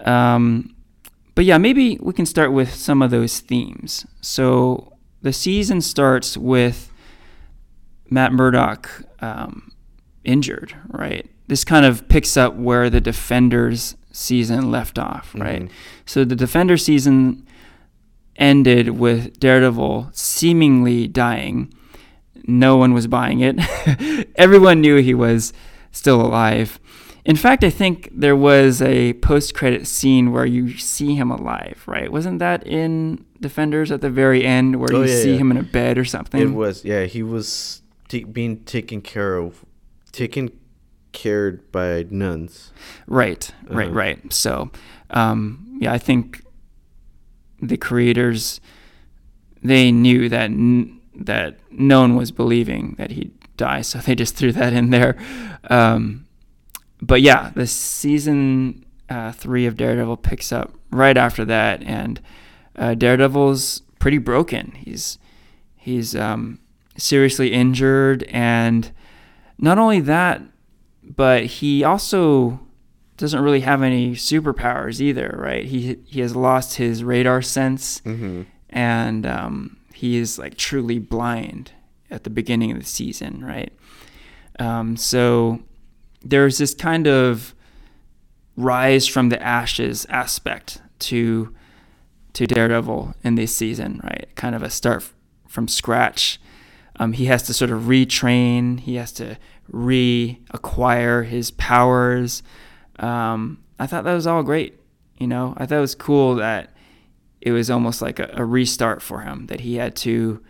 Um, 0.00 0.74
but 1.34 1.44
yeah, 1.44 1.58
maybe 1.58 1.98
we 2.02 2.12
can 2.12 2.26
start 2.26 2.52
with 2.52 2.74
some 2.74 3.00
of 3.00 3.10
those 3.10 3.40
themes. 3.40 4.06
So 4.20 4.92
the 5.22 5.32
season 5.32 5.80
starts 5.80 6.36
with 6.36 6.92
Matt 8.10 8.32
Murdock 8.32 8.90
um, 9.20 9.72
injured, 10.24 10.74
right? 10.88 11.26
This 11.46 11.64
kind 11.64 11.86
of 11.86 12.06
picks 12.08 12.36
up 12.36 12.54
where 12.56 12.90
the 12.90 13.00
Defenders 13.00 13.96
season 14.12 14.70
left 14.70 14.98
off, 14.98 15.34
right? 15.34 15.62
Mhm. 15.62 15.70
So 16.04 16.24
the 16.24 16.36
Defender 16.36 16.76
season 16.76 17.46
ended 18.38 18.90
with 18.90 19.38
Daredevil 19.40 20.10
seemingly 20.12 21.06
dying 21.08 21.72
no 22.50 22.78
one 22.78 22.94
was 22.94 23.06
buying 23.06 23.40
it. 23.40 23.58
Everyone 24.36 24.80
knew 24.80 24.96
he 24.96 25.12
was 25.12 25.52
still 25.92 26.18
alive. 26.22 26.80
In 27.26 27.36
fact, 27.36 27.62
I 27.62 27.68
think 27.68 28.08
there 28.10 28.36
was 28.36 28.80
a 28.80 29.12
post-credit 29.14 29.86
scene 29.86 30.32
where 30.32 30.46
you 30.46 30.78
see 30.78 31.14
him 31.14 31.30
alive, 31.30 31.82
right? 31.86 32.10
Wasn't 32.10 32.38
that 32.38 32.66
in 32.66 33.26
Defenders 33.38 33.92
at 33.92 34.00
the 34.00 34.08
very 34.08 34.44
end 34.46 34.76
where 34.76 34.88
Oh, 34.94 35.02
you 35.02 35.10
yeah, 35.10 35.22
see 35.22 35.32
yeah. 35.32 35.38
him 35.38 35.50
in 35.50 35.58
a 35.58 35.62
bed 35.62 35.98
or 35.98 36.06
something? 36.06 36.40
It 36.40 36.54
was 36.54 36.86
yeah. 36.86 37.04
He 37.04 37.22
was 37.22 37.82
t- 38.08 38.24
being 38.24 38.64
taken 38.64 39.02
care 39.02 39.36
of, 39.36 39.62
taken 40.10 40.50
cared 41.12 41.70
by 41.70 42.06
nuns. 42.08 42.72
Right, 43.06 43.50
right, 43.68 43.88
Uh-huh. 43.88 43.94
right. 43.94 44.32
So, 44.32 44.70
um, 45.10 45.76
yeah, 45.82 45.92
I 45.92 45.98
think 45.98 46.42
the 47.60 47.76
creators 47.76 48.60
they 49.62 49.90
knew 49.90 50.28
that 50.28 50.50
n- 50.50 51.00
that 51.14 51.58
no 51.70 52.00
one 52.00 52.14
was 52.14 52.30
believing 52.30 52.94
that 52.98 53.10
he'd 53.10 53.32
die, 53.56 53.80
so 53.80 53.98
they 53.98 54.14
just 54.14 54.36
threw 54.36 54.52
that 54.52 54.72
in 54.72 54.90
there. 54.90 55.16
Um, 55.68 56.26
but 57.02 57.20
yeah, 57.20 57.50
the 57.54 57.66
season 57.66 58.84
uh, 59.08 59.32
three 59.32 59.66
of 59.66 59.76
Daredevil 59.76 60.18
picks 60.18 60.52
up 60.52 60.72
right 60.90 61.16
after 61.16 61.44
that, 61.44 61.82
and 61.82 62.20
uh, 62.76 62.94
Daredevil's 62.94 63.82
pretty 63.98 64.18
broken. 64.18 64.72
He's 64.76 65.18
he's 65.76 66.14
um, 66.14 66.60
seriously 66.96 67.52
injured, 67.52 68.22
and 68.24 68.92
not 69.58 69.78
only 69.78 70.00
that, 70.00 70.42
but 71.02 71.46
he 71.46 71.82
also 71.82 72.60
doesn't 73.18 73.42
really 73.42 73.60
have 73.60 73.82
any 73.82 74.12
superpowers 74.12 75.00
either, 75.00 75.34
right? 75.38 75.64
He 75.66 75.98
he 76.06 76.20
has 76.20 76.34
lost 76.34 76.76
his 76.76 77.04
radar 77.04 77.42
sense, 77.42 78.00
Mm-hmm. 78.00 78.42
and 78.70 79.26
um, 79.26 79.76
he 79.92 80.16
is 80.16 80.38
like 80.38 80.56
truly 80.56 80.98
blind 80.98 81.72
at 82.10 82.24
the 82.24 82.30
beginning 82.30 82.70
of 82.72 82.78
the 82.78 82.86
season, 82.86 83.44
right? 83.44 83.72
Um, 84.58 84.96
so 84.96 85.60
there's 86.24 86.58
this 86.58 86.74
kind 86.74 87.06
of 87.06 87.54
rise 88.56 89.06
from 89.06 89.28
the 89.28 89.40
ashes 89.42 90.06
aspect 90.08 90.80
to 91.00 91.54
to 92.34 92.46
Daredevil 92.46 93.14
in 93.24 93.34
this 93.34 93.54
season, 93.54 94.00
right? 94.04 94.28
Kind 94.36 94.54
of 94.54 94.62
a 94.62 94.70
start 94.70 95.02
f- 95.02 95.14
from 95.48 95.66
scratch. 95.68 96.40
Um, 97.00 97.12
he 97.12 97.26
has 97.26 97.42
to 97.44 97.54
sort 97.54 97.70
of 97.70 97.82
retrain. 97.82 98.80
He 98.80 98.94
has 98.96 99.12
to 99.12 99.36
reacquire 99.72 101.26
his 101.26 101.50
powers. 101.52 102.42
Um, 102.98 103.62
I 103.78 103.86
thought 103.86 104.04
that 104.04 104.14
was 104.14 104.26
all 104.26 104.42
great. 104.42 104.78
You 105.18 105.26
know, 105.26 105.54
I 105.56 105.66
thought 105.66 105.78
it 105.78 105.80
was 105.80 105.94
cool 105.94 106.36
that 106.36 106.72
it 107.40 107.52
was 107.52 107.70
almost 107.70 108.02
like 108.02 108.18
a, 108.18 108.30
a 108.34 108.44
restart 108.44 109.02
for 109.02 109.20
him. 109.20 109.46
That 109.46 109.60
he 109.60 109.76
had 109.76 109.96
to 109.96 110.42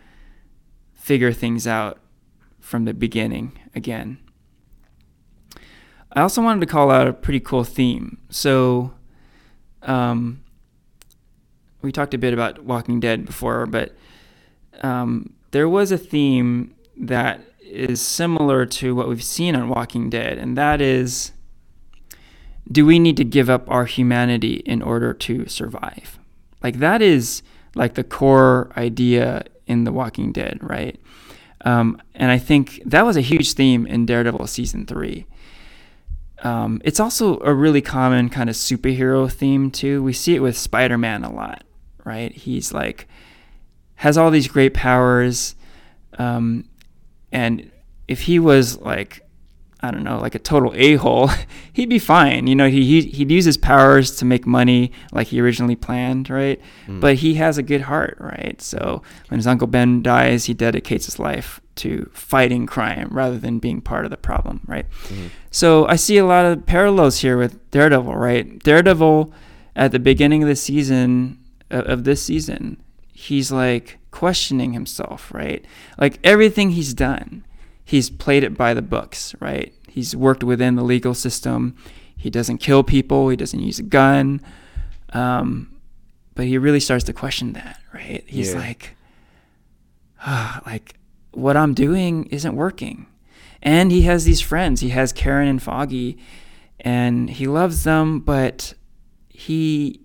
figure 0.93 1.33
things 1.33 1.67
out 1.67 1.99
from 2.59 2.85
the 2.85 2.93
beginning 2.93 3.57
again. 3.73 4.19
I 6.13 6.21
also 6.21 6.41
wanted 6.41 6.61
to 6.61 6.65
call 6.65 6.91
out 6.91 7.07
a 7.07 7.13
pretty 7.13 7.39
cool 7.39 7.63
theme. 7.63 8.17
So, 8.29 8.93
um, 9.83 10.43
we 11.81 11.91
talked 11.91 12.13
a 12.13 12.17
bit 12.17 12.33
about 12.33 12.63
Walking 12.63 12.99
Dead 12.99 13.25
before, 13.25 13.65
but 13.65 13.95
um, 14.81 15.33
there 15.51 15.69
was 15.69 15.91
a 15.91 15.97
theme 15.97 16.75
that 16.97 17.41
is 17.61 18.01
similar 18.01 18.65
to 18.65 18.95
what 18.95 19.07
we've 19.07 19.23
seen 19.23 19.55
on 19.55 19.69
Walking 19.69 20.09
Dead, 20.09 20.37
and 20.37 20.57
that 20.57 20.81
is 20.81 21.31
do 22.71 22.85
we 22.85 22.99
need 22.99 23.17
to 23.17 23.23
give 23.23 23.49
up 23.49 23.69
our 23.69 23.85
humanity 23.85 24.55
in 24.65 24.81
order 24.81 25.13
to 25.13 25.47
survive? 25.47 26.19
Like, 26.61 26.79
that 26.79 27.01
is 27.01 27.41
like 27.75 27.95
the 27.95 28.03
core 28.03 28.71
idea 28.77 29.45
in 29.65 29.83
The 29.83 29.91
Walking 29.91 30.31
Dead, 30.31 30.59
right? 30.61 30.99
Um, 31.65 32.01
and 32.15 32.31
I 32.31 32.37
think 32.37 32.81
that 32.85 33.05
was 33.05 33.17
a 33.17 33.21
huge 33.21 33.53
theme 33.53 33.85
in 33.85 34.05
Daredevil 34.05 34.47
season 34.47 34.85
three. 34.85 35.25
Um, 36.43 36.81
it's 36.85 36.99
also 36.99 37.39
a 37.41 37.53
really 37.53 37.81
common 37.81 38.29
kind 38.29 38.49
of 38.49 38.55
superhero 38.55 39.29
theme 39.31 39.71
too. 39.71 40.01
We 40.01 40.13
see 40.13 40.35
it 40.35 40.41
with 40.41 40.57
Spider-Man 40.57 41.23
a 41.23 41.33
lot, 41.33 41.63
right? 42.05 42.31
He's 42.31 42.73
like 42.73 43.07
has 43.95 44.17
all 44.17 44.31
these 44.31 44.47
great 44.47 44.73
powers, 44.73 45.55
um, 46.17 46.63
and 47.33 47.69
if 48.07 48.21
he 48.21 48.39
was 48.39 48.79
like 48.79 49.27
I 49.81 49.91
don't 49.91 50.03
know, 50.03 50.19
like 50.19 50.35
a 50.35 50.39
total 50.39 50.73
a-hole, 50.75 51.29
he'd 51.73 51.89
be 51.89 51.99
fine. 51.99 52.47
You 52.47 52.55
know, 52.55 52.67
he, 52.67 52.83
he 52.85 53.09
he'd 53.09 53.31
use 53.31 53.45
his 53.45 53.57
powers 53.57 54.15
to 54.17 54.25
make 54.25 54.45
money 54.45 54.91
like 55.11 55.27
he 55.27 55.39
originally 55.39 55.75
planned, 55.75 56.29
right? 56.29 56.59
Mm. 56.87 56.99
But 56.99 57.15
he 57.15 57.35
has 57.35 57.57
a 57.57 57.63
good 57.63 57.81
heart, 57.81 58.17
right? 58.19 58.61
So 58.61 59.01
when 59.29 59.39
his 59.39 59.47
uncle 59.47 59.67
Ben 59.67 60.01
dies, 60.01 60.45
he 60.45 60.53
dedicates 60.53 61.05
his 61.05 61.19
life 61.19 61.61
to 61.75 62.09
fighting 62.13 62.65
crime 62.65 63.07
rather 63.11 63.37
than 63.37 63.59
being 63.59 63.79
part 63.79 64.03
of 64.03 64.11
the 64.11 64.17
problem, 64.17 64.61
right? 64.67 64.89
Mm-hmm. 65.05 65.27
So 65.49 65.85
I 65.87 65.95
see 65.95 66.17
a 66.17 66.25
lot 66.25 66.45
of 66.45 66.65
parallels 66.65 67.19
here 67.19 67.37
with 67.37 67.71
Daredevil, 67.71 68.15
right? 68.15 68.61
Daredevil 68.61 69.33
at 69.77 69.93
the 69.93 69.99
beginning 69.99 70.43
of 70.43 70.49
the 70.49 70.55
season 70.57 71.39
of 71.69 71.85
of 71.85 72.03
this 72.03 72.21
season, 72.21 72.81
he's 73.13 73.51
like 73.51 73.99
questioning 74.11 74.73
himself, 74.73 75.31
right? 75.33 75.63
Like 75.97 76.19
everything 76.23 76.71
he's 76.71 76.93
done, 76.93 77.45
he's 77.89 78.09
played 78.09 78.43
it 78.43 78.55
by 78.57 78.73
the 78.73 78.81
books, 78.81 79.33
right? 79.39 79.73
He's 79.87 80.15
worked 80.15 80.43
within 80.43 80.75
the 80.75 80.83
legal 80.83 81.13
system. 81.13 81.75
He 82.15 82.29
doesn't 82.29 82.59
kill 82.59 82.83
people. 82.83 83.29
He 83.29 83.35
doesn't 83.35 83.59
use 83.59 83.79
a 83.79 83.83
gun. 83.83 84.41
Um, 85.13 85.71
but 86.35 86.45
he 86.45 86.57
really 86.57 86.79
starts 86.79 87.03
to 87.05 87.13
question 87.13 87.53
that, 87.53 87.79
right? 87.93 88.23
He's 88.27 88.53
Yeah. 88.53 88.59
like, 88.59 88.95
ah, 90.21 90.61
like 90.65 90.95
what 91.31 91.57
I'm 91.57 91.73
doing 91.73 92.25
isn't 92.25 92.55
working. 92.55 93.07
And 93.61 93.91
he 93.91 94.03
has 94.03 94.23
these 94.25 94.41
friends. 94.41 94.81
He 94.81 94.89
has 94.89 95.11
Karen 95.11 95.47
and 95.47 95.61
Foggy, 95.61 96.17
and 96.79 97.29
he 97.29 97.45
loves 97.47 97.83
them, 97.83 98.19
but 98.19 98.73
he 99.29 99.99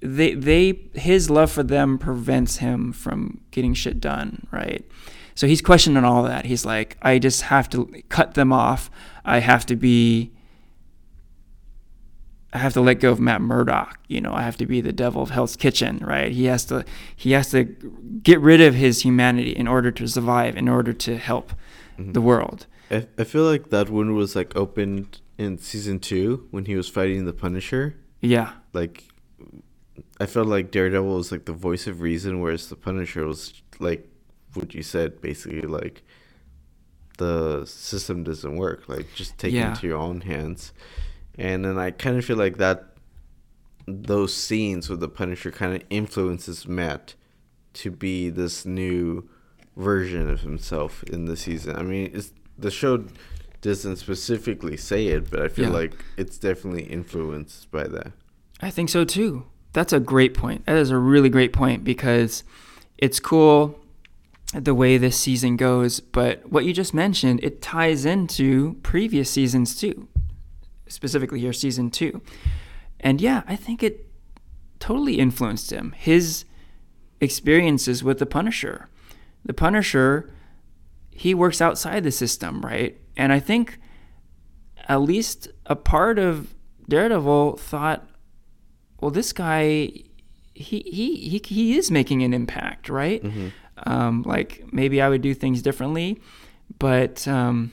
they 0.00 0.34
they 0.34 0.80
his 0.94 1.30
love 1.30 1.52
for 1.52 1.62
them 1.62 1.98
prevents 1.98 2.56
him 2.56 2.92
from 2.92 3.40
getting 3.52 3.74
shit 3.74 4.00
done, 4.00 4.46
right? 4.50 4.84
So 5.34 5.46
he's 5.46 5.62
questioning 5.62 6.04
all 6.04 6.22
that. 6.24 6.44
He's 6.44 6.64
like, 6.64 6.96
I 7.02 7.18
just 7.18 7.42
have 7.42 7.68
to 7.70 8.02
cut 8.08 8.34
them 8.34 8.52
off. 8.52 8.90
I 9.24 9.38
have 9.38 9.66
to 9.66 9.76
be 9.76 10.32
I 12.52 12.58
have 12.58 12.74
to 12.74 12.82
let 12.82 13.00
go 13.00 13.10
of 13.10 13.18
Matt 13.18 13.40
Murdock. 13.40 13.98
You 14.08 14.20
know, 14.20 14.34
I 14.34 14.42
have 14.42 14.58
to 14.58 14.66
be 14.66 14.82
the 14.82 14.92
devil 14.92 15.22
of 15.22 15.30
Hell's 15.30 15.56
Kitchen, 15.56 15.98
right? 15.98 16.30
He 16.30 16.44
has 16.44 16.64
to 16.66 16.84
he 17.16 17.32
has 17.32 17.50
to 17.52 17.64
get 18.22 18.40
rid 18.40 18.60
of 18.60 18.74
his 18.74 19.02
humanity 19.02 19.52
in 19.52 19.66
order 19.66 19.90
to 19.92 20.06
survive, 20.06 20.56
in 20.56 20.68
order 20.68 20.92
to 20.92 21.16
help 21.16 21.52
mm-hmm. 21.98 22.12
the 22.12 22.20
world. 22.20 22.66
I, 22.90 23.06
I 23.16 23.24
feel 23.24 23.44
like 23.44 23.70
that 23.70 23.88
one 23.88 24.14
was 24.14 24.36
like 24.36 24.54
opened 24.54 25.20
in 25.38 25.56
season 25.58 25.98
two 25.98 26.46
when 26.50 26.66
he 26.66 26.76
was 26.76 26.88
fighting 26.88 27.24
the 27.24 27.32
Punisher. 27.32 27.96
Yeah. 28.20 28.52
Like, 28.74 29.04
I 30.20 30.26
felt 30.26 30.46
like 30.46 30.70
Daredevil 30.70 31.16
was 31.16 31.32
like 31.32 31.46
the 31.46 31.52
voice 31.52 31.86
of 31.86 32.02
reason, 32.02 32.40
whereas 32.40 32.68
the 32.68 32.76
Punisher 32.76 33.26
was 33.26 33.62
like 33.78 34.06
what 34.54 34.74
you 34.74 34.82
said, 34.82 35.20
basically 35.20 35.62
like 35.62 36.02
the 37.18 37.64
system 37.66 38.24
doesn't 38.24 38.56
work. 38.56 38.88
Like, 38.88 39.06
just 39.14 39.38
take 39.38 39.52
Yeah. 39.52 39.66
it 39.68 39.70
into 39.74 39.86
your 39.86 39.98
own 39.98 40.22
hands. 40.22 40.72
And 41.38 41.64
then 41.64 41.78
I 41.78 41.90
kind 41.90 42.16
of 42.16 42.24
feel 42.24 42.36
like 42.36 42.56
that 42.58 42.88
those 43.86 44.34
scenes 44.34 44.88
with 44.88 45.00
the 45.00 45.08
Punisher 45.08 45.50
kind 45.50 45.74
of 45.74 45.82
influences 45.90 46.66
Matt 46.68 47.14
to 47.74 47.90
be 47.90 48.28
this 48.30 48.64
new 48.64 49.28
version 49.76 50.28
of 50.30 50.40
himself 50.42 51.02
in 51.04 51.24
the 51.24 51.36
season. 51.36 51.76
I 51.76 51.82
mean, 51.82 52.10
it's, 52.14 52.32
the 52.58 52.70
show 52.70 53.04
doesn't 53.60 53.96
specifically 53.96 54.76
say 54.76 55.08
it, 55.08 55.30
but 55.30 55.40
I 55.42 55.48
feel 55.48 55.66
Yeah. 55.66 55.74
like 55.76 56.04
it's 56.16 56.38
definitely 56.38 56.84
influenced 56.84 57.70
by 57.70 57.84
that. 57.88 58.12
I 58.60 58.70
think 58.70 58.88
so 58.88 59.04
too. 59.04 59.44
That's 59.72 59.92
a 59.92 60.00
great 60.00 60.34
point. 60.34 60.66
That 60.66 60.76
is 60.76 60.90
a 60.90 60.98
really 60.98 61.28
great 61.30 61.52
point 61.52 61.82
because 61.82 62.44
it's 62.98 63.18
cool 63.18 63.78
the 64.52 64.74
way 64.74 64.98
this 64.98 65.18
season 65.18 65.56
goes, 65.56 66.00
but 66.00 66.50
what 66.50 66.64
you 66.64 66.72
just 66.72 66.92
mentioned, 66.92 67.40
it 67.42 67.62
ties 67.62 68.04
into 68.04 68.74
previous 68.82 69.30
seasons 69.30 69.74
too, 69.74 70.08
specifically 70.88 71.40
here, 71.40 71.52
season 71.52 71.90
two. 71.90 72.20
And 73.00 73.20
yeah, 73.20 73.42
I 73.46 73.56
think 73.56 73.82
it 73.82 74.06
totally 74.78 75.18
influenced 75.18 75.72
him. 75.72 75.94
His 75.96 76.44
experiences 77.20 78.04
with 78.04 78.18
the 78.18 78.26
Punisher. 78.26 78.88
The 79.44 79.54
Punisher, 79.54 80.30
he 81.10 81.34
works 81.34 81.60
outside 81.60 82.04
the 82.04 82.12
system, 82.12 82.60
right? 82.60 83.00
And 83.16 83.32
I 83.32 83.40
think 83.40 83.78
at 84.88 85.00
least 85.00 85.48
a 85.66 85.76
part 85.76 86.18
of 86.18 86.54
Daredevil 86.88 87.56
thought, 87.56 88.06
well, 89.00 89.10
this 89.10 89.32
guy, 89.32 89.90
he 90.54 90.80
he 90.80 91.16
he, 91.16 91.42
he 91.44 91.76
is 91.76 91.90
making 91.90 92.22
an 92.22 92.34
impact, 92.34 92.88
right? 92.88 93.22
Mm-hmm. 93.22 93.48
Um, 93.78 94.22
like 94.22 94.72
maybe 94.72 95.00
I 95.00 95.08
would 95.08 95.22
do 95.22 95.34
things 95.34 95.62
differently, 95.62 96.20
but 96.78 97.26
um, 97.26 97.72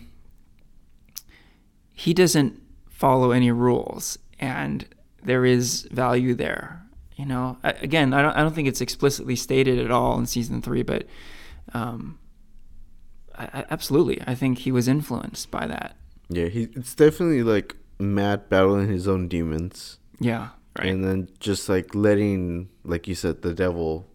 he 1.94 2.14
doesn't 2.14 2.62
follow 2.90 3.32
any 3.32 3.52
rules, 3.52 4.18
and 4.40 4.86
there 5.24 5.46
is 5.46 5.88
value 5.92 6.34
there. 6.34 6.84
You 7.16 7.26
know, 7.26 7.58
I, 7.64 7.72
again, 7.72 8.14
I 8.14 8.22
don't 8.22 8.36
I 8.36 8.42
don't 8.42 8.56
think 8.56 8.68
it's 8.68 8.82
explicitly 8.82 9.36
stated 9.36 9.78
at 9.80 9.92
all 9.92 10.18
in 10.18 10.26
season 10.26 10.62
three, 10.62 10.84
but 10.84 11.06
um, 11.74 12.18
I, 13.38 13.44
I, 13.54 13.66
absolutely, 13.70 14.22
I 14.26 14.36
think 14.36 14.60
he 14.60 14.72
was 14.72 14.88
influenced 14.88 15.52
by 15.52 15.68
that. 15.68 15.98
Yeah, 16.30 16.48
he 16.48 16.70
it's 16.76 16.96
definitely 16.96 17.44
like 17.44 17.76
Matt 18.00 18.50
battling 18.50 18.88
his 18.88 19.08
own 19.08 19.28
demons. 19.28 19.98
Yeah, 20.20 20.50
right. 20.78 20.88
And 20.88 21.04
then 21.04 21.30
just 21.40 21.68
like 21.68 21.94
letting, 21.94 22.70
like 22.86 23.08
you 23.08 23.16
said, 23.16 23.42
the 23.42 23.54
devil, 23.54 24.08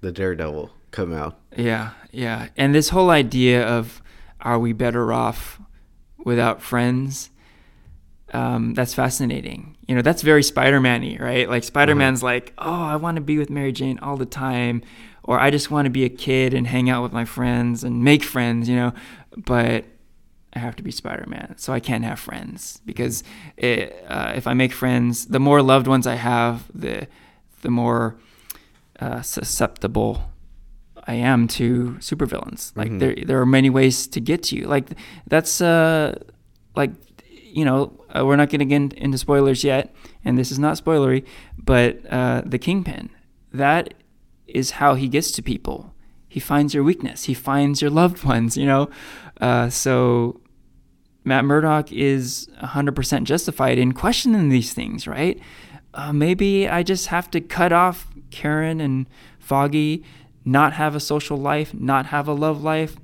the 0.00 0.12
daredevil 0.12 0.70
come 0.90 1.12
out. 1.12 1.38
Yeah, 1.56 1.90
yeah. 2.12 2.48
And 2.56 2.74
this 2.74 2.90
whole 2.90 3.10
idea 3.10 3.66
of 3.66 4.02
are 4.40 4.58
we 4.58 4.72
better 4.72 5.12
off 5.12 5.60
without 6.24 6.62
friends? 6.62 7.30
Um, 8.32 8.74
that's 8.74 8.92
fascinating. 8.94 9.76
You 9.86 9.94
know, 9.94 10.02
that's 10.02 10.22
very 10.22 10.42
Spider-Man-y, 10.42 11.16
right? 11.20 11.48
Like 11.48 11.64
Spider-Man's 11.64 12.18
Mm-hmm. 12.18 12.24
like, 12.26 12.52
oh, 12.58 12.82
I 12.82 12.96
want 12.96 13.16
to 13.16 13.20
be 13.20 13.38
with 13.38 13.50
Mary 13.50 13.72
Jane 13.72 13.98
all 14.00 14.16
the 14.16 14.26
time, 14.26 14.82
or 15.22 15.38
I 15.38 15.50
just 15.50 15.70
want 15.70 15.86
to 15.86 15.90
be 15.90 16.04
a 16.04 16.08
kid 16.08 16.52
and 16.52 16.66
hang 16.66 16.90
out 16.90 17.02
with 17.02 17.12
my 17.12 17.24
friends 17.24 17.84
and 17.84 18.02
make 18.02 18.22
friends, 18.24 18.68
you 18.68 18.76
know. 18.76 18.92
But 19.36 19.84
I 20.52 20.58
have 20.58 20.74
to 20.76 20.82
be 20.82 20.90
Spider-Man, 20.90 21.54
so 21.58 21.72
I 21.72 21.80
can't 21.80 22.04
have 22.04 22.18
friends 22.18 22.80
because 22.84 23.22
it, 23.56 24.04
uh, 24.08 24.32
if 24.34 24.46
I 24.46 24.54
make 24.54 24.72
friends, 24.72 25.26
the 25.26 25.40
more 25.40 25.62
loved 25.62 25.86
ones 25.86 26.06
I 26.06 26.14
have, 26.16 26.64
the 26.74 27.06
the 27.62 27.70
more 27.70 28.16
uh, 29.00 29.22
susceptible 29.22 30.30
I 31.06 31.14
am 31.14 31.46
to 31.48 31.96
supervillains. 32.00 32.72
Like 32.76 32.90
Mhm. 32.90 32.98
there 33.00 33.14
there 33.26 33.40
are 33.40 33.46
many 33.46 33.70
ways 33.70 34.06
to 34.08 34.20
get 34.20 34.42
to 34.44 34.56
you. 34.56 34.66
Like 34.66 34.90
that's 35.26 35.60
uh 35.60 36.18
like 36.74 36.90
you 37.52 37.64
know 37.64 37.92
uh, 38.14 38.24
we're 38.26 38.36
not 38.36 38.48
getting 38.50 38.70
in, 38.70 38.92
into 38.96 39.18
spoilers 39.18 39.62
yet, 39.64 39.94
and 40.24 40.36
this 40.38 40.50
is 40.50 40.58
not 40.58 40.76
spoilery, 40.76 41.24
but 41.64 42.00
uh, 42.10 42.42
the 42.44 42.58
Kingpin 42.58 43.10
that 43.52 43.94
is 44.46 44.72
how 44.72 44.94
he 44.94 45.08
gets 45.08 45.30
to 45.32 45.42
people. 45.42 45.94
He 46.28 46.40
finds 46.40 46.74
your 46.74 46.84
weakness. 46.84 47.24
He 47.24 47.34
finds 47.34 47.80
your 47.80 47.90
loved 47.90 48.22
ones. 48.24 48.56
You 48.56 48.66
know, 48.66 48.90
uh, 49.40 49.70
so 49.70 50.40
Matt 51.24 51.44
Murdock 51.44 51.90
is 51.92 52.48
100% 52.62 53.24
justified 53.24 53.78
in 53.78 53.92
questioning 53.92 54.48
these 54.50 54.72
things, 54.74 55.06
right? 55.06 55.40
Uh, 55.94 56.12
maybe 56.12 56.68
I 56.68 56.82
just 56.82 57.06
have 57.08 57.30
to 57.30 57.40
cut 57.40 57.72
off 57.72 58.06
Karen 58.30 58.80
and 58.80 59.06
Foggy, 59.38 60.04
not 60.46 60.72
have 60.74 60.94
a 60.94 61.00
social 61.00 61.36
life, 61.36 61.74
not 61.74 62.06
have 62.06 62.26
a 62.28 62.32
love 62.32 62.62
life. 62.62 62.96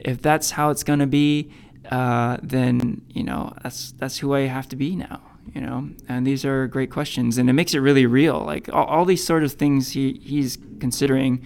If 0.00 0.20
that's 0.20 0.52
how 0.52 0.70
it's 0.70 0.82
going 0.82 0.98
to 1.00 1.06
be, 1.06 1.52
uh, 1.90 2.38
then, 2.42 3.02
you 3.10 3.22
know, 3.22 3.52
that's, 3.62 3.92
that's 3.92 4.18
who 4.18 4.34
I 4.34 4.40
have 4.40 4.68
to 4.70 4.76
be 4.76 4.96
now, 4.96 5.20
you 5.54 5.60
know? 5.60 5.90
And 6.08 6.26
these 6.26 6.44
are 6.44 6.66
great 6.66 6.90
questions. 6.90 7.38
And 7.38 7.48
it 7.48 7.52
makes 7.52 7.74
it 7.74 7.78
really 7.80 8.06
real. 8.06 8.40
Like 8.40 8.68
all, 8.72 8.86
all 8.86 9.04
these 9.04 9.22
sort 9.24 9.44
of 9.44 9.52
things 9.52 9.90
he, 9.92 10.14
he's 10.24 10.58
considering, 10.80 11.44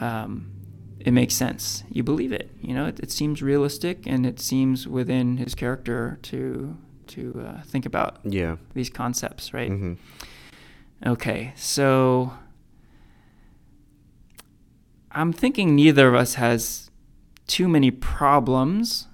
um, 0.00 0.50
it 1.00 1.12
makes 1.12 1.34
sense. 1.34 1.84
You 1.88 2.02
believe 2.02 2.32
it. 2.32 2.50
You 2.60 2.74
know, 2.74 2.86
it, 2.86 2.98
it 3.00 3.10
seems 3.12 3.40
realistic, 3.42 4.06
and 4.06 4.26
it 4.26 4.40
seems 4.40 4.86
within 4.88 5.36
his 5.38 5.54
character 5.54 6.18
to 6.22 6.76
to 7.06 7.46
uh, 7.46 7.62
think 7.62 7.86
about 7.86 8.18
Yeah. 8.24 8.56
these 8.74 8.90
concepts, 8.90 9.54
right? 9.54 9.68
hmm 9.70 9.94
Okay, 11.06 11.52
so 11.54 12.32
I'm 15.16 15.32
thinking 15.32 15.74
neither 15.74 16.08
of 16.08 16.14
us 16.14 16.34
has 16.34 16.90
too 17.46 17.68
many 17.68 17.90
problems 17.90 19.08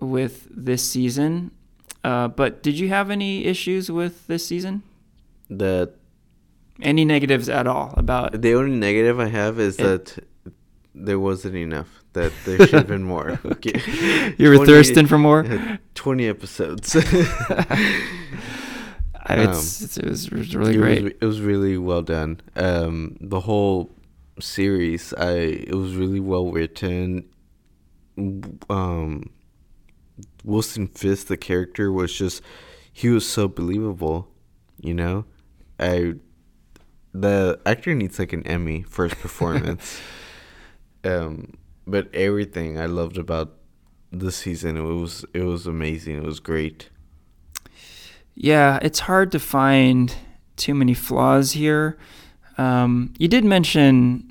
with 0.00 0.46
this 0.50 0.82
season. 0.88 1.50
Uh, 2.04 2.28
but 2.28 2.62
did 2.62 2.78
you 2.78 2.88
have 2.90 3.10
any 3.10 3.44
issues 3.44 3.90
with 3.90 4.26
this 4.28 4.46
season? 4.46 4.82
That 5.50 5.94
Any 6.80 7.04
negatives 7.04 7.48
at 7.48 7.66
all 7.66 7.92
about? 7.96 8.40
the 8.40 8.54
only 8.54 8.76
negative 8.76 9.18
I 9.18 9.26
have 9.26 9.58
is 9.58 9.76
It- 9.78 9.82
that 9.82 10.24
there 10.94 11.18
wasn't 11.18 11.56
enough. 11.56 11.88
That 12.12 12.32
there 12.46 12.58
should 12.58 12.74
have 12.74 12.86
been 12.86 13.02
more. 13.04 13.38
Okay. 13.44 13.80
You 14.38 14.48
were 14.50 14.56
20 14.56 14.72
thirsting 14.72 15.06
for 15.08 15.18
more. 15.18 15.44
Twenty 15.94 16.26
episodes. 16.28 16.94
I- 19.30 19.42
it's, 19.44 19.82
it's, 19.82 19.96
it 19.98 20.06
was 20.06 20.26
it 20.26 20.32
was 20.32 20.56
really 20.56 20.74
it 20.74 20.78
great. 20.78 21.02
Was, 21.04 21.12
it 21.20 21.24
was 21.26 21.40
really 21.40 21.76
well 21.78 22.02
done. 22.02 22.40
Um, 22.56 23.16
the 23.20 23.40
whole 23.40 23.90
series, 24.40 25.12
I 25.14 25.32
it 25.32 25.74
was 25.74 25.94
really 25.94 26.20
well 26.20 26.50
written. 26.50 27.28
Um, 28.68 29.30
Wilson 30.44 30.88
Fisk, 30.88 31.28
the 31.28 31.36
character, 31.36 31.92
was 31.92 32.12
just 32.12 32.42
he 32.92 33.08
was 33.08 33.28
so 33.28 33.48
believable. 33.48 34.28
You 34.80 34.94
know, 34.94 35.24
I 35.78 36.14
the 37.12 37.60
actor 37.66 37.94
needs 37.94 38.18
like 38.18 38.32
an 38.32 38.46
Emmy 38.46 38.82
for 38.82 39.04
his 39.04 39.14
performance. 39.14 40.00
um, 41.04 41.54
but 41.86 42.14
everything 42.14 42.78
I 42.78 42.86
loved 42.86 43.18
about 43.18 43.54
the 44.12 44.32
season, 44.32 44.76
it 44.76 44.82
was 44.82 45.24
it 45.32 45.42
was 45.42 45.66
amazing. 45.66 46.16
It 46.16 46.24
was 46.24 46.40
great. 46.40 46.90
Yeah, 48.34 48.78
it's 48.82 49.00
hard 49.00 49.32
to 49.32 49.40
find 49.40 50.14
too 50.56 50.74
many 50.74 50.94
flaws 50.94 51.52
here. 51.52 51.98
Um, 52.56 53.14
you 53.18 53.28
did 53.28 53.44
mention 53.44 54.27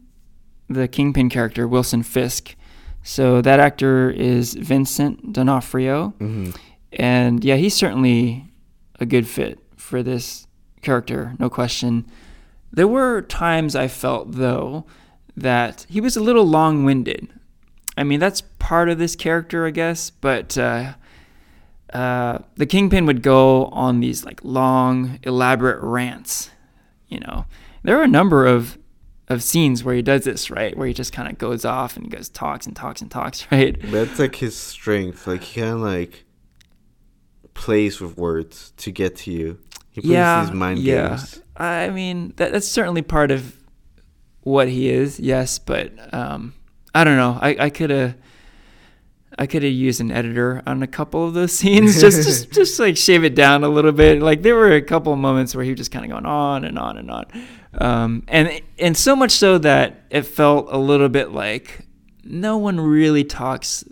the 0.70 0.88
Kingpin 0.88 1.30
character, 1.30 1.68
Wilson 1.68 2.04
Fisk. 2.04 2.56
So 3.04 3.42
that 3.42 3.60
actor 3.60 4.10
is 4.10 4.54
Vincent 4.56 5.34
D'Onofrio. 5.34 6.10
hmm 6.20 6.50
And 6.92 7.44
yeah, 7.44 7.56
he's 7.56 7.76
certainly 7.76 8.46
a 9.00 9.06
good 9.06 9.28
fit 9.28 9.60
for 9.76 10.04
this 10.04 10.48
character, 10.82 11.36
no 11.40 11.50
question. 11.50 12.06
There 12.72 12.88
were 12.88 13.22
times 13.22 13.76
I 13.76 13.88
felt, 13.88 14.34
though, 14.34 14.86
that 15.36 15.86
he 15.90 16.02
was 16.02 16.18
a 16.18 16.22
little 16.22 16.46
long 16.46 16.84
winded. 16.84 17.30
I 17.96 18.04
mean, 18.04 18.20
that's 18.20 18.42
part 18.60 18.90
of 18.90 18.98
this 18.98 19.16
character, 19.16 19.66
I 19.66 19.72
guess, 19.72 20.10
but 20.10 20.58
uh, 20.58 20.94
uh, 21.94 22.40
the 22.56 22.66
Kingpin 22.66 23.06
would 23.06 23.22
go 23.22 23.66
on 23.68 24.00
these 24.02 24.26
like 24.26 24.42
long, 24.44 25.20
elaborate 25.24 25.82
rants. 25.82 26.50
You 27.08 27.20
know, 27.22 27.46
there 27.84 27.98
are 27.98 28.04
a 28.04 28.08
number 28.08 28.46
of 28.46 28.78
of 29.30 29.44
scenes 29.44 29.84
where 29.84 29.96
he 29.96 30.02
does 30.02 30.24
this, 30.24 30.50
right? 30.50 30.76
Where 30.78 30.88
he 30.88 30.94
just 30.94 31.12
kind 31.12 31.30
of 31.30 31.38
goes 31.38 31.66
off 31.66 31.98
and 31.98 32.06
he 32.06 32.10
goes 32.10 32.30
talks 32.30 32.66
and 32.66 32.76
talks 32.76 33.02
and 33.02 33.12
talks, 33.12 33.48
right? 33.52 33.80
That's 33.92 34.20
like 34.20 34.36
his 34.36 34.56
strength. 34.56 35.28
Like 35.28 35.44
he 35.44 35.62
kind 35.62 35.74
of 35.74 35.82
like 35.82 36.26
plays 37.54 38.00
with 38.00 38.18
words 38.18 38.72
to 38.78 38.92
get 38.92 39.16
to 39.18 39.32
you. 39.32 39.60
He 39.92 40.02
plays 40.02 40.12
yeah, 40.12 40.46
these 40.46 40.54
mind 40.54 40.80
yeah. 40.80 41.10
games. 41.10 41.42
I 41.56 41.90
mean, 41.90 42.34
that, 42.38 42.52
that's 42.52 42.68
certainly 42.68 43.02
part 43.02 43.32
of 43.32 43.58
what 44.42 44.70
he 44.70 44.90
is. 44.90 45.20
Yes, 45.20 45.60
but 45.60 45.92
um, 46.14 46.54
I 46.94 47.04
don't 47.04 47.18
know. 47.18 47.38
I, 47.42 47.56
I 47.60 47.70
could 47.70 47.90
have. 47.90 48.16
I 49.40 49.46
could 49.46 49.62
have 49.62 49.72
used 49.72 50.02
an 50.02 50.10
editor 50.10 50.64
on 50.66 50.82
a 50.82 50.88
couple 50.88 51.28
of 51.28 51.36
those 51.36 51.52
scenes, 51.58 52.00
just 52.00 52.24
just 52.24 52.52
just 52.52 52.80
like 52.80 52.96
shave 52.98 53.24
it 53.24 53.36
down 53.36 53.64
a 53.64 53.70
little 53.70 53.92
bit. 53.92 54.22
Like 54.22 54.42
there 54.42 54.56
were 54.56 54.72
a 54.72 54.82
couple 54.82 55.14
of 55.14 55.20
moments 55.20 55.54
where 55.54 55.64
he 55.64 55.72
was 55.72 55.80
just 55.80 55.92
kind 55.92 56.06
of 56.06 56.12
going 56.12 56.26
on 56.26 56.64
and 56.64 56.80
on 56.80 56.98
and 56.98 57.12
on, 57.12 57.26
um, 57.76 58.24
and 58.28 58.62
and 58.80 58.96
so 58.96 59.16
much 59.16 59.32
so 59.32 59.58
that 59.60 60.06
it 60.10 60.24
felt 60.24 60.68
a 60.70 60.78
little 60.78 61.10
bit 61.10 61.32
like 61.32 61.86
no 62.24 62.58
one 62.58 62.80
really 62.80 63.24
talks 63.24 63.84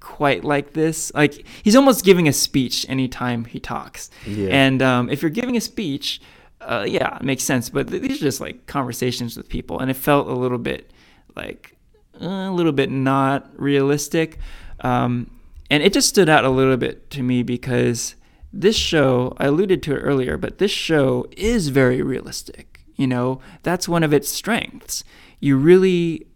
quite 0.00 0.44
like 0.44 0.72
this. 0.72 1.12
Like 1.14 1.44
he's 1.62 1.76
almost 1.76 2.04
giving 2.04 2.28
a 2.28 2.32
speech 2.32 2.86
anytime 2.88 3.44
he 3.44 3.60
talks. 3.60 4.10
Yeah. 4.26 4.48
And 4.50 4.82
um, 4.82 5.10
if 5.10 5.22
you're 5.22 5.30
giving 5.30 5.56
a 5.56 5.60
speech, 5.60 6.20
uh, 6.60 6.84
yeah, 6.88 7.16
it 7.16 7.22
makes 7.22 7.44
sense. 7.44 7.70
But 7.70 7.88
th- 7.88 8.02
these 8.02 8.18
are 8.18 8.24
just 8.24 8.40
like 8.40 8.66
conversations 8.66 9.36
with 9.36 9.48
people, 9.48 9.78
and 9.78 9.90
it 9.90 9.94
felt 9.94 10.28
a 10.28 10.34
little 10.34 10.58
bit 10.58 10.92
like 11.36 11.76
uh, 12.20 12.26
a 12.26 12.52
little 12.52 12.72
bit 12.72 12.90
not 12.90 13.50
realistic. 13.60 14.38
Um, 14.80 15.30
and 15.70 15.82
it 15.82 15.92
just 15.92 16.08
stood 16.08 16.28
out 16.28 16.44
a 16.44 16.50
little 16.50 16.76
bit 16.76 17.10
to 17.10 17.22
me 17.22 17.42
because 17.42 18.14
this 18.52 18.76
show, 18.76 19.34
I 19.38 19.46
alluded 19.46 19.82
to 19.84 19.94
it 19.94 19.98
earlier, 19.98 20.38
but 20.38 20.58
this 20.58 20.70
show 20.70 21.26
is 21.36 21.68
very 21.68 22.00
realistic. 22.02 22.67
You 22.98 23.06
know, 23.06 23.40
that's 23.62 23.88
one 23.88 24.02
of 24.02 24.12
its 24.12 24.28
strengths. 24.28 25.04
You 25.40 25.56
really 25.56 26.26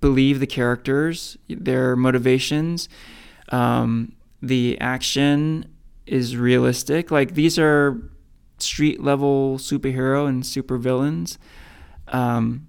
believe 0.00 0.40
the 0.40 0.46
characters, 0.46 1.36
their 1.48 1.96
motivations. 1.96 2.88
Um, 3.50 4.12
the 4.40 4.80
action 4.80 5.66
is 6.06 6.36
realistic. 6.36 7.10
Like 7.10 7.34
these 7.34 7.58
are 7.58 8.00
street 8.58 9.02
level 9.02 9.58
superhero 9.58 10.28
and 10.28 10.44
supervillains. 10.44 11.36
Um, 12.08 12.68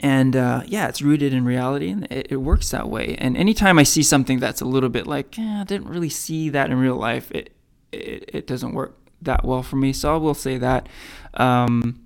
and 0.00 0.36
uh, 0.36 0.62
yeah, 0.66 0.88
it's 0.88 1.02
rooted 1.02 1.32
in 1.32 1.44
reality, 1.44 1.90
and 1.90 2.06
it, 2.10 2.28
it 2.30 2.36
works 2.36 2.70
that 2.70 2.88
way. 2.88 3.16
And 3.18 3.36
anytime 3.36 3.78
I 3.78 3.82
see 3.82 4.02
something 4.02 4.38
that's 4.38 4.60
a 4.60 4.64
little 4.64 4.88
bit 4.88 5.06
like, 5.06 5.38
eh, 5.38 5.60
I 5.60 5.64
didn't 5.64 5.88
really 5.88 6.08
see 6.08 6.48
that 6.50 6.70
in 6.70 6.78
real 6.78 6.96
life, 6.96 7.30
it 7.32 7.54
it, 7.92 8.30
it 8.32 8.46
doesn't 8.46 8.72
work 8.72 8.96
that 9.22 9.44
well 9.44 9.62
for 9.62 9.76
me. 9.76 9.92
So 9.92 10.14
I 10.14 10.16
will 10.16 10.34
say 10.34 10.58
that. 10.58 10.88
Um, 11.34 12.00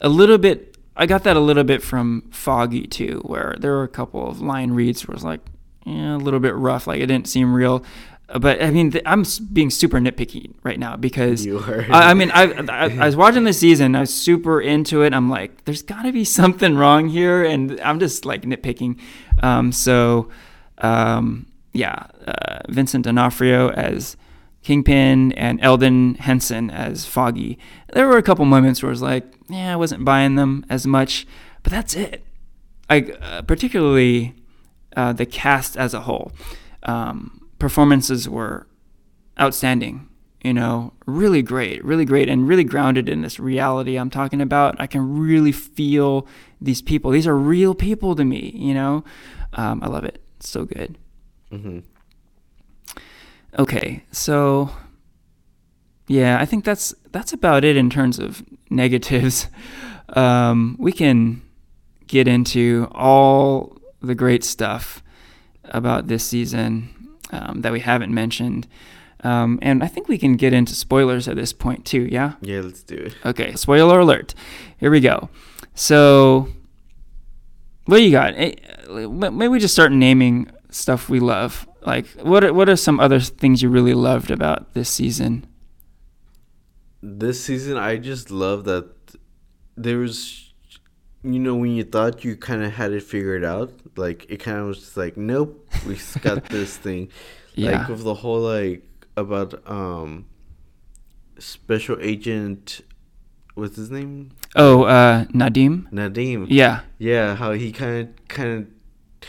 a 0.00 0.08
little 0.08 0.38
bit, 0.38 0.76
I 0.96 1.06
got 1.06 1.24
that 1.24 1.36
a 1.36 1.40
little 1.40 1.64
bit 1.64 1.82
from 1.82 2.28
Foggy 2.30 2.86
too, 2.86 3.22
where 3.24 3.56
there 3.58 3.72
were 3.72 3.84
a 3.84 3.88
couple 3.88 4.28
of 4.28 4.40
line 4.40 4.72
reads 4.72 5.06
where 5.06 5.14
it 5.14 5.16
was 5.16 5.24
like, 5.24 5.40
yeah, 5.86 6.16
a 6.16 6.18
little 6.18 6.40
bit 6.40 6.54
rough, 6.54 6.86
like 6.86 7.00
it 7.00 7.06
didn't 7.06 7.28
seem 7.28 7.54
real. 7.54 7.84
But 8.38 8.62
I 8.62 8.70
mean, 8.70 8.90
th- 8.90 9.04
I'm 9.06 9.24
being 9.54 9.70
super 9.70 9.98
nitpicky 9.98 10.52
right 10.62 10.78
now 10.78 10.96
because. 10.96 11.46
I, 11.90 12.10
I 12.10 12.14
mean, 12.14 12.30
I, 12.30 12.42
I 12.68 12.98
I 12.98 13.06
was 13.06 13.16
watching 13.16 13.44
this 13.44 13.58
season, 13.58 13.96
I 13.96 14.00
was 14.00 14.12
super 14.12 14.60
into 14.60 15.00
it. 15.00 15.14
I'm 15.14 15.30
like, 15.30 15.64
there's 15.64 15.80
got 15.80 16.02
to 16.02 16.12
be 16.12 16.24
something 16.24 16.76
wrong 16.76 17.08
here, 17.08 17.42
and 17.42 17.80
I'm 17.80 17.98
just 17.98 18.26
like 18.26 18.42
nitpicking. 18.42 19.00
Um, 19.42 19.72
so, 19.72 20.28
um, 20.76 21.46
yeah, 21.72 22.08
uh, 22.26 22.58
Vincent 22.68 23.06
D'Onofrio 23.06 23.70
as 23.70 24.17
Kingpin 24.68 25.32
and 25.32 25.58
Elden 25.62 26.16
Henson 26.16 26.68
as 26.68 27.06
Foggy. 27.06 27.58
There 27.94 28.06
were 28.06 28.18
a 28.18 28.22
couple 28.22 28.44
moments 28.44 28.82
where 28.82 28.90
I 28.90 28.92
was 28.92 29.00
like, 29.00 29.24
yeah, 29.48 29.72
I 29.72 29.76
wasn't 29.76 30.04
buying 30.04 30.34
them 30.34 30.66
as 30.68 30.86
much, 30.86 31.26
but 31.62 31.72
that's 31.72 31.96
it. 31.96 32.22
I 32.90 33.00
uh, 33.00 33.40
particularly 33.40 34.34
uh, 34.94 35.14
the 35.14 35.24
cast 35.24 35.78
as 35.78 35.94
a 35.94 36.00
whole. 36.00 36.32
Um, 36.82 37.48
performances 37.58 38.28
were 38.28 38.66
outstanding. 39.40 40.06
You 40.44 40.52
know, 40.52 40.92
really 41.06 41.40
great, 41.40 41.82
really 41.82 42.04
great, 42.04 42.28
and 42.28 42.46
really 42.46 42.62
grounded 42.62 43.08
in 43.08 43.22
this 43.22 43.40
reality 43.40 43.96
I'm 43.96 44.10
talking 44.10 44.42
about. 44.42 44.78
I 44.78 44.86
can 44.86 45.18
really 45.18 45.50
feel 45.50 46.28
these 46.60 46.82
people. 46.82 47.10
These 47.10 47.26
are 47.26 47.34
real 47.34 47.74
people 47.74 48.14
to 48.16 48.24
me. 48.24 48.52
You 48.54 48.74
know, 48.74 49.04
um, 49.54 49.82
I 49.82 49.86
love 49.86 50.04
it. 50.04 50.22
It's 50.36 50.50
so 50.50 50.66
good. 50.66 50.98
Mm-hmm. 51.50 51.78
Okay, 53.58 54.04
so 54.10 54.70
yeah, 56.08 56.38
I 56.40 56.44
think 56.44 56.64
that's 56.64 56.94
that's 57.12 57.32
about 57.32 57.64
it 57.64 57.76
in 57.76 57.90
terms 57.90 58.18
of 58.18 58.42
negatives. 58.70 59.48
Um, 60.14 60.76
we 60.78 60.92
can 60.92 61.42
get 62.06 62.26
into 62.26 62.88
all 62.92 63.76
the 64.00 64.14
great 64.14 64.42
stuff 64.42 65.02
about 65.64 66.06
this 66.06 66.24
season 66.24 66.88
um, 67.30 67.60
that 67.60 67.72
we 67.72 67.80
haven't 67.80 68.14
mentioned. 68.14 68.66
Um, 69.22 69.58
and 69.60 69.84
I 69.84 69.86
think 69.86 70.08
we 70.08 70.16
can 70.16 70.36
get 70.36 70.54
into 70.54 70.74
spoilers 70.74 71.28
at 71.28 71.36
this 71.36 71.52
point 71.52 71.84
too, 71.84 72.08
yeah? 72.10 72.36
Yeah, 72.40 72.60
let's 72.60 72.82
do 72.82 72.94
it. 72.94 73.16
Okay, 73.24 73.54
spoiler 73.54 74.00
alert. 74.00 74.34
Here 74.78 74.90
we 74.90 75.00
go. 75.00 75.28
So, 75.74 76.48
what 77.84 77.98
do 77.98 78.02
you 78.02 78.10
got? 78.12 78.32
Eh, 78.36 78.54
Maybe 78.88 79.48
we 79.48 79.58
just 79.58 79.74
start 79.74 79.92
naming 79.92 80.50
stuff 80.70 81.10
we 81.10 81.20
love. 81.20 81.68
Like, 81.82 82.06
what 82.22 82.44
are, 82.44 82.52
what 82.52 82.68
are 82.68 82.76
some 82.76 83.00
other 83.00 83.20
things 83.20 83.62
you 83.62 83.68
really 83.68 83.94
loved 83.94 84.30
about 84.30 84.74
this 84.74 84.88
season? 84.88 85.46
This 87.02 87.44
season, 87.44 87.76
I 87.76 87.96
just 87.96 88.30
love 88.30 88.64
that 88.64 88.90
there 89.76 89.98
was, 89.98 90.52
you 91.22 91.38
know, 91.38 91.54
when 91.54 91.72
you 91.72 91.84
thought 91.84 92.24
you 92.24 92.36
kind 92.36 92.64
of 92.64 92.72
had 92.72 92.92
it 92.92 93.02
figured 93.02 93.44
out, 93.44 93.72
like 93.96 94.26
it 94.28 94.38
kind 94.38 94.58
of 94.58 94.66
was 94.66 94.80
just 94.80 94.96
like, 94.96 95.16
nope, 95.16 95.68
we 95.86 95.98
got 96.20 96.44
this 96.48 96.76
thing. 96.76 97.10
Yeah. 97.54 97.78
Like 97.78 97.88
with 97.88 98.02
the 98.02 98.14
whole 98.14 98.40
like 98.40 98.82
about 99.16 99.62
um, 99.68 100.26
special 101.38 101.96
agent, 102.00 102.80
what's 103.54 103.76
his 103.76 103.90
name? 103.90 104.30
Oh, 104.56 104.84
uh, 104.84 105.24
Nadeem? 105.26 105.90
Nadeem. 105.92 106.46
Yeah, 106.48 106.80
Yeah, 106.98 107.34
how 107.36 107.52
he 107.52 107.72
kind 107.72 108.08
of 108.08 108.28
kind 108.28 108.58
of 108.58 108.66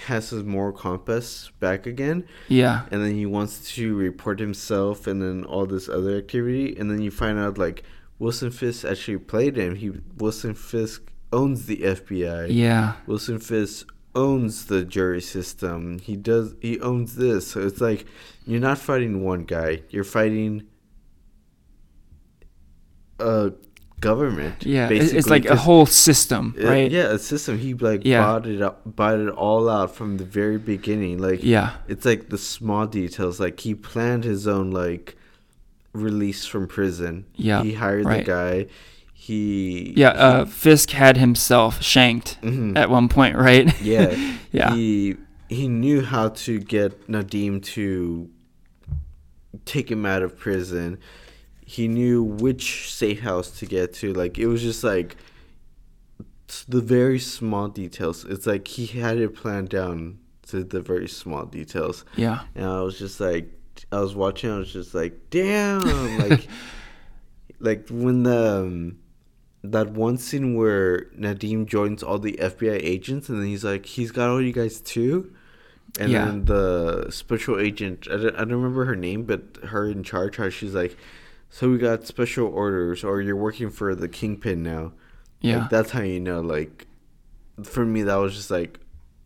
has 0.08 0.30
his 0.30 0.44
moral 0.44 0.74
compass 0.74 1.52
back 1.60 1.86
again, 1.86 2.26
yeah, 2.48 2.86
and 2.92 3.04
then 3.04 3.16
he 3.16 3.26
wants 3.26 3.74
to 3.76 3.96
report 3.96 4.40
himself, 4.40 5.08
and 5.08 5.22
then 5.22 5.44
all 5.46 5.66
this 5.66 5.90
other 5.90 6.18
activity, 6.18 6.76
and 6.78 6.90
then 6.92 7.02
you 7.02 7.12
find 7.12 7.40
out 7.40 7.58
like 7.58 7.84
Wilson 8.20 8.52
Fisk 8.52 8.86
actually 8.86 9.18
played 9.18 9.58
him. 9.58 9.76
He 9.76 9.92
Wilson 10.18 10.54
Fisk 10.54 11.12
owns 11.32 11.66
the 11.66 11.78
FBI. 11.78 12.48
yeah, 12.50 12.94
Wilson 13.08 13.40
Fisk 13.40 13.88
owns 14.16 14.66
the 14.66 14.84
jury 14.84 15.22
system. 15.22 16.00
He 16.00 16.16
does. 16.16 16.56
He 16.62 16.80
owns 16.80 17.16
this. 17.16 17.48
So 17.48 17.62
it's 17.62 17.80
like 17.82 18.06
you're 18.46 18.60
not 18.60 18.78
fighting 18.78 19.24
one 19.24 19.44
guy. 19.44 19.84
You're 19.90 20.04
fighting 20.04 20.64
a 23.20 23.52
government. 24.00 24.66
yeah. 24.66 24.90
It's, 24.90 25.12
it's 25.14 25.30
like 25.30 25.46
a 25.46 25.56
whole 25.56 25.86
system, 25.86 26.56
right? 26.62 26.90
yeah, 26.92 27.12
a 27.12 27.20
system. 27.20 27.58
He 27.58 27.74
like 27.74 28.02
Yeah. 28.06 28.22
bought 28.24 28.48
it 28.48 28.62
up, 28.62 28.82
bought 28.86 29.20
it 29.20 29.30
all 29.30 29.70
out 29.70 29.96
from 29.96 30.18
the 30.18 30.24
very 30.26 30.58
beginning. 30.58 31.18
Like 31.20 31.44
Yeah. 31.44 31.72
it's 31.88 32.06
like 32.06 32.30
the 32.30 32.38
small 32.38 32.88
details. 32.88 33.40
Like 33.40 33.60
he 33.60 33.74
planned 33.76 34.24
his 34.24 34.48
own 34.48 34.72
like 34.72 35.16
release 35.94 36.46
from 36.46 36.68
prison. 36.68 37.26
Yeah, 37.36 37.64
he 37.64 37.74
hired 37.74 38.06
right. 38.06 38.26
the 38.26 38.32
guy. 38.32 38.68
He 39.14 39.94
Yeah, 39.98 40.10
uh, 40.10 40.46
Fisk 40.46 40.92
had 40.92 41.18
himself 41.18 41.82
shanked 41.84 42.38
Mhm. 42.42 42.78
at 42.78 42.90
one 42.90 43.10
point, 43.10 43.36
right? 43.38 43.66
yeah 43.94 44.16
yeah, 44.52 44.74
He 44.74 45.16
he 45.50 45.68
knew 45.68 46.02
how 46.02 46.30
to 46.30 46.60
get 46.60 47.08
Nadeem 47.10 47.62
to 47.76 48.30
take 49.66 49.90
him 49.92 50.06
out 50.06 50.22
of 50.22 50.38
prison. 50.38 50.98
He 51.76 51.88
knew 51.88 52.24
which 52.24 52.92
safe 52.92 53.20
house 53.22 53.50
to 53.60 53.66
get 53.68 53.94
to. 54.02 54.12
Like 54.14 54.38
it 54.40 54.48
was 54.48 54.62
just 54.62 54.84
like 54.84 55.16
the 56.68 56.82
very 56.82 57.20
small 57.20 57.68
details. 57.68 58.26
It's 58.26 58.48
like 58.48 58.68
he 58.68 58.88
had 58.88 59.18
it 59.18 59.36
planned 59.36 59.70
down 59.70 60.18
to 60.48 60.64
the 60.64 60.82
very 60.82 61.08
small 61.08 61.46
details. 61.46 62.06
yeah, 62.16 62.40
And 62.56 62.66
I 62.66 62.82
was 62.82 62.98
just 62.98 63.20
like, 63.20 63.46
I 63.92 64.00
was 64.00 64.16
watching. 64.16 64.50
I 64.52 64.58
was 64.58 64.74
just 64.74 64.96
like, 64.96 65.14
damn, 65.30 66.18
like, 66.18 66.48
like 67.60 67.88
when 67.90 68.24
the 68.24 68.62
um, 68.64 68.98
that 69.64 69.92
one 69.92 70.18
scene 70.18 70.56
where 70.56 71.02
Nadeem 71.18 71.66
joins 71.68 72.02
all 72.02 72.18
the 72.18 72.34
FBI 72.42 72.80
agents, 72.82 73.30
and 73.30 73.40
then 73.40 73.46
he's 73.48 73.64
like, 73.64 73.86
he's 73.86 74.10
got 74.12 74.30
all 74.30 74.42
you 74.42 74.54
guys 74.54 74.82
too. 74.82 75.34
And 76.00 76.12
Yeah. 76.12 76.26
then 76.26 76.46
the 76.46 77.08
special 77.12 77.60
agent, 77.60 78.08
I 78.12 78.18
don't, 78.18 78.36
I 78.36 78.40
don't 78.40 78.54
remember 78.54 78.86
her 78.86 78.96
name, 78.96 79.24
but 79.24 79.42
her 79.66 79.88
in 79.88 80.02
charge, 80.04 80.38
how 80.38 80.50
she's 80.50 80.74
like, 80.74 80.98
so 81.50 81.70
we 81.70 81.78
got 81.78 82.06
special 82.06 82.48
orders, 82.48 83.04
or 83.04 83.22
you're 83.22 83.36
working 83.36 83.70
for 83.70 83.96
the 83.96 84.08
kingpin 84.08 84.64
now. 84.64 84.94
yeah, 85.42 85.60
Like, 85.62 85.70
that's 85.70 85.92
how 85.92 86.02
you 86.02 86.20
know. 86.20 86.42
Like, 86.42 86.88
for 87.64 87.86
me, 87.86 88.04
that 88.04 88.16
was 88.16 88.36
just 88.36 88.52
like, 88.52 88.80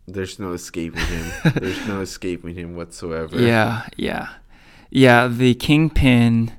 there's 0.08 0.40
no 0.40 0.54
escaping 0.54 1.02
him. 1.02 1.32
there's 1.56 1.88
no 1.88 2.02
escaping 2.02 2.56
him 2.56 2.76
whatsoever. 2.76 3.40
yeah, 3.40 3.88
yeah, 3.98 4.30
yeah. 4.90 5.28
The 5.28 5.54
kingpin 5.56 6.52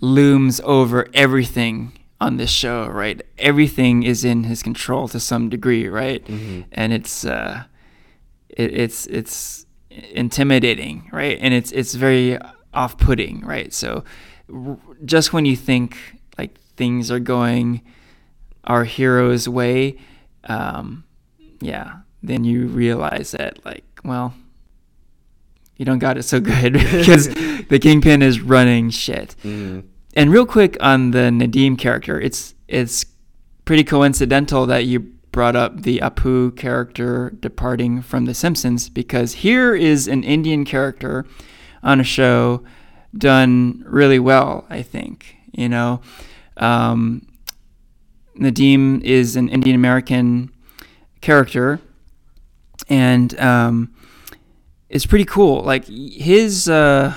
looms 0.00 0.60
over 0.64 1.06
everything 1.14 1.92
on 2.20 2.36
this 2.36 2.50
show, 2.50 2.86
right? 2.86 3.22
Everything 3.38 4.02
is 4.02 4.24
in 4.24 4.44
his 4.44 4.62
control 4.62 5.08
to 5.08 5.18
some 5.20 5.48
degree, 5.48 5.88
right? 5.88 6.24
Mhm. 6.26 6.64
And 6.72 6.92
it's 6.92 7.24
uh, 7.24 7.64
it, 8.48 8.72
it's 8.78 9.06
it's 9.06 9.66
intimidating, 10.14 11.08
right? 11.12 11.38
And 11.40 11.54
it's 11.54 11.72
it's 11.72 11.94
very 11.94 12.38
off-putting, 12.72 13.40
right? 13.40 13.72
So 13.72 14.04
just 15.04 15.32
when 15.32 15.44
you 15.44 15.56
think 15.56 15.96
like 16.38 16.58
things 16.76 17.10
are 17.10 17.20
going 17.20 17.82
our 18.64 18.84
hero's 18.84 19.48
way, 19.48 19.96
um, 20.44 21.04
yeah, 21.60 22.00
then 22.22 22.44
you 22.44 22.66
realize 22.66 23.32
that 23.32 23.64
like, 23.64 23.84
well, 24.04 24.34
you 25.76 25.84
don't 25.84 25.98
got 25.98 26.18
it 26.18 26.24
so 26.24 26.40
good 26.40 26.72
because 26.92 27.28
the 27.68 27.78
kingpin 27.80 28.22
is 28.22 28.40
running 28.40 28.90
shit. 28.90 29.34
Mhm. 29.42 29.84
And 30.14 30.30
real 30.32 30.44
quick 30.46 30.76
on 30.80 31.12
the 31.12 31.30
Nadeem 31.30 31.78
character, 31.78 32.20
it's 32.20 32.54
it's 32.68 33.06
pretty 33.64 33.84
coincidental 33.84 34.66
that 34.66 34.84
you 34.84 35.00
brought 35.32 35.54
up 35.54 35.82
the 35.82 35.98
Apu 35.98 36.56
character 36.56 37.30
departing 37.38 38.02
from 38.02 38.24
The 38.24 38.34
Simpsons 38.34 38.88
because 38.88 39.34
here 39.34 39.74
is 39.76 40.08
an 40.08 40.24
Indian 40.24 40.64
character 40.64 41.24
on 41.82 42.00
a 42.00 42.04
show 42.04 42.64
done 43.16 43.84
really 43.86 44.18
well. 44.18 44.66
I 44.70 44.82
think 44.82 45.36
you 45.52 45.68
know, 45.68 46.00
um, 46.56 47.26
Nadeem 48.38 49.02
is 49.02 49.36
an 49.36 49.48
Indian 49.48 49.76
American 49.76 50.50
character, 51.20 51.80
and 52.88 53.38
um, 53.38 53.94
it's 54.88 55.06
pretty 55.06 55.24
cool. 55.24 55.62
Like 55.62 55.86
his 55.86 56.68
uh, 56.68 57.14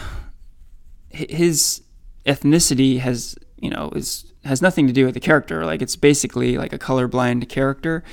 his 1.10 1.82
ethnicity 2.26 3.00
has 3.00 3.36
you 3.58 3.70
know 3.70 3.92
is 3.96 4.32
has 4.44 4.62
nothing 4.62 4.88
to 4.88 4.94
do 4.94 5.06
with 5.06 5.14
the 5.14 5.20
character. 5.20 5.66
Like 5.66 5.82
it's 5.82 5.96
basically 5.96 6.58
like 6.58 6.74
a 6.74 6.80
colorblind 6.80 7.48
character. 7.50 8.04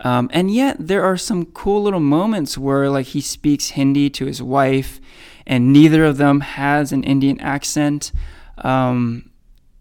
Um, 0.00 0.28
and 0.32 0.50
yet 0.52 0.76
there 0.78 1.04
are 1.04 1.16
some 1.16 1.46
cool 1.46 1.82
little 1.82 2.00
moments 2.00 2.58
where 2.58 2.90
like 2.90 3.06
he 3.06 3.20
speaks 3.20 3.70
Hindi 3.70 4.10
to 4.10 4.26
his 4.26 4.42
wife, 4.42 5.00
and 5.46 5.72
neither 5.72 6.04
of 6.04 6.16
them 6.16 6.40
has 6.40 6.92
an 6.92 7.04
Indian 7.04 7.40
accent. 7.40 8.12
Um, 8.58 9.30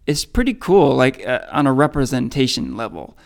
it's 0.05 0.25
pretty 0.25 0.53
cool, 0.53 0.95
like 0.95 1.25
uh, 1.25 1.41
on 1.51 1.67
a 1.67 1.73
representation 1.73 2.75
level, 2.75 3.17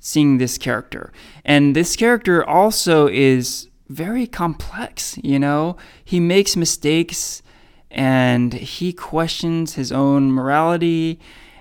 seeing 0.00 0.38
this 0.38 0.58
character. 0.58 1.12
And 1.44 1.74
this 1.74 1.96
character 1.96 2.44
also 2.44 3.08
is 3.08 3.68
very 3.88 4.26
complex. 4.26 5.18
You 5.22 5.38
know, 5.38 5.76
he 6.04 6.20
makes 6.20 6.56
mistakes 6.56 7.42
and 7.90 8.52
he 8.52 8.92
questions 8.92 9.74
his 9.74 9.92
own 9.92 10.32
morality. 10.32 11.18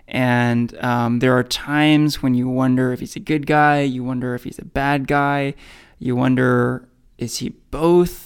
And 0.07 0.77
um, 0.83 1.19
there 1.19 1.35
are 1.37 1.43
times 1.43 2.21
when 2.21 2.33
you 2.33 2.49
wonder 2.49 2.91
if 2.91 2.99
he's 2.99 3.15
a 3.15 3.21
good 3.21 3.47
guy, 3.47 3.81
you 3.81 4.03
wonder 4.03 4.35
if 4.35 4.43
he's 4.43 4.59
a 4.59 4.65
bad 4.65 5.07
guy, 5.07 5.55
you 5.97 6.15
wonder 6.15 6.87
is 7.17 7.37
he 7.37 7.49
both. 7.71 8.24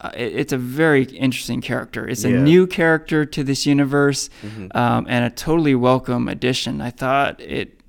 Uh, 0.00 0.10
it's 0.14 0.52
a 0.52 0.56
very 0.58 1.02
interesting 1.04 1.60
character. 1.60 2.06
It's 2.06 2.22
a 2.24 2.30
new 2.44 2.66
character 2.68 3.24
to 3.26 3.42
this 3.42 3.66
universe, 3.66 4.30
um, 4.74 5.06
and 5.08 5.24
a 5.24 5.30
totally 5.30 5.74
welcome 5.74 6.28
addition. 6.28 6.80
I 6.80 6.90
thought 6.90 7.40
it, 7.40 7.80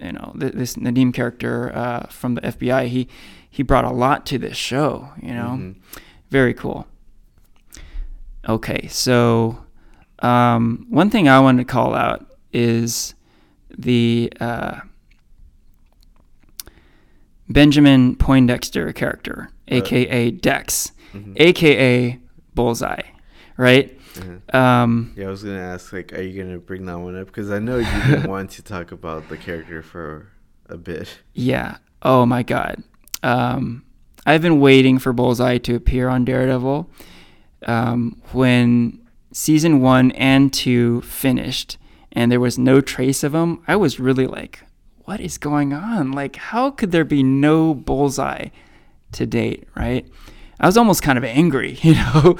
you 0.00 0.12
know, 0.12 0.34
th- 0.38 0.52
this 0.52 0.74
Nadeem 0.76 1.12
character 1.12 1.74
uh, 1.74 2.06
from 2.06 2.36
the 2.36 2.40
FBI, 2.42 2.86
he 2.86 3.08
he 3.50 3.62
brought 3.64 3.84
a 3.84 3.90
lot 3.90 4.26
to 4.26 4.38
this 4.38 4.56
show. 4.56 5.08
You 5.20 5.34
know, 5.34 5.74
very 6.30 6.54
cool. 6.54 6.86
Okay, 8.48 8.86
so 8.88 9.64
um, 10.20 10.86
one 10.90 11.10
thing 11.10 11.28
I 11.28 11.40
wanted 11.40 11.66
to 11.66 11.72
call 11.72 11.94
out 11.94 12.26
is 12.52 13.14
the 13.76 14.32
uh, 14.40 14.80
Benjamin 17.48 18.16
Poindexter 18.16 18.92
character, 18.92 19.50
aka 19.68 20.30
Dex, 20.30 20.92
aka 21.36 22.18
Bullseye, 22.54 23.02
right? 23.56 23.98
Mhm. 24.14 24.54
Um, 24.54 25.12
Yeah, 25.16 25.26
I 25.26 25.30
was 25.30 25.42
gonna 25.42 25.58
ask, 25.58 25.92
like, 25.92 26.12
are 26.12 26.22
you 26.22 26.40
gonna 26.42 26.58
bring 26.58 26.86
that 26.86 26.98
one 26.98 27.18
up? 27.18 27.26
Because 27.26 27.50
I 27.50 27.58
know 27.58 27.78
you've 27.78 28.06
been 28.22 28.22
wanting 28.30 28.48
to 28.48 28.62
talk 28.62 28.92
about 28.92 29.28
the 29.28 29.36
character 29.36 29.82
for 29.82 30.28
a 30.68 30.76
bit. 30.76 31.18
Yeah. 31.32 31.76
Oh 32.02 32.24
my 32.26 32.42
God. 32.42 32.82
Um, 33.22 33.82
I've 34.26 34.42
been 34.42 34.60
waiting 34.60 34.98
for 34.98 35.12
Bullseye 35.12 35.58
to 35.58 35.74
appear 35.74 36.08
on 36.08 36.24
Daredevil. 36.24 36.88
Um, 37.66 38.20
when 38.32 39.00
season 39.32 39.80
one 39.80 40.10
and 40.12 40.52
two 40.52 41.00
finished, 41.02 41.76
and 42.12 42.30
there 42.30 42.40
was 42.40 42.58
no 42.58 42.80
trace 42.80 43.24
of 43.24 43.34
him, 43.34 43.60
I 43.66 43.76
was 43.76 43.98
really 43.98 44.26
like, 44.26 44.60
"What 45.06 45.20
is 45.20 45.38
going 45.38 45.72
on? 45.72 46.12
Like, 46.12 46.36
how 46.36 46.70
could 46.70 46.92
there 46.92 47.04
be 47.04 47.22
no 47.22 47.74
Bullseye 47.74 48.48
to 49.12 49.26
date?" 49.26 49.66
Right? 49.74 50.06
I 50.64 50.66
was 50.66 50.78
almost 50.78 51.02
kind 51.02 51.18
of 51.18 51.24
angry, 51.24 51.72
you 51.82 51.94
know. 51.94 52.38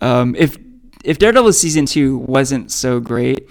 um, 0.00 0.34
if 0.34 0.56
if 1.04 1.18
Daredevil 1.18 1.52
season 1.52 1.84
two 1.84 2.16
wasn't 2.16 2.72
so 2.72 3.00
great, 3.00 3.46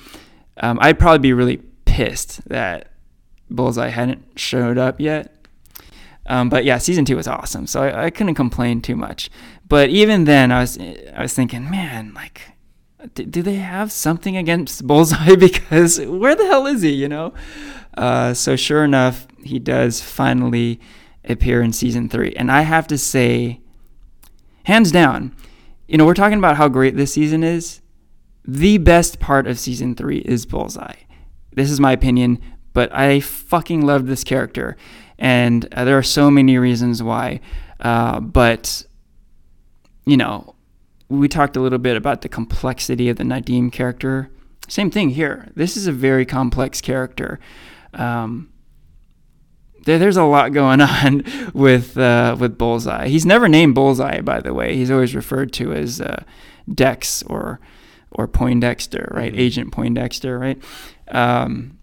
um, 0.58 0.80
I'd 0.82 0.98
probably 0.98 1.20
be 1.20 1.32
really 1.32 1.58
pissed 1.86 2.44
that 2.50 2.88
Bullseye 3.52 3.90
hadn't 3.90 4.26
showed 4.36 4.80
up 4.80 5.00
yet. 5.00 5.32
Um, 6.26 6.50
but 6.50 6.66
yeah, 6.66 6.80
season 6.80 7.06
two 7.06 7.16
was 7.16 7.28
awesome, 7.28 7.68
so 7.68 7.84
I, 7.84 8.06
I 8.06 8.10
couldn't 8.10 8.34
complain 8.34 8.82
too 8.82 8.96
much. 8.96 9.30
But 9.70 9.90
even 9.90 10.24
then, 10.24 10.52
I 10.52 10.62
was 10.62 10.80
I 10.80 11.22
was 11.22 11.36
thinking, 11.36 11.70
man, 11.70 12.12
like, 12.16 12.42
do, 13.14 13.26
do 13.26 13.44
they 13.44 13.58
have 13.58 13.92
something 13.92 14.36
against 14.36 14.88
Bullseye? 14.88 15.36
because 15.40 16.02
where 16.02 16.34
the 16.34 16.48
hell 16.48 16.66
is 16.66 16.82
he? 16.82 16.94
You 16.94 17.10
know. 17.10 17.36
Uh, 17.96 18.34
so 18.34 18.56
sure 18.56 18.84
enough, 18.84 19.28
he 19.44 19.60
does 19.60 20.02
finally 20.02 20.80
appear 21.26 21.62
in 21.62 21.74
season 21.74 22.10
three, 22.10 22.34
and 22.36 22.52
I 22.52 22.62
have 22.62 22.88
to 22.88 22.98
say, 22.98 23.62
hands 24.66 24.92
down, 24.92 25.36
you 25.88 25.98
know, 25.98 26.06
we're 26.06 26.14
talking 26.14 26.38
about 26.38 26.58
how 26.58 26.68
great 26.68 26.96
this 26.96 27.14
season 27.14 27.44
is. 27.44 27.82
The 28.44 28.78
best 28.78 29.20
part 29.20 29.48
of 29.48 29.58
season 29.58 29.96
three 29.96 30.20
is 30.20 30.46
Bullseye. 30.46 30.96
This 31.54 31.72
is 31.72 31.80
my 31.80 31.92
opinion, 31.92 32.40
but 32.74 32.94
I 32.94 33.20
fucking 33.20 33.82
love 33.86 34.08
this 34.08 34.24
character, 34.24 34.76
and 35.18 35.68
uh, 35.74 35.86
there 35.86 35.98
are 35.98 36.04
so 36.04 36.30
many 36.30 36.58
reasons 36.58 37.02
why. 37.02 37.40
Uh, 37.80 38.20
but 38.20 38.86
you 40.06 40.18
know, 40.18 40.56
we 41.10 41.28
talked 41.28 41.56
a 41.56 41.62
little 41.62 41.80
bit 41.80 41.98
about 41.98 42.22
the 42.22 42.30
complexity 42.30 43.10
of 43.10 43.18
the 43.18 43.24
Nadeem 43.24 43.72
character. 43.72 44.30
Same 44.68 44.92
thing 44.92 45.12
here. 45.12 45.50
This 45.56 45.78
is 45.78 45.88
a 45.88 45.92
very 45.92 46.26
complex 46.26 46.82
character. 46.82 47.40
Um, 47.94 48.52
there, 49.86 49.98
there's 49.98 50.18
a 50.18 50.24
lot 50.24 50.52
going 50.54 50.82
on 50.82 51.24
with 51.54 51.98
uh, 51.98 52.36
with 52.40 52.58
Bullseye. 52.58 53.08
He's 53.08 53.26
never 53.26 53.48
named 53.48 53.74
Bullseye, 53.76 54.22
by 54.22 54.42
the 54.42 54.54
way. 54.54 54.76
He's 54.76 54.92
always 54.92 55.16
referred 55.16 55.52
to 55.54 55.74
as 55.74 56.02
uh, 56.02 56.24
Dex 56.72 57.24
or 57.24 57.60
or 58.12 58.28
Poindexter, 58.28 59.10
right? 59.14 59.34
Mhm. 59.34 59.40
Agent 59.40 59.72
Poindexter, 59.72 60.38
right? 60.40 60.62
Um, 61.10 61.78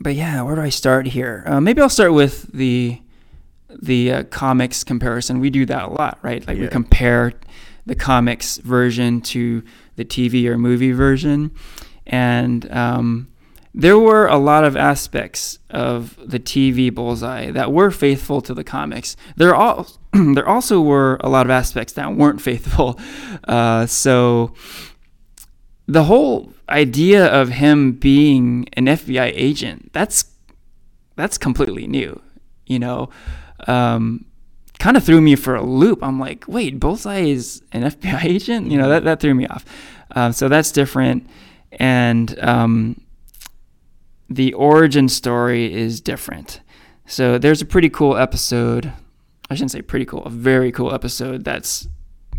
but 0.00 0.14
yeah, 0.14 0.42
where 0.42 0.54
do 0.54 0.62
I 0.62 0.70
start 0.70 1.06
here? 1.06 1.42
Uh, 1.46 1.60
maybe 1.60 1.80
I'll 1.82 1.88
start 1.88 2.12
with 2.12 2.52
the 2.52 3.00
the 3.82 4.12
uh, 4.12 4.22
comics 4.24 4.82
comparison. 4.84 5.40
We 5.40 5.50
do 5.50 5.64
that 5.66 5.84
a 5.84 5.92
lot, 5.92 6.18
right? 6.22 6.46
Like 6.46 6.58
we 6.58 6.66
compare 6.68 7.32
the 7.86 7.94
comics 7.94 8.58
version 8.58 9.20
to 9.20 9.62
the 9.96 10.04
TV 10.04 10.46
or 10.46 10.58
movie 10.58 10.92
version, 10.92 11.50
and 12.06 12.70
um, 12.72 13.28
there 13.72 13.98
were 13.98 14.26
a 14.26 14.36
lot 14.36 14.64
of 14.64 14.76
aspects 14.76 15.58
of 15.70 16.18
the 16.24 16.40
TV 16.40 16.92
Bullseye 16.92 17.50
that 17.52 17.72
were 17.72 17.90
faithful 17.90 18.40
to 18.42 18.54
the 18.54 18.64
comics. 18.64 19.16
There 19.36 19.54
all 19.54 19.86
there 20.12 20.48
also 20.48 20.80
were 20.80 21.18
a 21.20 21.28
lot 21.28 21.46
of 21.46 21.50
aspects 21.50 21.92
that 21.94 22.14
weren't 22.14 22.40
faithful. 22.50 22.98
Uh, 23.44 23.86
so 23.86 24.54
the 25.86 26.04
whole 26.04 26.52
idea 26.68 27.26
of 27.26 27.48
him 27.48 27.92
being 27.92 28.68
an 28.74 28.86
FBI 28.86 29.32
agent 29.34 29.92
that's 29.92 30.24
that's 31.16 31.38
completely 31.38 31.86
new. 31.86 32.20
You 32.66 32.78
know, 32.78 33.10
um, 33.66 34.24
kind 34.78 34.96
of 34.96 35.04
threw 35.04 35.20
me 35.20 35.36
for 35.36 35.54
a 35.54 35.62
loop. 35.62 36.02
I'm 36.02 36.18
like, 36.18 36.44
wait, 36.48 36.80
Bullseye 36.80 37.20
is 37.20 37.62
an 37.72 37.82
FBI 37.90 38.24
agent? 38.24 38.70
You 38.70 38.78
know, 38.78 38.88
that 38.88 39.04
that 39.04 39.20
threw 39.20 39.34
me 39.34 39.46
off. 39.46 39.64
Um, 40.12 40.32
so 40.32 40.48
that's 40.48 40.72
different, 40.72 41.28
and 41.72 42.36
um, 42.40 43.00
the 44.30 44.52
origin 44.54 45.08
story 45.08 45.74
is 45.74 46.00
different. 46.00 46.60
So 47.06 47.36
there's 47.36 47.60
a 47.60 47.66
pretty 47.66 47.90
cool 47.90 48.16
episode. 48.16 48.92
I 49.50 49.54
shouldn't 49.54 49.72
say 49.72 49.82
pretty 49.82 50.04
cool, 50.04 50.24
a 50.24 50.30
very 50.30 50.70
cool 50.70 50.94
episode 50.94 51.44
that's 51.44 51.88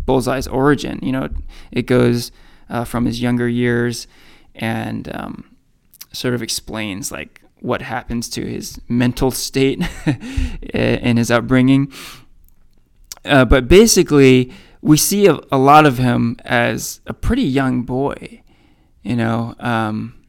Bullseye's 0.06 0.48
origin. 0.48 0.98
You 1.02 1.12
know, 1.12 1.28
it 1.70 1.82
goes 1.82 2.32
uh, 2.70 2.84
from 2.84 3.04
his 3.04 3.20
younger 3.20 3.46
years 3.46 4.06
and 4.54 5.14
um, 5.14 5.56
sort 6.12 6.32
of 6.32 6.42
explains 6.42 7.12
like 7.12 7.42
what 7.60 7.82
happens 7.82 8.28
to 8.30 8.44
his 8.46 8.80
mental 8.88 9.30
state 9.30 9.82
in 10.74 11.18
his 11.18 11.30
upbringing. 11.30 11.92
Uh, 13.26 13.44
but 13.44 13.68
basically, 13.68 14.50
we 14.80 14.96
see 14.96 15.26
a, 15.26 15.38
a 15.52 15.58
lot 15.58 15.84
of 15.84 15.98
him 15.98 16.36
as 16.44 17.02
a 17.06 17.12
pretty 17.12 17.42
young 17.42 17.82
boy, 17.82 18.42
you 19.02 19.14
know. 19.14 19.54
Um, 19.60 20.21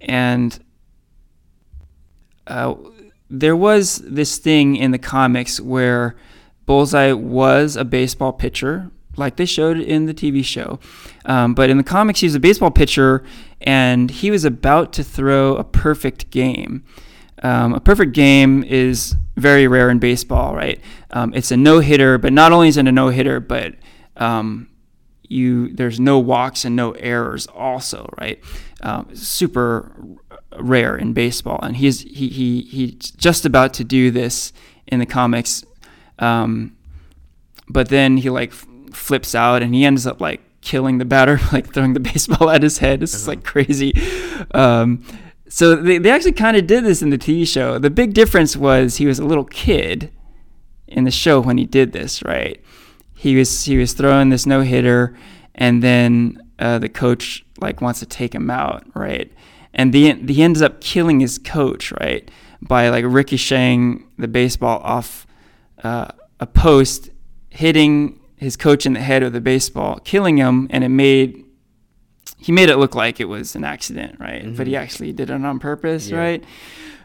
and 0.00 0.58
uh, 2.46 2.74
there 3.30 3.56
was 3.56 3.98
this 3.98 4.38
thing 4.38 4.76
in 4.76 4.90
the 4.90 4.98
comics 4.98 5.60
where 5.60 6.16
Bullseye 6.66 7.12
was 7.12 7.76
a 7.76 7.84
baseball 7.84 8.32
pitcher, 8.32 8.90
like 9.16 9.36
they 9.36 9.46
showed 9.46 9.78
in 9.78 10.06
the 10.06 10.14
TV 10.14 10.44
show. 10.44 10.78
Um, 11.24 11.54
but 11.54 11.70
in 11.70 11.76
the 11.76 11.84
comics, 11.84 12.20
he 12.20 12.26
was 12.26 12.34
a 12.34 12.40
baseball 12.40 12.70
pitcher, 12.70 13.24
and 13.60 14.10
he 14.10 14.30
was 14.30 14.44
about 14.44 14.92
to 14.94 15.04
throw 15.04 15.56
a 15.56 15.64
perfect 15.64 16.30
game. 16.30 16.84
Um, 17.42 17.74
a 17.74 17.80
perfect 17.80 18.12
game 18.12 18.64
is 18.64 19.14
very 19.36 19.68
rare 19.68 19.90
in 19.90 19.98
baseball, 19.98 20.54
right? 20.54 20.80
Um, 21.10 21.32
it's 21.34 21.50
a 21.50 21.56
no 21.56 21.80
hitter, 21.80 22.18
but 22.18 22.32
not 22.32 22.52
only 22.52 22.68
is 22.68 22.76
it 22.76 22.88
a 22.88 22.92
no 22.92 23.08
hitter, 23.08 23.40
but 23.40 23.74
um, 24.16 24.68
you 25.28 25.72
there's 25.74 26.00
no 26.00 26.18
walks 26.18 26.64
and 26.64 26.74
no 26.74 26.92
errors 26.92 27.46
also, 27.48 28.08
right? 28.20 28.42
Um, 28.82 29.14
super 29.14 29.92
rare 30.58 30.96
in 30.96 31.12
baseball, 31.12 31.60
and 31.62 31.76
he's 31.76 32.00
he 32.02 32.28
he 32.28 32.62
he's 32.62 32.94
just 32.94 33.44
about 33.44 33.74
to 33.74 33.84
do 33.84 34.10
this 34.10 34.52
in 34.86 34.98
the 34.98 35.06
comics, 35.06 35.64
um, 36.18 36.76
but 37.68 37.88
then 37.88 38.16
he 38.18 38.30
like 38.30 38.50
f- 38.50 38.66
flips 38.92 39.34
out 39.34 39.62
and 39.62 39.74
he 39.74 39.84
ends 39.84 40.06
up 40.06 40.20
like 40.20 40.40
killing 40.60 40.98
the 40.98 41.04
batter, 41.04 41.38
like 41.52 41.72
throwing 41.72 41.94
the 41.94 42.00
baseball 42.00 42.50
at 42.50 42.62
his 42.62 42.78
head. 42.78 43.00
This 43.00 43.14
is 43.14 43.28
like 43.28 43.44
crazy. 43.44 43.92
Um, 44.54 45.04
so 45.48 45.76
they, 45.76 45.98
they 45.98 46.10
actually 46.10 46.32
kind 46.32 46.56
of 46.56 46.66
did 46.66 46.84
this 46.84 47.02
in 47.02 47.10
the 47.10 47.18
TV 47.18 47.46
show. 47.46 47.78
The 47.78 47.90
big 47.90 48.14
difference 48.14 48.56
was 48.56 48.96
he 48.96 49.06
was 49.06 49.18
a 49.18 49.24
little 49.24 49.44
kid 49.44 50.12
in 50.86 51.04
the 51.04 51.10
show 51.10 51.40
when 51.40 51.58
he 51.58 51.66
did 51.66 51.92
this, 51.92 52.22
right? 52.22 52.62
He 53.18 53.34
was 53.36 53.64
he 53.64 53.76
was 53.78 53.92
throwing 53.94 54.28
this 54.28 54.46
no 54.46 54.60
hitter, 54.62 55.16
and 55.56 55.82
then 55.82 56.40
uh, 56.60 56.78
the 56.78 56.88
coach 56.88 57.44
like 57.60 57.80
wants 57.80 57.98
to 58.00 58.06
take 58.06 58.32
him 58.32 58.48
out, 58.48 58.84
right? 58.94 59.28
And 59.74 59.92
the 59.92 60.12
he 60.32 60.42
ends 60.42 60.62
up 60.62 60.80
killing 60.80 61.18
his 61.20 61.36
coach, 61.36 61.92
right, 62.00 62.30
by 62.62 62.88
like 62.90 63.04
ricocheting 63.04 64.04
the 64.18 64.28
baseball 64.28 64.78
off 64.84 65.26
uh, 65.82 66.08
a 66.38 66.46
post, 66.46 67.10
hitting 67.50 68.20
his 68.36 68.56
coach 68.56 68.86
in 68.86 68.92
the 68.92 69.00
head 69.00 69.24
with 69.24 69.32
the 69.32 69.40
baseball, 69.40 69.98
killing 70.04 70.36
him, 70.36 70.68
and 70.70 70.84
it 70.84 70.88
made 70.90 71.44
he 72.38 72.52
made 72.52 72.68
it 72.68 72.76
look 72.76 72.94
like 72.94 73.18
it 73.18 73.24
was 73.24 73.56
an 73.56 73.64
accident, 73.64 74.20
right? 74.20 74.56
But 74.56 74.68
he 74.68 74.76
actually 74.76 75.12
did 75.12 75.28
it 75.28 75.44
on 75.44 75.58
purpose, 75.58 76.08
Yeah. 76.08 76.18
right? 76.18 76.44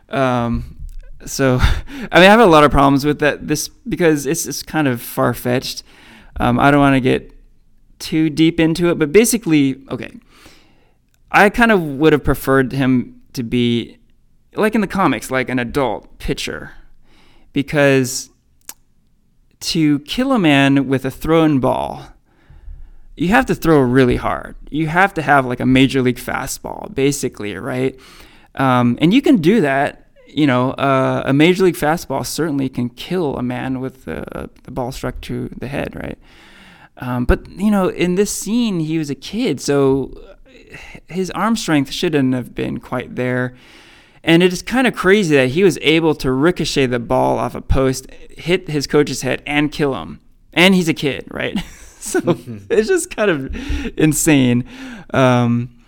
Um, 0.10 0.78
so, 1.26 1.58
I 2.12 2.20
mean, 2.20 2.30
I 2.30 2.32
have 2.36 2.40
a 2.40 2.46
lot 2.46 2.64
of 2.64 2.70
problems 2.72 3.04
with 3.04 3.18
that. 3.20 3.48
This 3.48 3.68
because 3.68 4.28
it's 4.28 4.46
it's 4.46 4.62
kind 4.62 4.88
of 4.88 5.02
far 5.02 5.34
fetched. 5.34 5.82
Um, 6.38 6.60
I 6.60 6.72
don't 6.72 6.80
want 6.80 6.96
to 6.96 7.02
get 7.02 7.32
too 8.00 8.30
deep 8.30 8.60
into 8.60 8.90
it, 8.90 9.00
but 9.00 9.12
basically, 9.12 9.84
okay, 9.90 10.12
I 11.32 11.50
kind 11.50 11.72
of 11.72 11.82
would 11.82 12.14
have 12.14 12.24
preferred 12.24 12.72
him 12.72 13.22
to 13.34 13.44
be 13.44 13.98
like 14.56 14.76
in 14.76 14.82
the 14.82 14.88
comics, 14.88 15.32
like 15.32 15.50
an 15.50 15.60
adult 15.60 16.20
pitcher, 16.20 16.72
because 17.54 18.30
to 19.60 20.00
kill 20.00 20.34
a 20.34 20.40
man 20.40 20.88
with 20.88 21.06
a 21.06 21.12
thrown 21.12 21.60
ball, 21.60 22.06
you 23.16 23.30
have 23.30 23.46
to 23.46 23.56
throw 23.56 23.80
really 23.80 24.18
hard. 24.18 24.56
You 24.70 24.88
have 24.88 25.14
to 25.16 25.22
have 25.22 25.46
like 25.46 25.60
a 25.60 25.66
major 25.66 26.02
league 26.02 26.18
fastball, 26.18 26.94
basically, 26.94 27.56
right? 27.56 28.00
Um, 28.56 28.98
and 29.02 29.14
you 29.14 29.22
can 29.22 29.38
do 29.38 29.62
that. 29.62 30.03
You 30.34 30.48
know, 30.48 30.72
uh, 30.72 31.24
a 31.26 31.34
major 31.34 31.64
league 31.64 31.76
fastball 31.76 32.26
certainly 32.26 32.70
can 32.70 32.90
kill 32.90 33.38
a 33.38 33.44
man 33.44 33.80
with 33.80 34.06
the, 34.06 34.50
the 34.64 34.72
ball 34.72 34.92
struck 34.92 35.22
to 35.22 35.50
the 35.58 35.68
head, 35.68 35.96
right? 35.96 36.18
Um, 36.98 37.26
but 37.26 37.50
you 37.50 37.72
know, 37.72 37.88
in 37.90 38.16
this 38.16 38.32
scene, 38.32 38.80
he 38.80 38.98
was 38.98 39.10
a 39.10 39.16
kid, 39.16 39.60
so 39.60 40.14
his 41.08 41.32
arm 41.32 41.56
strength 41.56 41.92
shouldn't 41.92 42.34
have 42.34 42.54
been 42.56 42.80
quite 42.80 43.16
there. 43.16 43.56
And 44.24 44.42
it 44.42 44.54
is 44.54 44.62
kind 44.62 44.88
of 44.88 44.96
crazy 44.96 45.36
that 45.36 45.50
he 45.50 45.64
was 45.64 45.78
able 45.82 46.16
to 46.16 46.32
ricochet 46.32 46.86
the 46.86 47.00
ball 47.00 47.38
off 47.38 47.56
a 47.56 47.62
post, 47.62 48.10
hit 48.30 48.70
his 48.70 48.88
coach's 48.88 49.22
head, 49.22 49.44
and 49.46 49.72
kill 49.72 49.96
him. 49.96 50.22
And 50.54 50.74
he's 50.76 50.88
a 50.88 50.94
kid, 50.94 51.28
right? 51.30 51.60
so 52.00 52.22
it's 52.70 52.88
just 52.88 53.14
kind 53.14 53.30
of 53.30 54.00
insane. 54.00 54.64
Um, 55.14 55.84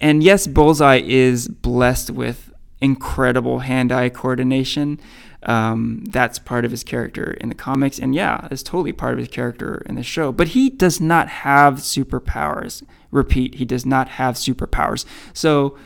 and 0.00 0.22
yes, 0.22 0.46
Bullseye 0.46 1.02
is 1.04 1.48
blessed 1.48 2.10
with 2.10 2.52
incredible 2.86 3.58
hand 3.58 3.92
eye 3.92 4.08
coordination. 4.08 4.98
Um, 5.42 6.04
that's 6.06 6.38
part 6.38 6.64
of 6.64 6.70
his 6.70 6.82
character 6.82 7.36
in 7.40 7.50
the 7.50 7.54
comics. 7.54 7.98
And 7.98 8.14
yeah, 8.14 8.48
it's 8.50 8.62
totally 8.62 8.92
part 8.92 9.12
of 9.12 9.18
his 9.18 9.28
character 9.28 9.82
in 9.86 9.94
the 9.94 10.02
show. 10.02 10.32
But 10.32 10.48
he 10.48 10.70
does 10.70 11.00
not 11.00 11.28
have 11.28 11.74
superpowers. 11.74 12.82
Repeat, 13.10 13.56
he 13.56 13.64
does 13.64 13.86
not 13.86 14.08
have 14.08 14.34
superpowers. 14.34 15.04
So 15.32 15.76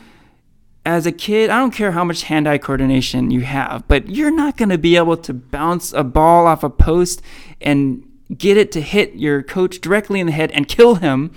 as 0.85 1.05
a 1.05 1.11
kid, 1.11 1.49
I 1.49 1.59
don't 1.59 1.73
care 1.73 1.91
how 1.91 2.03
much 2.03 2.23
hand 2.23 2.47
eye 2.47 2.57
coordination 2.57 3.29
you 3.29 3.41
have, 3.41 3.87
but 3.87 4.09
you're 4.09 4.35
not 4.35 4.57
going 4.57 4.69
to 4.69 4.77
be 4.77 4.95
able 4.95 5.17
to 5.17 5.33
bounce 5.33 5.93
a 5.93 6.03
ball 6.03 6.47
off 6.47 6.63
a 6.63 6.69
post 6.69 7.21
and 7.59 8.07
get 8.35 8.57
it 8.57 8.71
to 8.71 8.81
hit 8.81 9.15
your 9.15 9.43
coach 9.43 9.79
directly 9.81 10.19
in 10.19 10.25
the 10.25 10.31
head 10.31 10.49
and 10.51 10.67
kill 10.67 10.95
him 10.95 11.31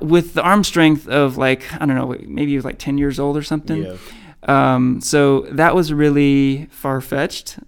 with 0.00 0.34
the 0.34 0.42
arm 0.42 0.64
strength 0.64 1.08
of 1.08 1.36
like, 1.36 1.70
I 1.74 1.84
don't 1.84 1.96
know, 1.96 2.16
maybe 2.26 2.52
he 2.52 2.56
was 2.56 2.64
like 2.64 2.78
10 2.78 2.98
years 2.98 3.18
old 3.18 3.36
or 3.36 3.42
something. 3.42 3.84
Yeah. 3.84 3.96
Um, 4.44 5.00
so 5.00 5.42
that 5.52 5.74
was 5.74 5.92
really 5.92 6.66
far 6.66 7.00
fetched. 7.00 7.58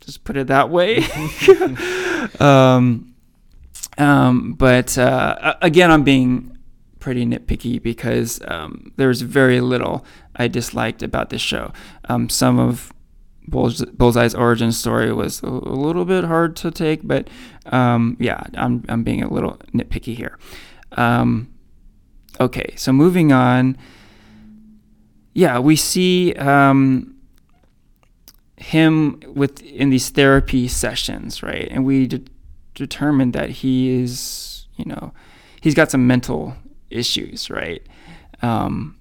Just 0.00 0.24
put 0.24 0.36
it 0.36 0.48
that 0.48 0.70
way. 0.70 1.04
um, 2.40 3.14
um, 3.98 4.52
but 4.52 4.96
uh, 4.98 5.54
again, 5.62 5.90
I'm 5.90 6.04
being 6.04 6.56
pretty 6.98 7.24
nitpicky 7.24 7.80
because 7.80 8.40
um, 8.48 8.92
there's 8.96 9.20
very 9.20 9.60
little 9.60 10.04
I 10.34 10.48
disliked 10.48 11.02
about 11.02 11.30
this 11.30 11.40
show. 11.40 11.72
Um, 12.08 12.28
some 12.28 12.58
of 12.58 12.92
Bullseye's 13.48 14.34
origin 14.34 14.72
story 14.72 15.12
was 15.12 15.40
a, 15.42 15.48
little 15.48 16.04
bit 16.04 16.24
hard 16.24 16.56
to 16.56 16.70
take, 16.70 17.06
but 17.06 17.30
um, 17.66 18.16
yeah, 18.18 18.42
I'm, 18.54 18.84
I'm 18.88 19.04
being 19.04 19.22
a 19.22 19.32
little 19.32 19.58
nitpicky 19.72 20.16
here. 20.16 20.38
Um, 20.92 21.52
okay, 22.40 22.74
so 22.76 22.92
moving 22.92 23.32
on 23.32 23.78
yeah, 25.36 25.58
we 25.58 25.76
see 25.76 26.32
um, 26.36 27.14
him 28.56 29.20
with 29.26 29.60
in 29.60 29.90
these 29.90 30.08
therapy 30.08 30.66
sessions, 30.66 31.42
right? 31.42 31.68
And 31.70 31.84
we 31.84 32.06
de- 32.06 32.22
determined 32.74 33.34
that 33.34 33.50
he 33.50 33.90
is, 33.90 34.66
you 34.76 34.86
know, 34.86 35.12
he's 35.60 35.74
got 35.74 35.90
some 35.90 36.06
mental 36.06 36.54
issues, 36.88 37.50
right? 37.50 37.86
Um, 38.40 38.96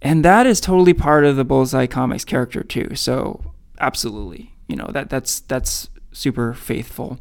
and 0.00 0.24
that 0.24 0.46
is 0.46 0.60
totally 0.60 0.94
part 0.94 1.24
of 1.24 1.34
the 1.34 1.44
Bullseye 1.44 1.86
comics 1.88 2.24
character 2.24 2.62
too. 2.62 2.94
So 2.94 3.42
absolutely, 3.80 4.54
you 4.68 4.76
know 4.76 4.86
that 4.92 5.10
that's 5.10 5.40
that's 5.40 5.90
super 6.12 6.54
faithful. 6.54 7.18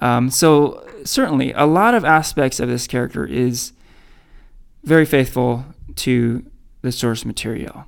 Um, 0.00 0.30
so 0.30 0.82
certainly, 1.04 1.52
a 1.52 1.66
lot 1.66 1.92
of 1.92 2.06
aspects 2.06 2.58
of 2.58 2.70
this 2.70 2.86
character 2.86 3.26
is 3.26 3.74
very 4.82 5.04
faithful 5.04 5.66
to 5.96 6.46
the 6.82 6.92
source 6.92 7.24
material. 7.24 7.86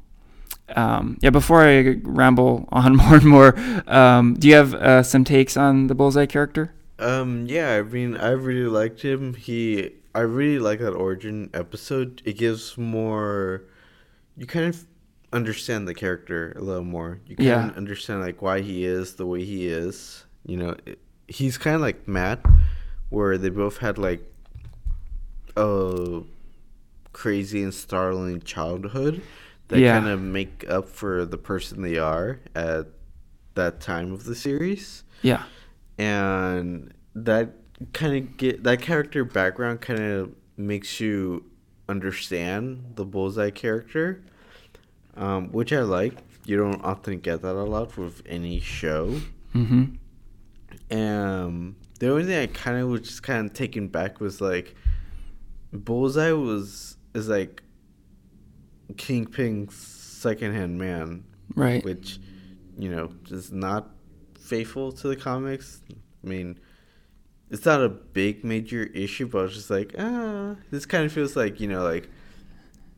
Um, 0.75 1.19
yeah, 1.21 1.31
before 1.31 1.63
I 1.63 2.01
ramble 2.03 2.69
on 2.73 2.97
more 2.97 3.17
and 3.17 3.25
more, 3.25 3.55
um, 3.87 4.35
do 4.35 4.49
you 4.49 4.55
have 4.55 4.75
uh, 4.75 5.03
some 5.03 5.25
takes 5.25 5.57
on 5.57 5.89
the 5.89 5.95
Bullseye 5.95 6.27
character? 6.27 6.75
Um, 6.99 7.47
yeah, 7.47 7.75
I 7.75 7.83
mean, 7.83 8.17
I 8.17 8.31
really 8.31 8.69
liked 8.69 9.03
him. 9.03 9.35
He, 9.35 9.91
I 10.15 10.21
really 10.21 10.59
like 10.59 10.79
that 10.79 10.93
origin 10.93 11.51
episode. 11.53 12.23
It 12.25 12.39
gives 12.39 12.79
more, 12.79 13.65
you 14.37 14.47
kind 14.47 14.67
of 14.67 14.87
understand 15.33 15.89
the 15.89 15.95
character 15.95 16.53
a 16.57 16.63
little 16.63 16.85
more. 16.85 17.21
You 17.27 17.37
kind 17.37 17.49
yeah. 17.49 17.69
of 17.69 17.77
understand 17.77 18.21
like 18.21 18.41
why 18.41 18.61
he 18.61 18.85
is 18.85 19.17
the 19.17 19.27
way 19.27 19.45
he 19.45 19.67
is. 19.67 20.25
You 20.47 20.57
know, 20.57 20.77
it, 20.87 20.99
he's 21.27 21.59
kind 21.59 21.75
of 21.75 21.83
like 21.83 22.07
Matt, 22.07 22.41
where 23.11 23.37
they 23.37 23.51
both 23.51 23.79
had 23.79 23.99
like 23.99 24.23
a 25.57 26.23
crazy 27.15 27.63
and 27.63 27.73
startling 27.73 28.43
childhood 28.43 29.23
that 29.69 29.79
yeah. 29.79 29.99
kind 29.99 30.11
of 30.11 30.21
make 30.21 30.69
up 30.69 30.87
for 30.87 31.25
the 31.25 31.39
person 31.39 31.81
they 31.81 31.97
are 31.97 32.41
at 32.55 32.89
that 33.55 33.81
time 33.81 34.13
of 34.13 34.25
the 34.25 34.35
series. 34.35 35.05
Yeah. 35.23 35.45
And 35.97 36.93
that 37.15 37.53
kind 37.95 38.17
of 38.17 38.37
get 38.37 38.65
that 38.65 38.83
character 38.83 39.25
background 39.25 39.81
kind 39.81 40.01
of 40.01 40.33
makes 40.59 41.01
you 41.01 41.45
understand 41.89 42.93
the 42.97 43.05
bullseye 43.05 43.51
character, 43.51 44.23
um, 45.17 45.51
which 45.53 45.73
I 45.73 45.81
like. 45.81 46.15
You 46.45 46.59
don't 46.59 46.85
often 46.85 47.21
get 47.21 47.41
that 47.43 47.55
a 47.55 47.63
lot 47.63 47.97
with 47.97 48.23
any 48.27 48.61
show. 48.61 49.21
Mm-hmm. 49.55 49.95
Um, 50.95 51.77
the 51.99 52.11
only 52.11 52.25
thing 52.25 52.43
I 52.43 52.47
kind 52.49 52.79
of 52.79 52.89
was 52.89 53.01
just 53.03 53.23
kind 53.23 53.47
of 53.47 53.55
taken 53.55 53.89
back 53.89 54.21
was 54.21 54.41
like, 54.41 54.75
Bullseye 55.73 56.33
was 56.33 56.94
is 57.15 57.29
like 57.29 57.63
Kingpin's 58.97 59.75
secondhand 59.75 60.79
man, 60.79 61.25
right? 61.55 61.85
Which, 61.85 62.19
you 62.79 62.91
know, 62.91 63.13
is 63.31 63.53
not 63.53 63.91
faithful 64.39 64.93
to 64.93 65.09
the 65.09 65.17
comics. 65.17 65.81
I 65.91 66.27
mean, 66.27 66.59
it's 67.51 67.65
not 67.65 67.83
a 67.83 67.89
big 67.89 68.45
major 68.45 68.85
issue, 68.85 69.27
but 69.27 69.47
it's 69.47 69.55
just 69.55 69.71
like, 69.71 69.95
ah, 69.99 70.57
this 70.71 70.87
kind 70.87 71.05
of 71.05 71.13
feels 71.13 71.37
like 71.37 71.61
you 71.61 71.69
know, 71.69 71.83
like 71.83 72.09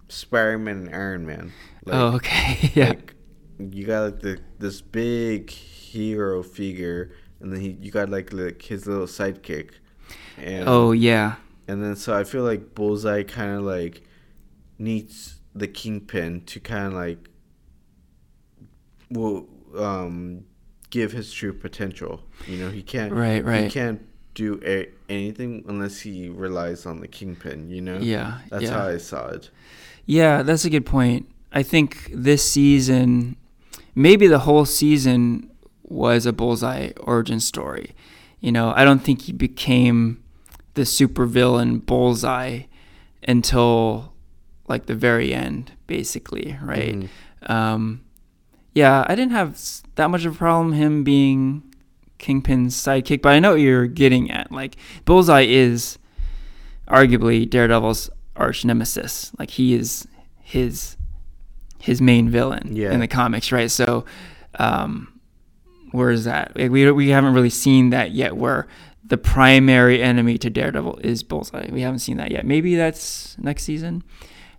Spider-Man 0.08 0.86
and 0.86 0.94
Iron 0.94 1.26
Man. 1.26 1.52
Like, 1.84 1.94
oh, 1.94 2.06
okay, 2.16 2.70
yeah. 2.74 2.88
Like, 2.90 3.14
you 3.58 3.86
got 3.86 4.04
like 4.04 4.20
the 4.20 4.38
this 4.58 4.80
big 4.80 5.50
hero 5.50 6.42
figure, 6.42 7.12
and 7.40 7.52
then 7.52 7.60
he 7.60 7.76
you 7.80 7.90
got 7.90 8.08
like 8.08 8.32
like 8.32 8.62
his 8.62 8.86
little 8.86 9.06
sidekick. 9.06 9.70
And, 10.38 10.68
oh 10.68 10.92
yeah. 10.92 11.36
And 11.68 11.82
then 11.82 11.96
so 11.96 12.16
I 12.16 12.24
feel 12.24 12.44
like 12.44 12.74
Bullseye 12.74 13.24
kind 13.24 13.56
of 13.56 13.62
like 13.62 14.02
needs 14.78 15.40
the 15.54 15.66
kingpin 15.66 16.42
to 16.42 16.60
kind 16.60 16.86
of 16.86 16.92
like 16.92 17.30
will 19.10 19.46
um 19.76 20.44
give 20.90 21.12
his 21.12 21.32
true 21.32 21.52
potential. 21.52 22.22
You 22.46 22.58
know, 22.58 22.70
he 22.70 22.82
can't 22.82 23.12
right 23.12 23.44
right 23.44 23.64
he 23.64 23.70
can't 23.70 24.02
do 24.34 24.60
a- 24.64 24.90
anything 25.08 25.64
unless 25.66 26.00
he 26.00 26.28
relies 26.28 26.86
on 26.86 27.00
the 27.00 27.08
kingpin. 27.08 27.70
You 27.70 27.80
know, 27.80 27.98
yeah, 27.98 28.38
that's 28.50 28.64
yeah. 28.64 28.70
how 28.70 28.88
I 28.88 28.98
saw 28.98 29.28
it. 29.28 29.50
Yeah, 30.04 30.42
that's 30.42 30.64
a 30.64 30.70
good 30.70 30.86
point. 30.86 31.28
I 31.52 31.62
think 31.62 32.10
this 32.12 32.48
season, 32.48 33.36
maybe 33.94 34.26
the 34.26 34.40
whole 34.40 34.64
season 34.64 35.50
was 35.82 36.26
a 36.26 36.32
bullseye 36.32 36.92
origin 36.98 37.40
story. 37.40 37.94
You 38.40 38.52
know, 38.52 38.72
I 38.76 38.84
don't 38.84 39.00
think 39.00 39.22
he 39.22 39.32
became 39.32 40.22
the 40.74 40.82
supervillain 40.82 41.84
bullseye 41.84 42.62
until 43.26 44.12
like 44.68 44.86
the 44.86 44.94
very 44.94 45.32
end, 45.32 45.72
basically, 45.86 46.58
right? 46.62 46.94
Mm-hmm. 46.94 47.52
Um, 47.52 48.04
yeah, 48.74 49.04
I 49.08 49.14
didn't 49.14 49.32
have 49.32 49.60
that 49.94 50.10
much 50.10 50.24
of 50.24 50.34
a 50.34 50.38
problem 50.38 50.72
him 50.72 51.04
being 51.04 51.62
Kingpin's 52.18 52.74
sidekick, 52.76 53.22
but 53.22 53.30
I 53.30 53.38
know 53.38 53.52
what 53.52 53.60
you're 53.60 53.86
getting 53.86 54.30
at. 54.30 54.50
Like 54.52 54.76
Bullseye 55.04 55.46
is 55.46 55.98
arguably 56.88 57.48
Daredevil's 57.48 58.10
arch 58.36 58.64
nemesis. 58.64 59.32
Like 59.38 59.50
he 59.50 59.74
is 59.74 60.06
his 60.42 60.96
his 61.78 62.00
main 62.00 62.28
villain 62.28 62.74
yeah. 62.74 62.92
in 62.92 63.00
the 63.00 63.08
comics, 63.08 63.52
right? 63.52 63.70
So, 63.70 64.04
um, 64.58 65.20
where 65.92 66.10
is 66.10 66.24
that? 66.24 66.56
Like, 66.56 66.70
we 66.70 66.90
we 66.90 67.08
haven't 67.08 67.34
really 67.34 67.50
seen 67.50 67.90
that 67.90 68.10
yet. 68.10 68.36
Where 68.36 68.66
the 69.04 69.16
primary 69.16 70.02
enemy 70.02 70.36
to 70.38 70.50
Daredevil 70.50 70.98
is 70.98 71.22
Bullseye. 71.22 71.68
We 71.70 71.82
haven't 71.82 72.00
seen 72.00 72.16
that 72.16 72.30
yet. 72.30 72.44
Maybe 72.44 72.74
that's 72.74 73.38
next 73.38 73.62
season. 73.62 74.02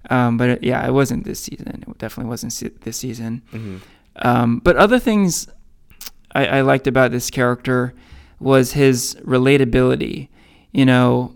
Um, 0.09 0.37
but 0.37 0.49
it, 0.49 0.63
yeah, 0.63 0.85
it 0.87 0.91
wasn't 0.91 1.25
this 1.25 1.41
season. 1.41 1.83
It 1.87 1.97
definitely 1.97 2.29
wasn't 2.29 2.81
this 2.81 2.97
season. 2.97 3.41
Mm-hmm. 3.51 3.77
Um, 4.17 4.59
but 4.59 4.75
other 4.77 4.99
things 4.99 5.47
I, 6.33 6.45
I, 6.45 6.61
liked 6.61 6.87
about 6.87 7.11
this 7.11 7.29
character 7.29 7.93
was 8.39 8.71
his 8.71 9.15
relatability. 9.23 10.29
You 10.71 10.85
know, 10.85 11.35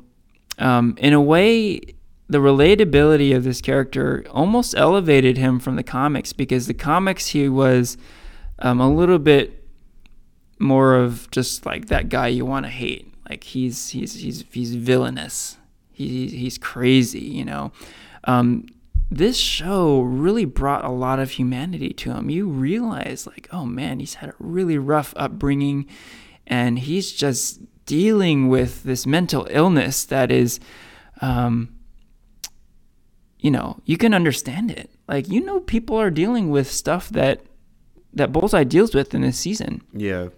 um, 0.58 0.96
in 0.98 1.14
a 1.14 1.22
way, 1.22 1.80
the 2.28 2.40
relatability 2.40 3.36
of 3.36 3.44
this 3.44 3.62
character 3.62 4.24
almost 4.32 4.74
elevated 4.76 5.38
him 5.38 5.60
from 5.60 5.76
the 5.76 5.84
comics 5.84 6.34
because 6.34 6.68
the 6.68 6.74
comics 6.74 7.28
he 7.28 7.50
was 7.50 7.98
um, 8.60 8.80
a 8.80 8.92
little 8.92 9.20
bit 9.20 9.68
more 10.60 10.96
of 10.96 11.30
just 11.32 11.66
like 11.66 11.88
that 11.88 12.10
guy 12.10 12.28
you 12.28 12.46
want 12.46 12.66
to 12.66 12.72
hate. 12.72 13.14
Like 13.30 13.44
he's 13.44 13.90
he's 13.90 14.14
he's 14.16 14.46
he's 14.52 14.76
villainous. 14.76 15.58
He, 15.92 16.28
he's 16.30 16.58
crazy, 16.58 17.20
you 17.20 17.46
know. 17.46 17.72
Um, 18.26 18.66
this 19.10 19.38
show 19.38 20.02
really 20.02 20.46
brought 20.46 20.86
a 20.86 20.90
lot 20.90 21.20
of 21.20 21.32
humanity 21.32 21.90
to 21.94 22.14
him. 22.14 22.30
You 22.30 22.48
realize, 22.48 23.28
like, 23.28 23.50
oh 23.52 23.66
man, 23.66 24.00
he's 24.00 24.16
had 24.16 24.30
a 24.30 24.36
really 24.40 24.78
rough 24.78 25.14
upbringing 25.18 25.88
and 26.48 26.80
he's 26.80 27.12
just 27.12 27.62
dealing 27.86 28.48
with 28.48 28.84
this 28.84 29.06
mental 29.06 29.48
illness 29.50 30.06
that 30.06 30.32
is, 30.32 30.60
um, 31.22 31.76
you 33.40 33.52
know, 33.52 33.80
you 33.86 33.98
can 33.98 34.14
understand 34.14 34.72
it. 34.72 34.90
Like 35.08 35.28
you 35.28 35.44
know, 35.44 35.60
people 35.60 35.98
are 35.98 36.12
dealing 36.12 36.50
with 36.50 36.72
stuff 36.72 37.10
that 37.10 37.42
that 38.14 38.32
Bullseye 38.32 38.64
deals 38.64 38.96
with 38.96 39.14
in 39.14 39.22
this 39.22 39.38
season. 39.38 39.82
Yeah. 39.94 40.30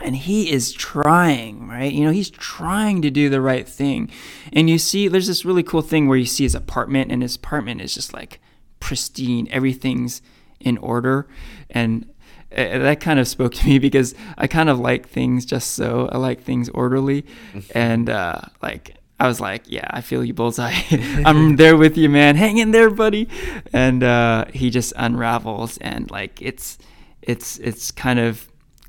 And 0.00 0.14
he 0.14 0.50
is 0.50 0.72
trying, 0.72 1.66
right? 1.66 1.92
You 1.92 2.04
know, 2.04 2.12
he's 2.12 2.30
trying 2.30 3.02
to 3.02 3.10
do 3.10 3.28
the 3.28 3.40
right 3.40 3.68
thing. 3.68 4.10
And 4.52 4.70
you 4.70 4.78
see, 4.78 5.08
there's 5.08 5.26
this 5.26 5.44
really 5.44 5.62
cool 5.62 5.82
thing 5.82 6.08
where 6.08 6.18
you 6.18 6.24
see 6.24 6.44
his 6.44 6.54
apartment, 6.54 7.10
and 7.10 7.22
his 7.22 7.36
apartment 7.36 7.80
is 7.80 7.94
just 7.94 8.12
like 8.12 8.40
pristine. 8.80 9.48
Everything's 9.50 10.22
in 10.60 10.78
order. 10.78 11.26
And 11.70 12.06
uh, 12.52 12.78
that 12.78 13.00
kind 13.00 13.18
of 13.18 13.28
spoke 13.28 13.54
to 13.54 13.66
me 13.66 13.78
because 13.80 14.14
I 14.36 14.46
kind 14.46 14.68
of 14.68 14.78
like 14.78 15.08
things 15.08 15.44
just 15.44 15.72
so. 15.72 16.08
I 16.12 16.18
like 16.18 16.42
things 16.42 16.68
orderly. 16.68 17.24
and 17.74 18.08
uh, 18.08 18.40
like, 18.62 18.94
I 19.20 19.26
was 19.26 19.40
like, 19.40 19.64
yeah, 19.66 19.86
I 19.90 20.00
feel 20.00 20.24
you, 20.24 20.32
Bullseye. 20.32 20.80
I'm 21.24 21.56
there 21.56 21.76
with 21.76 21.96
you, 21.96 22.08
man. 22.08 22.36
Hang 22.36 22.58
in 22.58 22.70
there, 22.70 22.88
buddy. 22.88 23.28
And 23.72 24.04
uh, 24.04 24.46
he 24.54 24.70
just 24.70 24.92
unravels, 24.96 25.76
and 25.78 26.10
like, 26.10 26.40
it's 26.40 26.78
it's 27.20 27.58
it's 27.58 27.90
kind 27.90 28.20
of 28.20 28.48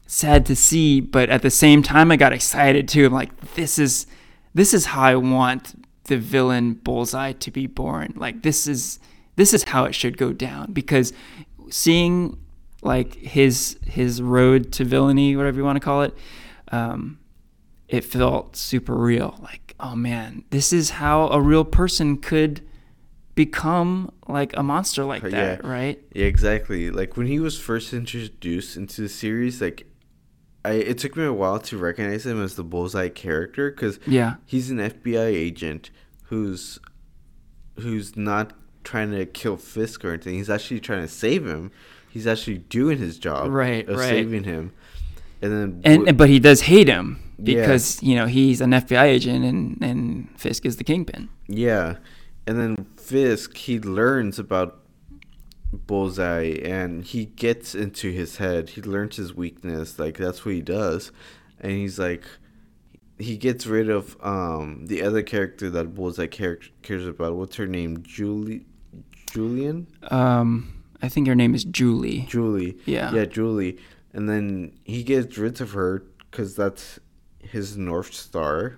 sad 0.10 0.43
to 0.47 0.55
see, 0.55 0.99
but 0.99 1.30
at 1.30 1.43
the 1.43 1.51
same 1.51 1.84
time, 1.84 2.12
I 2.12 2.18
got 2.18 2.34
excited 2.34 2.88
too. 2.88 3.05
I'm 3.05 3.14
like, 3.14 3.53
this 3.53 3.78
is 3.78 4.07
this 4.53 4.74
is 4.74 4.88
how 4.88 5.01
I 5.01 5.16
want 5.16 5.76
the 6.05 6.18
villain 6.18 6.74
Bullseye 6.74 7.34
to 7.34 7.51
be 7.51 7.68
born. 7.68 8.14
Like 8.16 8.41
this 8.41 8.68
is 8.68 8.99
this 9.36 9.53
is 9.53 9.64
how 9.64 9.86
it 9.86 9.93
should 9.93 10.18
go 10.18 10.34
down 10.34 10.74
because 10.74 11.14
seeing 11.70 12.39
like 12.82 13.16
his 13.16 13.78
his 13.86 14.22
road 14.22 14.72
to 14.74 14.84
villainy, 14.84 15.36
whatever 15.36 15.57
you 15.57 15.64
want 15.64 15.76
to 15.76 15.86
call 15.86 16.01
it, 16.01 16.18
um, 16.72 17.20
it 17.88 18.03
felt 18.03 18.55
super 18.55 18.95
real. 18.95 19.38
Like, 19.43 19.76
oh 19.80 19.95
man, 19.95 20.43
this 20.49 20.74
is 20.74 20.89
how 20.91 21.28
a 21.28 21.39
real 21.39 21.64
person 21.64 22.18
could 22.18 22.68
become 23.36 24.12
like 24.28 24.57
a 24.57 24.64
monster 24.64 25.05
like 25.05 25.22
that, 25.22 25.62
yeah. 25.64 25.70
right? 25.70 26.01
Yeah, 26.14 26.26
exactly. 26.26 26.89
Like 26.89 27.16
when 27.16 27.28
he 27.28 27.39
was 27.39 27.60
first 27.60 27.93
introduced 27.93 28.76
into 28.76 29.01
the 29.03 29.10
series, 29.10 29.62
like 29.62 29.86
I 30.66 30.72
it 30.74 30.97
took 30.97 31.16
me 31.16 31.24
a 31.26 31.34
while 31.34 31.60
to 31.60 31.78
recognize 31.78 32.26
him 32.26 32.41
as 32.43 32.55
the 32.55 32.64
Bullseye 32.64 33.10
character 33.10 33.72
because 33.72 33.99
Yeah. 34.05 34.36
he's 34.45 34.70
an 34.72 34.78
FBI 34.80 35.26
agent 35.28 35.89
who's 36.26 36.80
who's 37.80 38.16
not 38.18 38.53
trying 38.84 39.12
to 39.12 39.26
kill 39.26 39.57
Fisk 39.57 40.03
or 40.03 40.10
anything. 40.10 40.36
He's 40.36 40.49
actually 40.49 40.80
trying 40.80 41.01
to 41.01 41.07
save 41.07 41.45
him. 41.45 41.72
He's 42.10 42.28
actually 42.28 42.57
doing 42.57 42.97
his 42.97 43.18
job 43.18 43.51
Right, 43.51 43.88
of 43.88 43.97
right. 43.97 44.10
saving 44.10 44.43
him. 44.43 44.72
And 45.41 45.51
then 45.51 45.82
and, 45.86 45.99
w- 46.05 46.14
but 46.14 46.28
he 46.30 46.39
does 46.39 46.62
hate 46.62 46.88
him 46.89 47.20
Yeah. 47.38 47.62
because 47.62 48.01
you 48.03 48.16
know 48.16 48.26
he's 48.26 48.60
an 48.62 48.72
FBI 48.74 49.05
agent 49.05 49.45
and 49.45 49.78
and 49.82 50.28
Fisk 50.38 50.66
is 50.66 50.76
the 50.78 50.84
kingpin. 50.84 51.30
Yeah. 51.47 51.97
And 52.47 52.60
then 52.60 52.86
Fisk, 52.97 53.55
he 53.55 53.80
learns 53.80 54.39
about 54.39 54.80
Bullseye 55.72 56.57
and 56.63 57.03
he 57.03 57.26
gets 57.26 57.76
into 57.76 58.11
his 58.11 58.38
head. 58.38 58.70
He 58.72 58.82
learns 58.82 59.17
his 59.17 59.34
weakness. 59.34 59.99
Like, 59.99 60.17
that's 60.17 60.43
what 60.45 60.55
he 60.55 60.61
does. 60.61 61.11
And 61.59 61.72
he's 61.72 61.99
like, 61.99 62.24
he 63.17 63.36
gets 63.38 63.67
rid 63.67 63.89
of 63.89 64.15
um 64.22 64.86
the 64.86 65.01
other 65.01 65.22
character 65.22 65.70
that 65.72 65.93
Bullseye 65.93 66.28
care- 66.28 66.59
cares 66.82 67.05
about. 67.05 67.36
What's 67.36 67.57
her 67.57 67.67
name? 67.67 68.01
Julie? 68.03 68.65
Julian? 69.32 69.88
Um, 70.09 70.84
I 71.01 71.09
think 71.09 71.28
her 71.28 71.36
name 71.36 71.53
is 71.53 71.63
Julie. 71.65 72.26
Julie. 72.30 72.78
Yeah. 72.86 73.13
Yeah, 73.13 73.26
Julie. 73.26 73.78
And 74.13 74.28
then 74.28 74.72
he 74.86 75.03
gets 75.03 75.38
rid 75.38 75.61
of 75.61 75.72
her 75.74 76.03
because 76.32 76.55
that's 76.55 76.99
his 77.39 77.78
North 77.78 78.13
Star. 78.13 78.78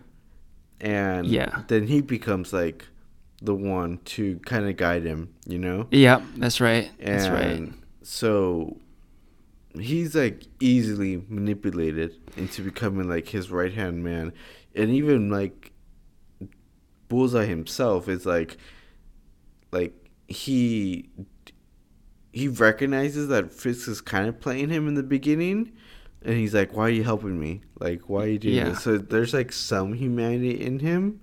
And 0.82 1.28
Yeah. 1.28 1.62
then 1.68 1.88
he 1.88 2.02
becomes 2.02 2.52
like 2.52 2.86
the 3.42 3.56
one 3.56 3.98
to 4.06 4.38
kind 4.46 4.68
of 4.70 4.78
guide 4.78 5.04
him, 5.04 5.34
you 5.48 5.58
know? 5.58 5.88
Yeah, 5.92 6.22
that's 6.38 6.62
right. 6.62 6.92
And 7.00 7.20
That's 7.20 7.30
right. 7.30 7.74
so 8.04 8.78
he's 9.80 10.14
like 10.16 10.44
easily 10.60 11.24
manipulated 11.28 12.14
into 12.38 12.62
becoming 12.62 13.08
like 13.10 13.28
his 13.30 13.50
right 13.50 13.74
hand 13.74 14.04
man. 14.04 14.34
And 14.76 14.92
even 14.92 15.30
like 15.30 15.72
Bullseye 17.08 17.46
himself 17.46 18.08
is 18.08 18.26
like 18.26 18.58
like 19.72 19.94
he 20.28 21.10
he 22.32 22.48
recognizes 22.48 23.28
that 23.28 23.52
Fisk 23.52 23.88
is 23.90 24.00
kind 24.02 24.28
of 24.28 24.40
playing 24.40 24.70
him 24.70 24.88
in 24.88 24.94
the 24.94 25.04
beginning 25.04 25.72
and 26.24 26.36
he's 26.36 26.54
like, 26.54 26.74
Why 26.76 26.84
are 26.84 26.90
you 26.90 27.04
helping 27.04 27.40
me? 27.40 27.62
Like 27.80 28.08
why 28.08 28.26
are 28.26 28.28
you 28.28 28.40
doing 28.40 28.56
Yeah. 28.56 28.70
this? 28.70 28.84
So 28.84 28.98
there's 28.98 29.34
like 29.34 29.52
some 29.52 29.94
humanity 29.94 30.62
in 30.62 30.80
him. 30.80 31.22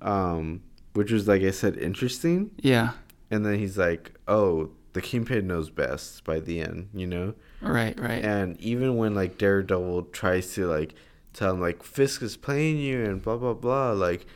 Um 0.00 0.62
which 0.94 1.12
was 1.12 1.28
like 1.28 1.42
I 1.42 1.50
said 1.50 1.76
interesting. 1.76 2.50
Yeah. 2.56 2.92
And 3.30 3.44
then 3.44 3.58
he's 3.58 3.76
like, 3.76 4.14
"Oh, 4.26 4.70
the 4.92 5.02
kingpin 5.02 5.46
knows 5.46 5.70
best." 5.70 6.24
By 6.24 6.40
the 6.40 6.60
end, 6.60 6.88
you 6.94 7.06
know. 7.06 7.34
Right. 7.60 7.98
Right. 7.98 8.24
And 8.24 8.58
even 8.60 8.96
when 8.96 9.14
like 9.14 9.38
Daredevil 9.38 10.04
tries 10.12 10.54
to 10.54 10.66
like 10.66 10.94
tell 11.32 11.54
him 11.54 11.60
like 11.60 11.82
Fisk 11.82 12.22
is 12.22 12.36
playing 12.36 12.78
you 12.78 13.04
and 13.04 13.22
blah 13.22 13.36
blah 13.36 13.54
blah, 13.54 13.92
like 13.92 14.26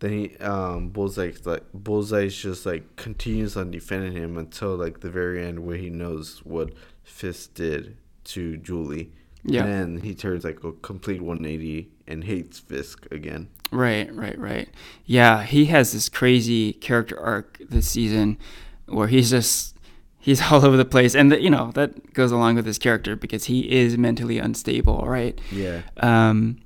then 0.00 0.10
he 0.12 0.36
um 0.38 0.90
Bullseye's 0.90 1.46
like 1.46 1.64
Bullseye's 1.72 2.36
just 2.36 2.66
like 2.66 2.96
continues 2.96 3.56
on 3.56 3.70
defending 3.70 4.12
him 4.12 4.36
until 4.36 4.76
like 4.76 5.00
the 5.00 5.10
very 5.10 5.44
end 5.44 5.60
where 5.66 5.76
he 5.76 5.90
knows 5.90 6.40
what 6.44 6.72
Fisk 7.02 7.54
did 7.54 7.96
to 8.24 8.56
Julie. 8.56 9.12
Yeah. 9.46 9.64
And 9.64 9.96
then 9.98 10.04
he 10.04 10.14
turns 10.14 10.44
like 10.44 10.62
a 10.64 10.72
complete 10.72 11.22
180 11.22 11.88
and 12.06 12.24
hates 12.24 12.58
Fisk 12.58 13.06
again. 13.10 13.48
Right, 13.70 14.12
right, 14.14 14.38
right. 14.38 14.68
Yeah, 15.04 15.42
he 15.42 15.66
has 15.66 15.92
this 15.92 16.08
crazy 16.08 16.72
character 16.72 17.18
arc 17.18 17.58
this 17.68 17.88
season 17.88 18.38
where 18.86 19.08
he's 19.08 19.30
just 19.30 19.76
he's 20.18 20.42
all 20.50 20.64
over 20.64 20.76
the 20.76 20.84
place 20.84 21.14
and 21.14 21.32
you 21.32 21.50
know, 21.50 21.70
that 21.74 22.12
goes 22.12 22.32
along 22.32 22.56
with 22.56 22.66
his 22.66 22.78
character 22.78 23.16
because 23.16 23.44
he 23.44 23.70
is 23.70 23.96
mentally 23.96 24.38
unstable, 24.38 25.04
right? 25.06 25.40
Yeah. 25.50 25.82
Um 25.98 26.58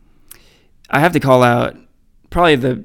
I 0.88 1.00
have 1.00 1.12
to 1.12 1.20
call 1.20 1.42
out 1.42 1.76
probably 2.30 2.56
the 2.56 2.84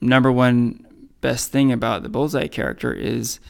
number 0.00 0.30
one 0.30 0.86
best 1.20 1.52
thing 1.52 1.70
about 1.70 2.02
the 2.02 2.08
Bullseye 2.08 2.48
character 2.48 2.92
is 2.92 3.40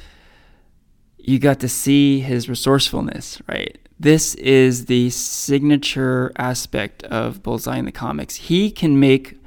you 1.23 1.39
got 1.39 1.61
to 1.61 1.68
see 1.68 2.21
his 2.21 2.49
resourcefulness, 2.49 3.41
right? 3.47 3.79
This 3.99 4.35
is 4.37 4.87
the 4.87 5.11
signature 5.11 6.33
aspect 6.37 7.03
of 7.05 7.43
Bullseye 7.43 7.77
in 7.77 7.85
the 7.85 7.93
comics. 7.93 8.37
He 8.37 8.71
can 8.71 8.99
make 8.99 9.39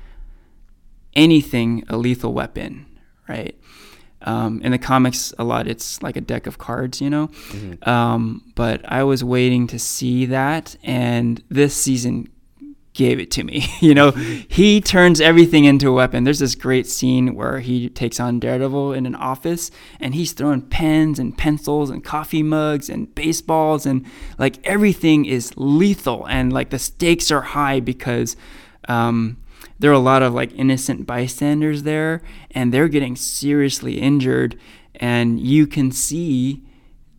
anything 1.15 1.84
a 1.89 1.97
lethal 1.97 2.34
weapon, 2.34 2.86
right? 3.28 3.55
Um, 4.21 4.61
in 4.61 4.71
the 4.71 4.78
comics, 4.78 5.34
a 5.38 5.43
lot 5.43 5.67
it's 5.67 6.01
like 6.01 6.15
a 6.15 6.21
deck 6.21 6.47
of 6.47 6.57
cards, 6.57 7.01
you 7.01 7.09
know. 7.09 7.30
Um, 7.84 8.51
but 8.55 8.82
I 8.89 9.03
was 9.03 9.24
waiting 9.24 9.67
to 9.67 9.80
see 9.80 10.26
that, 10.28 10.78
and 10.84 11.43
this 11.49 11.76
season 11.76 12.30
gave 12.93 13.19
it 13.19 13.31
to 13.31 13.43
me. 13.43 13.65
you 13.79 13.93
know, 13.93 14.11
he 14.11 14.81
turns 14.81 15.19
everything 15.19 15.65
into 15.65 15.89
a 15.89 15.93
weapon. 15.93 16.23
There's 16.23 16.39
this 16.39 16.55
great 16.55 16.87
scene 16.87 17.35
where 17.35 17.59
he 17.59 17.89
takes 17.89 18.19
on 18.19 18.39
Daredevil 18.39 18.93
in 18.93 19.05
an 19.05 19.15
office, 19.15 19.71
and 19.99 20.15
he's 20.15 20.33
throwing 20.33 20.61
pens 20.61 21.19
and 21.19 21.37
pencils 21.37 21.89
and 21.89 22.03
coffee 22.03 22.43
mugs 22.43 22.89
and 22.89 23.13
baseballs, 23.13 23.85
and 23.85 24.05
like 24.37 24.65
everything 24.65 25.25
is 25.25 25.53
lethal, 25.55 26.25
and 26.27 26.53
like 26.53 26.69
the 26.69 26.79
stakes 26.79 27.31
are 27.31 27.41
high 27.41 27.79
because. 27.79 28.35
Um, 28.87 29.37
there 29.79 29.91
are 29.91 29.95
a 29.95 29.99
lot 29.99 30.21
of 30.21 30.33
like 30.33 30.53
innocent 30.53 31.05
bystanders 31.05 31.83
there 31.83 32.21
and 32.51 32.73
they're 32.73 32.87
getting 32.87 33.15
seriously 33.15 33.99
injured 33.99 34.57
and 34.95 35.39
you 35.39 35.67
can 35.67 35.91
see 35.91 36.63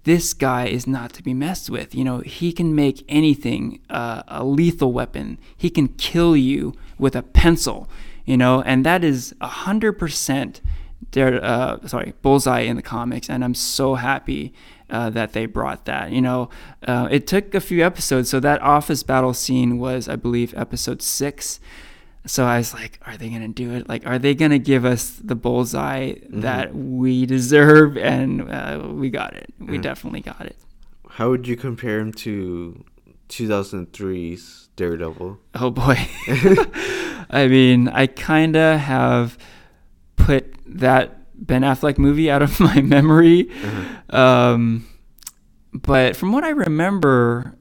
this 0.04 0.34
guy 0.34 0.66
is 0.66 0.86
not 0.86 1.12
to 1.14 1.22
be 1.22 1.34
messed 1.34 1.68
with. 1.68 1.94
You 1.94 2.04
know 2.04 2.18
he 2.20 2.52
can 2.52 2.74
make 2.74 3.04
anything 3.08 3.80
uh, 3.90 4.22
a 4.28 4.44
lethal 4.44 4.92
weapon. 4.92 5.38
He 5.56 5.70
can 5.70 5.88
kill 5.88 6.36
you 6.36 6.74
with 6.98 7.16
a 7.16 7.22
pencil 7.22 7.88
you 8.24 8.36
know 8.36 8.62
and 8.62 8.84
that 8.84 9.04
is 9.04 9.34
a 9.40 9.46
hundred 9.46 9.94
percent 9.94 10.60
there 11.12 11.42
uh, 11.44 11.86
sorry 11.86 12.14
bullseye 12.22 12.60
in 12.60 12.76
the 12.76 12.82
comics 12.82 13.28
and 13.28 13.44
i'm 13.44 13.54
so 13.54 13.94
happy 13.94 14.52
uh, 14.90 15.10
that 15.10 15.32
they 15.32 15.46
brought 15.46 15.86
that 15.86 16.12
you 16.12 16.20
know. 16.20 16.50
Uh, 16.86 17.08
it 17.10 17.26
took 17.26 17.54
a 17.54 17.60
few 17.60 17.84
episodes 17.84 18.28
so 18.28 18.38
that 18.38 18.60
office 18.60 19.02
battle 19.02 19.34
scene 19.34 19.78
was 19.78 20.08
i 20.08 20.16
believe 20.16 20.54
episode 20.56 21.02
six 21.02 21.60
so 22.26 22.44
I 22.46 22.58
was 22.58 22.72
like, 22.74 22.98
are 23.06 23.16
they 23.16 23.28
gonna 23.28 23.48
do 23.48 23.72
it? 23.74 23.88
Like, 23.88 24.06
are 24.06 24.18
they 24.18 24.34
gonna 24.34 24.58
give 24.58 24.84
us 24.84 25.10
the 25.22 25.34
bullseye 25.34 26.14
that 26.30 26.74
we 26.74 27.26
deserve? 27.26 27.96
And 27.96 28.42
uh, 28.50 28.88
we 28.92 29.10
got 29.10 29.34
it. 29.34 29.52
We 29.58 29.76
Yeah. 29.76 29.82
definitely 29.82 30.20
got 30.20 30.40
it. 30.46 30.56
How 31.10 31.30
would 31.30 31.46
you 31.46 31.56
compare 31.56 31.98
him 32.00 32.12
to 32.12 32.84
2003's 33.28 34.68
Daredevil? 34.76 35.38
Oh 35.54 35.70
boy. 35.70 35.96
I 37.30 37.46
mean, 37.48 37.88
I 37.88 38.06
kind 38.06 38.56
of 38.56 38.80
have 38.80 39.38
put 40.16 40.54
that 40.66 41.18
Ben 41.34 41.62
Affleck 41.62 41.98
movie 41.98 42.30
out 42.30 42.42
of 42.42 42.58
my 42.68 42.80
memory. 42.80 43.50
Um, 44.10 44.86
but 45.72 46.16
from 46.16 46.32
what 46.32 46.44
I 46.44 46.50
remember, 46.50 47.56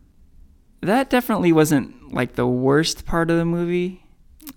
that 0.82 1.10
definitely 1.10 1.52
wasn't 1.52 2.14
like 2.14 2.34
the 2.34 2.48
worst 2.48 3.06
part 3.06 3.32
of 3.32 3.38
the 3.38 3.46
movie. 3.46 4.03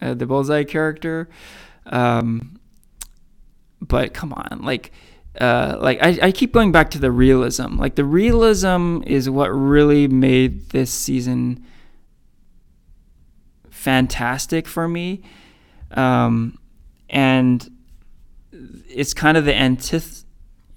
Uh, 0.00 0.14
the 0.14 0.26
Bullseye 0.26 0.64
character. 0.64 1.28
Um, 1.86 2.58
but 3.80 4.14
come 4.14 4.32
on, 4.32 4.60
like, 4.62 4.92
uh, 5.40 5.76
like 5.80 5.98
I, 6.02 6.18
I 6.22 6.32
keep 6.32 6.52
going 6.52 6.72
back 6.72 6.90
to 6.90 6.98
the 6.98 7.10
realism. 7.10 7.76
Like 7.76 7.94
the 7.94 8.04
realism 8.04 9.02
is 9.06 9.28
what 9.28 9.48
really 9.48 10.08
made 10.08 10.70
this 10.70 10.92
season 10.92 11.64
fantastic 13.70 14.66
for 14.66 14.88
me, 14.88 15.22
um, 15.92 16.58
and 17.10 17.70
it's 18.88 19.12
kind 19.12 19.36
of 19.36 19.44
the 19.44 19.52
antith- 19.52 20.24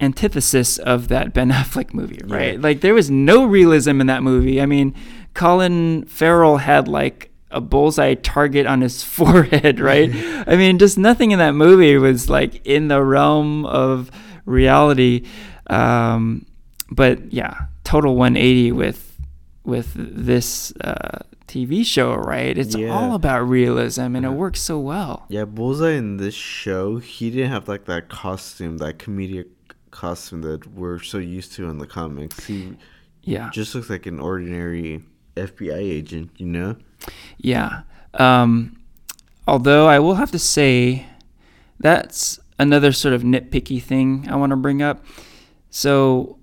antithesis 0.01 0.77
of 0.77 1.07
that 1.07 1.33
Ben 1.33 1.49
Affleck 1.51 1.93
movie, 1.93 2.21
right? 2.25 2.53
Yeah. 2.53 2.59
Like 2.59 2.81
there 2.81 2.93
was 2.93 3.09
no 3.09 3.45
realism 3.45 4.01
in 4.01 4.07
that 4.07 4.23
movie. 4.23 4.61
I 4.61 4.65
mean, 4.65 4.93
Colin 5.33 6.05
Farrell 6.05 6.57
had 6.57 6.87
like 6.87 7.28
a 7.51 7.59
bullseye 7.61 8.13
target 8.15 8.65
on 8.67 8.81
his 8.81 9.03
forehead, 9.17 9.79
right? 9.79 10.09
I 10.47 10.55
mean, 10.55 10.77
just 10.79 10.97
nothing 10.97 11.31
in 11.31 11.39
that 11.39 11.53
movie 11.55 11.97
was 11.97 12.29
like 12.29 12.65
in 12.65 12.87
the 12.89 13.03
realm 13.03 13.65
of 13.65 14.11
reality. 14.45 15.25
Um, 15.67 16.45
but 16.91 17.31
yeah, 17.33 17.65
total 17.83 18.15
180 18.15 18.71
with 18.71 19.05
with 19.63 19.93
this 19.95 20.71
uh, 20.81 21.19
TV 21.47 21.85
show, 21.85 22.15
right? 22.15 22.57
It's 22.57 22.75
Yeah. 22.75 22.89
all 22.95 23.13
about 23.13 23.41
realism, 23.47 24.15
and 24.15 24.25
it 24.25 24.29
Uh-huh. 24.29 24.37
works 24.37 24.61
so 24.61 24.79
well. 24.79 25.25
Yeah, 25.29 25.45
Bullseye 25.45 25.91
in 25.91 26.17
this 26.17 26.33
show, 26.33 26.97
he 26.97 27.29
didn't 27.29 27.51
have 27.51 27.67
like 27.67 27.85
that 27.85 28.09
costume, 28.09 28.77
that 28.77 28.97
comedic 28.97 29.45
costume 29.91 30.41
that 30.41 30.65
we're 30.73 30.99
so 30.99 31.17
used 31.19 31.53
to 31.53 31.69
in 31.69 31.77
the 31.77 31.85
comics. 31.87 32.45
He 32.45 32.77
Yeah, 33.23 33.49
just 33.51 33.75
looks 33.75 33.89
like 33.89 34.05
an 34.07 34.19
ordinary 34.19 35.03
FBI 35.35 35.77
agent, 35.77 36.31
you 36.37 36.47
know? 36.47 36.77
Yeah. 37.37 37.81
Um, 38.13 38.79
although 39.47 39.87
I 39.87 39.99
will 39.99 40.15
have 40.15 40.31
to 40.31 40.39
say, 40.39 41.05
that's 41.79 42.39
another 42.57 42.91
sort 42.91 43.13
of 43.13 43.23
nitpicky 43.23 43.81
thing 43.81 44.27
I 44.29 44.35
want 44.35 44.51
to 44.51 44.55
bring 44.55 44.81
up. 44.81 45.03
So, 45.69 46.37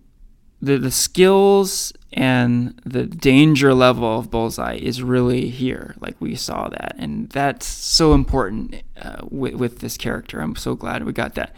the 0.63 0.79
the 0.79 0.91
skills 0.91 1.93
and 2.13 2.81
the 2.85 3.05
danger 3.05 3.75
level 3.75 4.19
of 4.19 4.31
Bullseye 4.31 4.77
is 4.77 5.03
really 5.03 5.49
here. 5.49 5.95
Like 6.01 6.17
we 6.19 6.35
saw 6.35 6.69
that, 6.69 6.97
and 6.99 7.29
that's 7.29 7.67
so 7.67 8.15
important 8.15 8.83
uh, 9.01 9.23
with 9.31 9.55
with 9.55 9.81
this 9.81 9.97
character. 9.97 10.41
I'm 10.41 10.57
so 10.57 10.75
glad 10.75 11.05
we 11.05 11.13
got 11.13 11.35
that. 11.35 11.55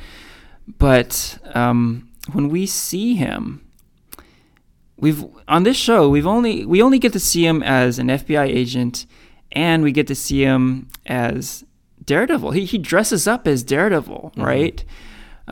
But 0.78 1.38
um, 1.54 2.10
when 2.32 2.48
we 2.48 2.66
see 2.66 3.14
him, 3.14 3.67
we've 4.98 5.24
on 5.46 5.62
this 5.62 5.76
show 5.76 6.08
we've 6.08 6.26
only 6.26 6.66
we 6.66 6.82
only 6.82 6.98
get 6.98 7.12
to 7.12 7.20
see 7.20 7.46
him 7.46 7.62
as 7.62 7.98
an 7.98 8.08
FBI 8.08 8.46
agent, 8.46 9.06
and 9.52 9.82
we 9.82 9.92
get 9.92 10.06
to 10.08 10.14
see 10.14 10.42
him 10.42 10.88
as 11.06 11.64
Daredevil. 12.04 12.52
He 12.52 12.64
he 12.64 12.78
dresses 12.78 13.26
up 13.26 13.46
as 13.46 13.62
Daredevil, 13.62 14.32
right? 14.36 14.84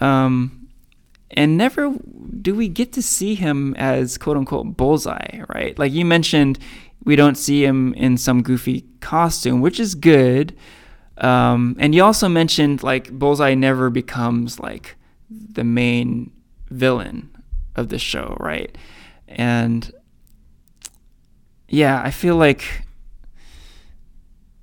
Um, 0.01 0.69
and 1.31 1.57
never 1.57 1.95
do 2.41 2.55
we 2.55 2.69
get 2.69 2.93
to 2.93 3.03
see 3.03 3.35
him 3.35 3.75
as 3.77 4.19
quote 4.19 4.37
unquote 4.37 4.77
bullseye, 4.77 5.41
right? 5.49 5.79
Like 5.79 5.93
you 5.93 6.05
mentioned, 6.05 6.59
we 7.05 7.17
don't 7.17 7.37
see 7.37 7.65
him 7.65 7.95
in 7.95 8.17
some 8.17 8.43
goofy 8.43 8.85
costume, 9.01 9.61
which 9.61 9.81
is 9.81 9.95
good. 9.95 10.57
Um, 11.19 11.77
and 11.79 11.95
you 11.95 12.03
also 12.05 12.29
mentioned 12.29 12.83
like 12.83 13.11
bullseye 13.11 13.55
never 13.55 13.91
becomes 13.91 14.61
like 14.61 14.97
the 15.31 15.65
main 15.65 16.31
villain 16.71 17.31
of 17.75 17.89
the 17.89 17.99
show, 17.99 18.37
right? 18.41 18.77
And 19.29 19.93
yeah, 21.69 22.01
I 22.03 22.11
feel 22.11 22.37
like 22.37 22.83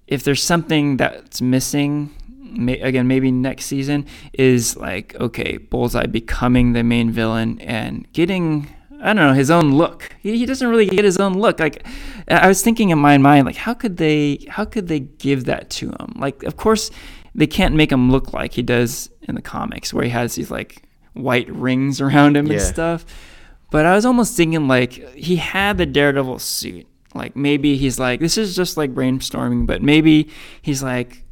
if 0.07 0.24
there's 0.24 0.43
something 0.43 0.97
that's 0.97 1.41
missing, 1.41 2.14
may, 2.39 2.80
again, 2.80 3.07
maybe 3.07 3.32
next 3.32 3.66
season, 3.66 4.05
is 4.34 4.78
like, 4.78 5.16
okay, 5.20 5.57
Bullseye 5.57 6.05
becoming 6.05 6.74
the 6.74 6.84
main 6.84 7.11
villain 7.11 7.59
and 7.61 8.11
getting, 8.14 8.68
I 9.01 9.07
don't 9.07 9.16
know, 9.16 9.34
his 9.34 9.49
own 9.49 9.74
look. 9.74 10.16
He, 10.22 10.38
he 10.38 10.45
doesn't 10.45 10.68
really 10.68 10.86
get 10.86 11.03
his 11.03 11.18
own 11.18 11.34
look. 11.34 11.59
Like, 11.59 11.86
I 12.28 12.47
was 12.47 12.61
thinking 12.61 12.89
in 12.89 12.99
my 12.99 13.18
mind, 13.18 13.45
like, 13.45 13.55
how 13.55 13.74
could 13.74 13.97
they, 13.97 14.45
how 14.49 14.66
could 14.66 14.88
they 14.88 14.99
give 14.99 15.45
that 15.45 15.70
to 15.72 15.89
him? 15.89 16.14
Like, 16.18 16.43
of 16.43 16.57
course, 16.57 16.91
they 17.36 17.47
can't 17.47 17.76
make 17.76 17.91
him 17.91 18.11
look 18.11 18.34
like 18.34 18.53
he 18.53 18.61
does 18.61 19.09
in 19.24 19.36
the 19.36 19.41
comics, 19.41 19.93
where 19.93 20.03
he 20.03 20.09
has 20.11 20.36
these 20.36 20.51
like 20.51 20.84
white 21.14 21.49
rings 21.49 21.99
around 22.01 22.38
him 22.38 22.49
and 22.51 22.61
stuff. 22.61 23.05
But 23.74 23.88
I 23.88 23.95
was 23.95 24.05
almost 24.05 24.38
thinking 24.38 24.67
like 24.67 24.91
he 25.15 25.38
had 25.38 25.80
the 25.80 25.88
Daredevil 25.88 26.38
suit. 26.38 26.86
Like 27.15 27.36
maybe 27.36 27.76
he's 27.76 27.97
like, 27.97 28.19
this 28.19 28.38
is 28.38 28.55
just 28.55 28.78
like 28.78 28.93
brainstorming, 28.93 29.65
but 29.65 29.82
maybe 29.82 30.30
he's 30.61 30.84
like, 30.84 31.24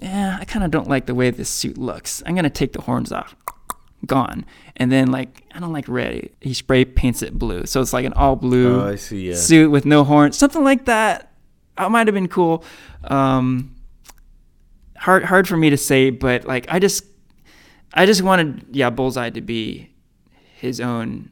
yeah, 0.00 0.38
I 0.40 0.44
kind 0.44 0.64
of 0.64 0.70
don't 0.70 0.88
like 0.88 1.06
the 1.06 1.14
way 1.14 1.30
this 1.30 1.48
suit 1.50 1.76
looks. 1.76 2.22
I'm 2.24 2.36
gonna 2.36 2.50
take 2.50 2.72
the 2.72 2.82
horns 2.82 3.10
off. 3.10 3.34
Gone. 4.06 4.46
And 4.76 4.92
then 4.92 5.10
like 5.10 5.42
I 5.52 5.58
don't 5.58 5.72
like 5.72 5.88
red. 5.88 6.30
He 6.40 6.54
spray 6.54 6.84
paints 6.84 7.20
it 7.20 7.36
blue, 7.36 7.66
so 7.66 7.80
it's 7.80 7.92
like 7.92 8.04
an 8.06 8.12
all 8.12 8.36
blue 8.36 8.80
Oh, 8.80 8.94
see, 8.94 9.30
yeah. 9.30 9.34
suit 9.34 9.72
with 9.72 9.84
no 9.84 10.04
horns, 10.04 10.38
something 10.38 10.62
like 10.62 10.84
that. 10.84 11.32
That 11.76 11.90
might 11.90 12.06
have 12.06 12.14
been 12.14 12.28
cool. 12.28 12.62
Um, 13.02 13.74
hard 14.98 15.24
hard 15.24 15.48
for 15.48 15.56
me 15.56 15.70
to 15.70 15.76
say, 15.76 16.10
but 16.10 16.44
like 16.44 16.66
I 16.68 16.78
just 16.78 17.04
I 17.92 18.06
just 18.06 18.22
wanted 18.22 18.66
yeah 18.70 18.90
Bullseye 18.90 19.30
to 19.30 19.40
be 19.40 19.90
his 20.54 20.80
own 20.80 21.30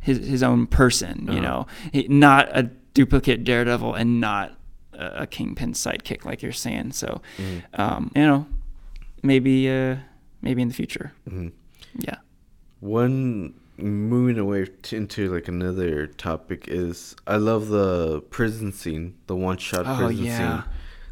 his 0.00 0.18
his 0.26 0.42
own 0.42 0.66
person, 0.66 1.26
you 1.26 1.38
Uh-huh. 1.38 1.40
know, 1.42 1.66
He- 1.92 2.08
not 2.08 2.48
a 2.56 2.70
duplicate 2.94 3.44
Daredevil 3.44 3.94
and 3.94 4.20
not 4.20 4.58
a, 4.92 5.22
a 5.22 5.26
Kingpin 5.26 5.72
sidekick 5.72 6.24
like 6.24 6.42
you're 6.42 6.52
saying. 6.52 6.92
So, 6.92 7.22
Mm-hmm. 7.38 7.80
um, 7.80 8.10
you 8.16 8.22
know, 8.22 8.46
maybe 9.22 9.70
uh, 9.70 9.96
maybe 10.42 10.60
in 10.62 10.68
the 10.68 10.74
future, 10.74 11.12
Mhm. 11.30 11.52
yeah. 11.98 12.16
One 12.80 13.54
moving 13.78 14.38
away 14.38 14.66
t- 14.82 14.96
into 14.96 15.32
like 15.32 15.48
another 15.48 16.06
topic 16.06 16.66
is 16.68 17.14
I 17.26 17.36
love 17.36 17.68
the 17.68 18.20
prison 18.30 18.72
scene, 18.72 19.14
the 19.28 19.36
one 19.36 19.56
shot 19.56 19.86
Oh, 19.86 19.96
prison 19.96 20.24
yeah. 20.24 20.62
scene. 20.62 20.70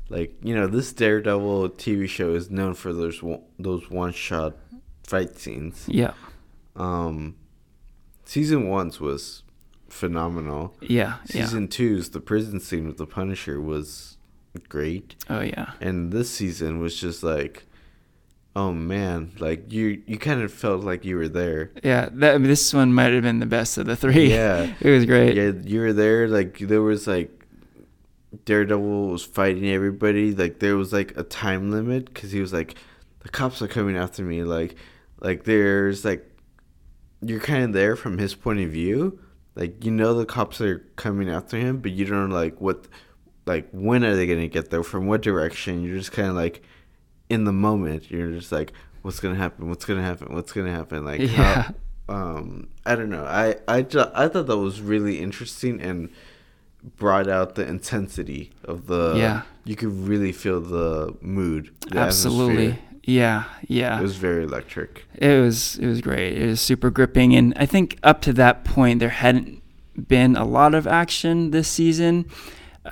Like 0.09 0.35
you 0.43 0.55
know, 0.55 0.67
this 0.67 0.93
Daredevil 0.93 1.71
TV 1.71 2.09
show 2.09 2.35
is 2.35 2.51
known 2.51 2.75
for 2.75 2.93
those 2.93 3.23
one, 3.23 3.41
those 3.59 3.89
one 3.89 4.13
shot 4.13 4.57
fight 5.05 5.39
scenes. 5.39 5.85
Yeah, 5.89 6.13
Um, 6.81 7.37
season 8.25 8.69
one's 8.69 9.01
was 9.01 9.43
phenomenal. 9.89 10.75
yeah, 10.81 11.17
Season 11.25 11.69
two's 11.69 12.11
the 12.11 12.21
prison 12.21 12.61
scene 12.61 12.87
with 12.87 12.97
the 12.97 13.07
Punisher 13.07 13.61
was 13.61 14.17
great. 14.69 15.17
Oh 15.29 15.41
yeah, 15.41 15.73
and 15.81 16.13
this 16.13 16.31
season 16.31 16.81
was 16.81 16.99
just 16.99 17.23
like, 17.23 17.67
oh 18.57 18.73
man, 18.73 19.33
like 19.39 19.73
you 19.73 20.03
you 20.07 20.19
kind 20.19 20.43
of 20.43 20.53
felt 20.53 20.83
like 20.83 21.05
you 21.05 21.17
were 21.17 21.29
there. 21.29 21.71
yeah. 21.83 22.09
That 22.13 22.35
I 22.35 22.39
mean, 22.39 22.49
this 22.49 22.73
one 22.73 22.93
might 22.93 23.13
have 23.13 23.23
been 23.23 23.41
the 23.41 23.47
best 23.47 23.79
of 23.79 23.87
the 23.87 23.97
three. 23.97 24.31
Yeah. 24.31 24.73
it 24.81 24.91
was 24.91 25.05
great. 25.07 25.37
Yeah, 25.37 25.53
you 25.65 25.81
were 25.81 25.93
there. 25.93 26.29
Like 26.29 26.59
there 26.59 26.83
was 26.83 27.07
like 27.07 27.47
Daredevil 28.45 29.09
was 29.09 29.25
fighting 29.25 29.69
everybody. 29.69 30.35
Like 30.35 30.61
there 30.61 30.77
was 30.77 30.93
like 30.93 31.17
a 31.17 31.23
time 31.25 31.71
limit 31.71 32.07
because 32.07 32.31
he 32.33 32.41
was 32.41 32.53
like, 32.53 32.77
the 33.21 33.29
cops 33.29 33.61
are 33.61 33.69
coming 33.69 33.97
after 33.97 34.23
me. 34.23 34.45
Like, 34.45 34.77
like 35.21 35.45
there's 35.45 36.05
like, 36.05 36.30
you're 37.23 37.41
kind 37.41 37.65
of 37.65 37.73
there 37.73 37.97
from 37.97 38.19
his 38.19 38.35
point 38.35 38.61
of 38.61 38.71
view. 38.71 39.19
Like 39.55 39.85
you 39.85 39.91
know 39.91 40.15
the 40.15 40.25
cops 40.27 40.61
are 40.61 40.79
coming 40.97 41.29
after 41.29 41.57
him, 41.59 41.79
but 41.79 41.91
you 41.93 42.05
don't 42.05 42.29
know 42.31 42.35
like 42.35 42.61
what, 42.61 42.87
like 43.47 43.69
when 43.73 44.05
are 44.05 44.15
they 44.17 44.27
gonna 44.27 44.49
get 44.49 44.71
there? 44.71 44.83
From 44.83 45.07
what 45.07 45.21
direction? 45.23 45.83
You're 45.83 45.99
just 45.99 46.13
kind 46.13 46.29
of 46.29 46.37
like, 46.37 46.63
in 47.29 47.45
the 47.45 47.53
moment. 47.53 48.11
You're 48.11 48.33
just 48.33 48.53
like, 48.53 48.73
what's 49.03 49.21
gonna 49.21 49.35
happen? 49.35 49.69
What's 49.69 49.85
gonna 49.85 50.03
happen? 50.03 50.33
What's 50.35 50.53
gonna 50.53 50.71
happen? 50.73 51.05
Like, 51.05 51.21
how- 51.29 51.75
um 52.09 52.67
i 52.85 52.97
don't 52.97 53.09
know 53.09 53.25
i 53.25 53.55
i 53.69 53.83
ju- 53.83 54.11
i 54.17 54.27
thought 54.27 54.49
that 54.49 54.57
was 54.59 54.81
really 54.81 55.21
interesting 55.21 55.81
and 55.81 56.09
brought 56.97 57.29
out 57.29 57.55
the 57.55 57.65
intensity 57.65 58.51
of 58.65 58.89
the 58.89 59.15
Yeah. 59.17 59.43
you 59.65 59.77
could 59.77 59.93
really 60.09 60.33
feel 60.33 60.61
the 60.61 61.15
mood 61.21 61.71
the 61.89 61.99
Absolutely. 62.01 62.67
atmosphere. 62.71 62.87
Yeah, 63.05 63.45
yeah. 63.67 63.99
it 63.99 64.03
was 64.03 64.17
very 64.17 64.45
electric 64.45 65.07
It 65.15 65.41
was 65.41 65.79
it 65.79 65.87
was 65.87 66.01
great. 66.01 66.37
It 66.39 66.47
was 66.47 66.61
super 66.61 66.91
gripping, 66.91 67.35
and 67.35 67.55
I 67.57 67.67
think 67.67 67.99
up 68.03 68.21
to 68.23 68.33
that 68.35 68.65
point 68.65 69.01
there 69.01 69.09
hadn't 69.09 69.63
been 70.09 70.37
a 70.37 70.45
lot 70.45 70.75
of 70.75 70.87
action 70.87 71.51
this 71.51 71.69
season. 71.69 72.27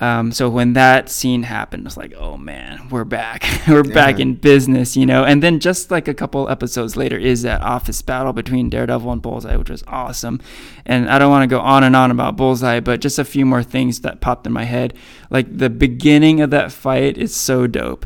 Um, 0.01 0.31
so 0.31 0.49
when 0.49 0.73
that 0.73 1.09
scene 1.09 1.43
happened, 1.43 1.87
it's 1.87 1.97
like, 1.97 2.13
oh 2.15 2.37
man, 2.37 2.89
we're 2.89 3.03
back. 3.05 3.43
we're 3.67 3.83
back 3.83 4.19
in 4.19 4.35
business, 4.35 4.95
you 4.95 5.05
know. 5.05 5.23
And 5.23 5.41
then 5.41 5.59
just 5.59 5.89
like 5.89 6.07
a 6.07 6.13
couple 6.13 6.47
episodes 6.47 6.95
later 6.95 7.17
is 7.17 7.41
that 7.41 7.61
office 7.61 8.01
battle 8.03 8.31
between 8.31 8.69
Daredevil 8.69 9.11
and 9.11 9.21
Bullseye, 9.21 9.55
which 9.55 9.69
was 9.69 9.83
awesome. 9.87 10.41
And 10.85 11.09
I 11.09 11.17
don't 11.17 11.31
want 11.31 11.43
to 11.43 11.53
go 11.53 11.59
on 11.59 11.83
and 11.83 11.95
on 11.95 12.11
about 12.11 12.37
Bullseye, 12.37 12.79
but 12.79 13.01
just 13.01 13.17
a 13.17 13.25
few 13.25 13.45
more 13.47 13.63
things 13.63 14.01
that 14.01 14.21
popped 14.21 14.45
in 14.45 14.53
my 14.53 14.65
head. 14.65 14.93
Like 15.31 15.57
the 15.57 15.71
beginning 15.71 16.39
of 16.39 16.51
that 16.51 16.71
fight 16.71 17.17
is 17.17 17.35
so 17.35 17.65
dope. 17.65 18.05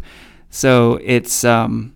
So 0.53 0.99
it's 1.01 1.43
um, 1.43 1.95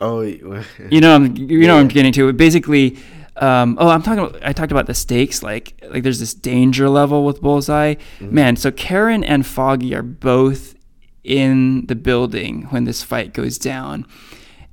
oh 0.00 0.20
you 0.90 1.00
know 1.00 1.14
I'm 1.14 1.36
you 1.36 1.68
know 1.68 1.76
what 1.76 1.82
I'm 1.82 1.88
getting 1.88 2.12
to. 2.14 2.28
it. 2.28 2.36
Basically, 2.36 2.98
um, 3.36 3.78
oh, 3.80 3.88
I'm 3.88 4.02
talking. 4.02 4.24
About, 4.24 4.44
I 4.44 4.52
talked 4.52 4.72
about 4.72 4.88
the 4.88 4.94
stakes. 4.94 5.40
Like 5.40 5.80
like 5.90 6.02
there's 6.02 6.18
this 6.18 6.34
danger 6.34 6.88
level 6.88 7.24
with 7.24 7.40
Bullseye. 7.40 7.94
Man, 8.18 8.56
so 8.56 8.72
Karen 8.72 9.22
and 9.22 9.46
Foggy 9.46 9.94
are 9.94 10.02
both 10.02 10.74
in 11.22 11.86
the 11.86 11.94
building 11.94 12.62
when 12.70 12.82
this 12.82 13.04
fight 13.04 13.32
goes 13.32 13.58
down, 13.58 14.08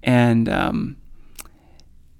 and 0.01 0.49
um, 0.49 0.97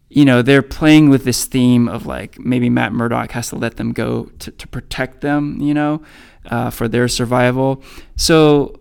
you 0.08 0.24
know 0.24 0.44
they're 0.44 0.62
playing 0.62 1.10
with 1.10 1.24
this 1.24 1.46
theme 1.46 1.88
of 1.88 2.06
like 2.06 2.38
maybe 2.38 2.70
Matt 2.70 2.94
Murdock 2.94 3.32
has 3.32 3.50
to 3.50 3.56
let 3.56 3.78
them 3.78 3.92
go 3.92 4.26
to, 4.38 4.52
to 4.52 4.68
protect 4.68 5.22
them, 5.22 5.60
you 5.60 5.74
know, 5.74 6.04
uh, 6.46 6.70
for 6.70 6.88
their 6.88 7.08
survival. 7.08 7.82
So, 8.16 8.80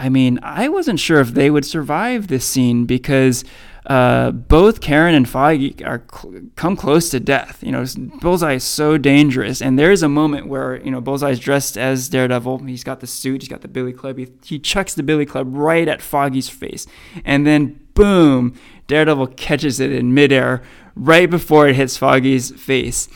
I 0.00 0.08
mean, 0.08 0.38
I 0.42 0.68
wasn't 0.68 0.98
sure 0.98 1.20
if 1.20 1.34
they 1.34 1.50
would 1.50 1.66
survive 1.66 2.28
this 2.28 2.46
scene 2.46 2.86
because 2.86 3.44
uh, 3.84 4.30
both 4.30 4.80
Karen 4.80 5.14
and 5.14 5.28
Foggy 5.28 5.76
are 5.84 6.02
cl- 6.10 6.40
come 6.56 6.74
close 6.74 7.10
to 7.10 7.20
death. 7.20 7.62
You 7.62 7.72
know, 7.72 7.84
Bullseye 8.22 8.54
is 8.54 8.64
so 8.64 8.96
dangerous, 8.96 9.60
and 9.60 9.78
there 9.78 9.92
is 9.92 10.02
a 10.02 10.08
moment 10.08 10.46
where 10.46 10.82
you 10.82 10.90
know 10.90 11.02
Bullseye 11.02 11.32
is 11.32 11.38
dressed 11.38 11.76
as 11.76 12.08
Daredevil. 12.08 12.60
He's 12.60 12.82
got 12.82 13.00
the 13.00 13.06
suit, 13.06 13.42
he's 13.42 13.48
got 13.50 13.60
the 13.60 13.68
Billy 13.68 13.92
Club. 13.92 14.16
He, 14.16 14.28
he 14.42 14.58
chucks 14.58 14.94
the 14.94 15.02
Billy 15.02 15.26
Club 15.26 15.48
right 15.50 15.86
at 15.86 16.00
Foggy's 16.00 16.48
face, 16.48 16.86
and 17.22 17.46
then 17.46 17.78
boom, 17.92 18.54
Daredevil 18.86 19.26
catches 19.28 19.80
it 19.80 19.92
in 19.92 20.14
midair 20.14 20.62
right 20.94 21.28
before 21.28 21.68
it 21.68 21.76
hits 21.76 21.98
Foggy's 21.98 22.52
face, 22.52 23.06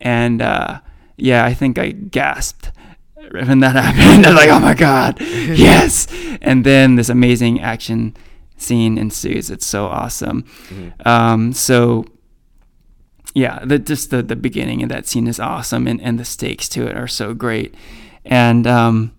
and 0.00 0.40
uh, 0.40 0.80
yeah, 1.18 1.44
I 1.44 1.52
think 1.52 1.78
I 1.78 1.90
gasped 1.90 2.72
when 3.30 3.60
that 3.60 3.76
happened. 3.76 4.26
I 4.26 4.30
was 4.30 4.36
like, 4.36 4.50
oh 4.50 4.60
my 4.60 4.74
god, 4.74 5.20
yes! 5.20 6.06
And 6.40 6.64
then 6.64 6.96
this 6.96 7.08
amazing 7.08 7.60
action 7.60 8.16
scene 8.56 8.98
ensues. 8.98 9.50
It's 9.50 9.66
so 9.66 9.86
awesome. 9.86 10.42
Mm-hmm. 10.42 11.08
Um, 11.08 11.52
so 11.52 12.04
yeah, 13.34 13.64
the, 13.64 13.78
just 13.78 14.10
the, 14.10 14.22
the 14.22 14.36
beginning 14.36 14.82
of 14.82 14.88
that 14.90 15.06
scene 15.06 15.26
is 15.26 15.40
awesome, 15.40 15.86
and, 15.86 16.00
and 16.00 16.18
the 16.18 16.24
stakes 16.24 16.68
to 16.70 16.86
it 16.86 16.96
are 16.96 17.08
so 17.08 17.34
great, 17.34 17.74
and 18.24 18.66
um, 18.66 19.14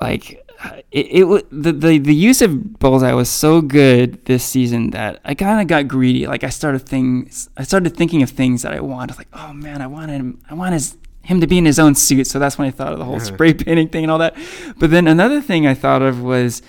like 0.00 0.46
it, 0.92 1.06
it 1.06 1.46
the, 1.50 1.72
the 1.72 1.98
the 1.98 2.14
use 2.14 2.42
of 2.42 2.78
bullseye 2.78 3.12
was 3.12 3.28
so 3.28 3.60
good 3.60 4.24
this 4.26 4.44
season 4.44 4.90
that 4.90 5.20
I 5.24 5.34
kind 5.34 5.60
of 5.60 5.66
got 5.66 5.88
greedy. 5.88 6.26
Like 6.26 6.44
I 6.44 6.50
started 6.50 6.80
things, 6.80 7.48
I 7.56 7.62
started 7.62 7.96
thinking 7.96 8.22
of 8.22 8.30
things 8.30 8.62
that 8.62 8.72
I 8.72 8.80
wanted. 8.80 9.16
Like, 9.16 9.28
oh 9.32 9.52
man, 9.52 9.80
I 9.82 9.86
wanted 9.86 10.38
I 10.48 10.54
want 10.54 10.74
his 10.74 10.96
him 11.22 11.40
to 11.40 11.46
be 11.46 11.58
in 11.58 11.64
his 11.64 11.78
own 11.78 11.94
suit. 11.94 12.26
So 12.26 12.38
that's 12.38 12.58
when 12.58 12.68
I 12.68 12.70
thought 12.70 12.92
of 12.92 12.98
the 12.98 13.04
whole 13.04 13.20
spray 13.20 13.54
painting 13.54 13.88
thing 13.88 14.04
and 14.04 14.10
all 14.10 14.18
that. 14.18 14.36
But 14.78 14.90
then 14.90 15.06
another 15.06 15.40
thing 15.40 15.66
I 15.66 15.74
thought 15.74 16.02
of 16.02 16.22
was 16.22 16.62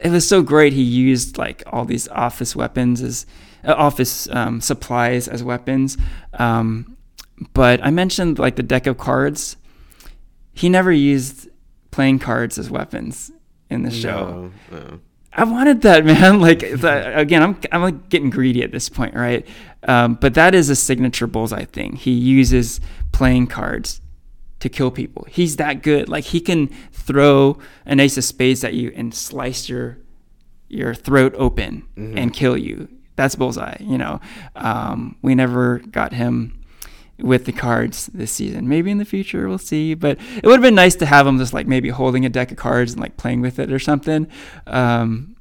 it 0.00 0.10
was 0.10 0.28
so 0.28 0.42
great. 0.42 0.72
He 0.72 0.82
used 0.82 1.38
like 1.38 1.62
all 1.66 1.84
these 1.84 2.08
office 2.08 2.54
weapons 2.56 3.00
as 3.00 3.26
uh, 3.64 3.72
office 3.72 4.28
um, 4.30 4.60
supplies 4.60 5.28
as 5.28 5.42
weapons. 5.42 5.96
Um, 6.34 6.96
but 7.52 7.82
I 7.84 7.90
mentioned 7.90 8.38
like 8.38 8.56
the 8.56 8.62
deck 8.62 8.86
of 8.86 8.98
cards. 8.98 9.56
He 10.52 10.68
never 10.68 10.92
used 10.92 11.48
playing 11.90 12.18
cards 12.18 12.58
as 12.58 12.70
weapons 12.70 13.30
in 13.70 13.82
the 13.82 13.90
show. 13.90 14.52
No, 14.70 14.78
no. 14.78 15.00
I 15.34 15.44
wanted 15.44 15.82
that, 15.82 16.04
man. 16.04 16.40
Like 16.40 16.62
again, 16.62 17.42
I'm 17.42 17.58
I'm 17.72 17.82
like 17.82 18.08
getting 18.08 18.30
greedy 18.30 18.62
at 18.62 18.72
this 18.72 18.88
point, 18.88 19.14
right? 19.14 19.46
Um, 19.86 20.14
but 20.14 20.34
that 20.34 20.54
is 20.54 20.70
a 20.70 20.76
signature 20.76 21.26
bullseye 21.26 21.64
thing. 21.64 21.96
He 21.96 22.12
uses 22.12 22.80
playing 23.12 23.48
cards 23.48 24.00
to 24.60 24.68
kill 24.68 24.90
people. 24.90 25.26
He's 25.28 25.56
that 25.56 25.82
good. 25.82 26.08
Like 26.08 26.24
he 26.24 26.40
can 26.40 26.68
throw 26.92 27.58
an 27.84 28.00
ace 28.00 28.16
of 28.16 28.24
spades 28.24 28.64
at 28.64 28.74
you 28.74 28.92
and 28.96 29.14
slice 29.14 29.68
your 29.68 29.98
your 30.68 30.94
throat 30.94 31.34
open 31.36 31.86
mm-hmm. 31.96 32.16
and 32.16 32.32
kill 32.32 32.56
you. 32.56 32.88
That's 33.16 33.36
bullseye. 33.36 33.76
You 33.80 33.98
know, 33.98 34.20
um, 34.56 35.16
we 35.22 35.34
never 35.34 35.78
got 35.78 36.12
him 36.12 36.63
with 37.18 37.44
the 37.44 37.52
cards 37.52 38.06
this 38.12 38.32
season. 38.32 38.68
Maybe 38.68 38.90
in 38.90 38.98
the 38.98 39.04
future 39.04 39.48
we'll 39.48 39.58
see. 39.58 39.94
But 39.94 40.18
it 40.36 40.44
would 40.44 40.54
have 40.54 40.62
been 40.62 40.74
nice 40.74 40.96
to 40.96 41.06
have 41.06 41.26
him 41.26 41.38
just 41.38 41.52
like 41.52 41.66
maybe 41.66 41.88
holding 41.88 42.24
a 42.24 42.28
deck 42.28 42.50
of 42.50 42.56
cards 42.56 42.92
and 42.92 43.00
like 43.00 43.16
playing 43.16 43.40
with 43.40 43.58
it 43.58 43.72
or 43.72 43.78
something. 43.78 44.26
Um, 44.66 45.36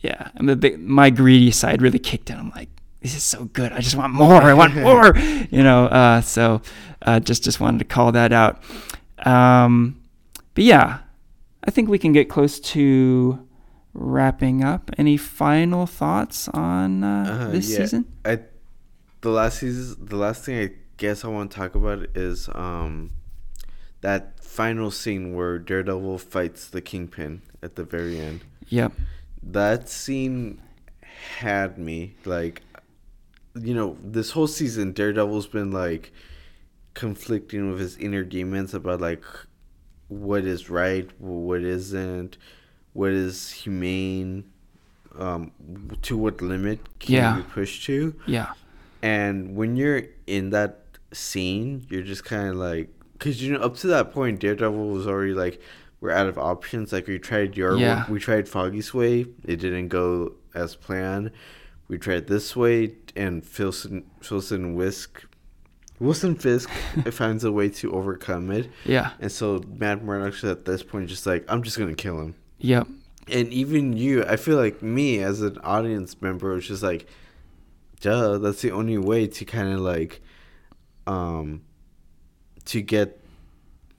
yeah, 0.00 0.30
and 0.36 0.48
the, 0.48 0.54
the, 0.54 0.76
my 0.76 1.10
greedy 1.10 1.50
side 1.50 1.82
really 1.82 1.98
kicked 1.98 2.30
in. 2.30 2.38
I'm 2.38 2.50
like, 2.50 2.68
this 3.02 3.16
is 3.16 3.22
so 3.22 3.44
good. 3.46 3.72
I 3.72 3.80
just 3.80 3.96
want 3.96 4.12
more. 4.12 4.42
I 4.42 4.54
want 4.54 4.74
more. 4.76 5.16
You 5.50 5.62
know. 5.62 5.86
Uh, 5.86 6.20
so 6.20 6.62
uh, 7.02 7.20
just 7.20 7.44
just 7.44 7.60
wanted 7.60 7.78
to 7.78 7.84
call 7.84 8.12
that 8.12 8.32
out. 8.32 8.62
Um, 9.24 10.00
but 10.54 10.64
yeah, 10.64 11.00
I 11.64 11.70
think 11.70 11.88
we 11.88 11.98
can 11.98 12.12
get 12.12 12.28
close 12.28 12.60
to 12.60 13.46
wrapping 13.94 14.62
up. 14.62 14.90
Any 14.96 15.16
final 15.16 15.86
thoughts 15.86 16.48
on 16.48 17.04
uh, 17.04 17.46
uh, 17.48 17.50
this 17.50 17.70
yeah. 17.70 17.78
season? 17.78 18.06
I 18.24 18.40
the 19.20 19.30
last 19.30 19.58
season, 19.58 20.06
the 20.06 20.16
last 20.16 20.44
thing 20.44 20.58
I 20.58 20.70
guess 20.96 21.24
I 21.24 21.28
want 21.28 21.50
to 21.50 21.56
talk 21.56 21.74
about 21.74 22.00
is 22.16 22.48
um 22.54 23.10
that 24.00 24.42
final 24.44 24.90
scene 24.90 25.34
where 25.34 25.58
Daredevil 25.58 26.18
fights 26.18 26.68
the 26.68 26.80
Kingpin 26.80 27.42
at 27.62 27.76
the 27.76 27.84
very 27.84 28.20
end. 28.20 28.44
Yep. 28.68 28.92
That 29.42 29.88
scene 29.88 30.60
had 31.38 31.78
me 31.78 32.14
like 32.24 32.62
you 33.54 33.74
know, 33.74 33.96
this 34.00 34.30
whole 34.30 34.46
season 34.46 34.92
Daredevil's 34.92 35.46
been 35.46 35.72
like 35.72 36.12
conflicting 36.94 37.70
with 37.70 37.80
his 37.80 37.96
inner 37.96 38.24
demons 38.24 38.74
about 38.74 39.00
like 39.00 39.24
what 40.08 40.44
is 40.44 40.70
right, 40.70 41.08
what 41.20 41.62
isn't, 41.62 42.38
what 42.92 43.10
is 43.10 43.50
humane, 43.50 44.44
um, 45.18 45.52
to 46.02 46.16
what 46.16 46.40
limit 46.40 46.80
can 46.98 47.14
yeah. 47.14 47.36
you 47.36 47.42
push 47.42 47.84
to. 47.86 48.14
Yeah. 48.26 48.52
And 49.02 49.56
when 49.56 49.76
you're 49.76 50.02
in 50.26 50.50
that 50.50 50.80
scene, 51.12 51.86
you're 51.88 52.02
just 52.02 52.24
kind 52.24 52.48
of 52.48 52.56
like, 52.56 52.88
because 53.12 53.42
you 53.42 53.52
know, 53.52 53.60
up 53.60 53.76
to 53.78 53.86
that 53.88 54.12
point, 54.12 54.40
Daredevil 54.40 54.88
was 54.88 55.06
already 55.06 55.34
like, 55.34 55.60
we're 56.00 56.10
out 56.10 56.26
of 56.26 56.38
options. 56.38 56.92
Like 56.92 57.06
we 57.06 57.18
tried 57.18 57.56
your, 57.56 57.76
yeah. 57.76 58.08
we 58.10 58.20
tried 58.20 58.48
Foggy's 58.48 58.94
way, 58.94 59.26
it 59.44 59.56
didn't 59.56 59.88
go 59.88 60.32
as 60.54 60.76
planned. 60.76 61.30
We 61.88 61.96
tried 61.96 62.26
this 62.26 62.54
way, 62.54 62.92
and 63.16 63.44
Filson, 63.44 64.04
Filson 64.20 64.74
Whisk 64.74 65.24
Wilson 66.00 66.34
Fisk 66.36 66.70
finds 67.10 67.44
a 67.44 67.52
way 67.52 67.68
to 67.70 67.92
overcome 67.92 68.50
it. 68.50 68.70
Yeah. 68.84 69.12
And 69.20 69.30
so 69.30 69.62
Matt 69.66 70.04
Murdock's 70.04 70.44
at 70.44 70.64
this 70.64 70.82
point 70.82 71.08
just 71.08 71.26
like, 71.26 71.44
I'm 71.48 71.62
just 71.62 71.78
gonna 71.78 71.94
kill 71.94 72.20
him. 72.20 72.34
Yep. 72.58 72.88
And 73.28 73.52
even 73.52 73.92
you, 73.96 74.24
I 74.24 74.36
feel 74.36 74.56
like 74.56 74.82
me 74.82 75.18
as 75.20 75.42
an 75.42 75.58
audience 75.58 76.20
member 76.22 76.54
was 76.54 76.66
just 76.66 76.82
like, 76.82 77.08
duh, 78.00 78.38
that's 78.38 78.62
the 78.62 78.70
only 78.70 78.98
way 78.98 79.26
to 79.26 79.44
kind 79.44 79.72
of 79.72 79.80
like, 79.80 80.20
um, 81.06 81.62
to 82.66 82.82
get 82.82 83.20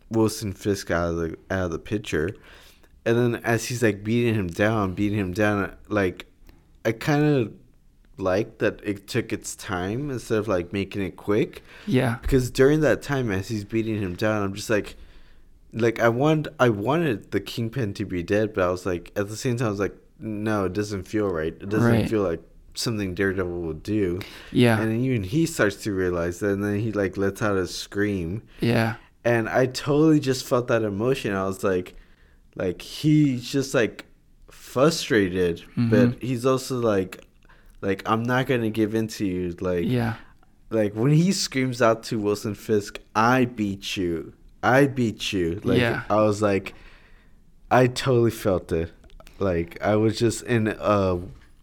Wilson 0.09 0.53
Fisk 0.53 0.91
out 0.91 1.09
of 1.09 1.15
the 1.17 1.37
out 1.49 1.65
of 1.65 1.71
the 1.71 1.79
picture. 1.79 2.29
And 3.05 3.17
then 3.17 3.41
as 3.43 3.65
he's 3.65 3.81
like 3.81 4.03
beating 4.03 4.35
him 4.35 4.47
down, 4.47 4.93
beating 4.93 5.17
him 5.17 5.33
down, 5.33 5.75
like 5.87 6.25
I 6.85 6.91
kind 6.91 7.23
of 7.23 7.53
like 8.17 8.57
that 8.59 8.81
it 8.83 9.07
took 9.07 9.31
its 9.31 9.55
time 9.55 10.11
instead 10.11 10.37
of 10.37 10.47
like 10.47 10.73
making 10.73 11.01
it 11.01 11.15
quick. 11.15 11.63
Yeah. 11.87 12.17
Because 12.21 12.51
during 12.51 12.81
that 12.81 13.01
time, 13.01 13.31
as 13.31 13.47
he's 13.47 13.65
beating 13.65 14.01
him 14.01 14.15
down, 14.15 14.43
I'm 14.43 14.53
just 14.53 14.69
like, 14.69 14.95
like 15.73 15.99
I 15.99 16.09
want, 16.09 16.47
I 16.59 16.69
wanted 16.69 17.31
the 17.31 17.39
kingpin 17.39 17.93
to 17.95 18.05
be 18.05 18.23
dead, 18.23 18.53
but 18.53 18.63
I 18.63 18.69
was 18.69 18.85
like, 18.85 19.11
at 19.15 19.29
the 19.29 19.37
same 19.37 19.57
time, 19.57 19.67
I 19.67 19.71
was 19.71 19.79
like, 19.79 19.95
no, 20.19 20.65
it 20.65 20.73
doesn't 20.73 21.03
feel 21.03 21.29
right. 21.29 21.53
It 21.53 21.69
doesn't 21.69 21.89
right. 21.89 22.09
feel 22.09 22.23
like 22.23 22.41
something 22.73 23.13
Daredevil 23.13 23.61
would 23.61 23.83
do. 23.83 24.19
Yeah. 24.51 24.79
And 24.79 24.91
then 24.91 25.01
even 25.01 25.23
he 25.23 25.45
starts 25.45 25.77
to 25.83 25.93
realize 25.93 26.39
that, 26.39 26.51
and 26.51 26.63
then 26.63 26.79
he 26.79 26.91
like 26.91 27.17
lets 27.17 27.41
out 27.41 27.57
a 27.57 27.67
scream. 27.67 28.43
Yeah. 28.61 28.95
And 29.25 29.49
I 29.49 29.65
totally 29.65 30.19
just 30.19 30.45
felt 30.45 30.67
that 30.67 30.83
emotion. 30.83 31.33
I 31.33 31.45
was 31.45 31.63
like, 31.63 31.95
like 32.55 32.81
he's 32.81 33.49
just 33.49 33.73
like 33.73 34.05
frustrated, 34.49 35.59
mm-hmm. 35.75 35.89
but 35.89 36.21
he's 36.21 36.45
also 36.45 36.79
like 36.79 37.23
like 37.81 38.07
I'm 38.07 38.23
not 38.23 38.47
gonna 38.47 38.69
give 38.69 38.95
in 38.95 39.07
to 39.07 39.25
you. 39.25 39.55
Like 39.59 39.85
yeah, 39.85 40.15
like 40.69 40.93
when 40.93 41.11
he 41.11 41.31
screams 41.31 41.81
out 41.81 42.03
to 42.03 42.19
Wilson 42.19 42.55
Fisk, 42.55 42.99
"I 43.15 43.45
beat 43.45 43.97
you, 43.97 44.33
I 44.61 44.87
beat 44.87 45.33
you." 45.33 45.61
Like 45.63 45.79
yeah. 45.79 46.03
I 46.09 46.21
was 46.21 46.41
like, 46.41 46.75
I 47.71 47.87
totally 47.87 48.31
felt 48.31 48.71
it. 48.71 48.91
Like 49.39 49.81
I 49.81 49.95
was 49.95 50.17
just 50.17 50.43
in 50.43 50.67
a 50.79 51.19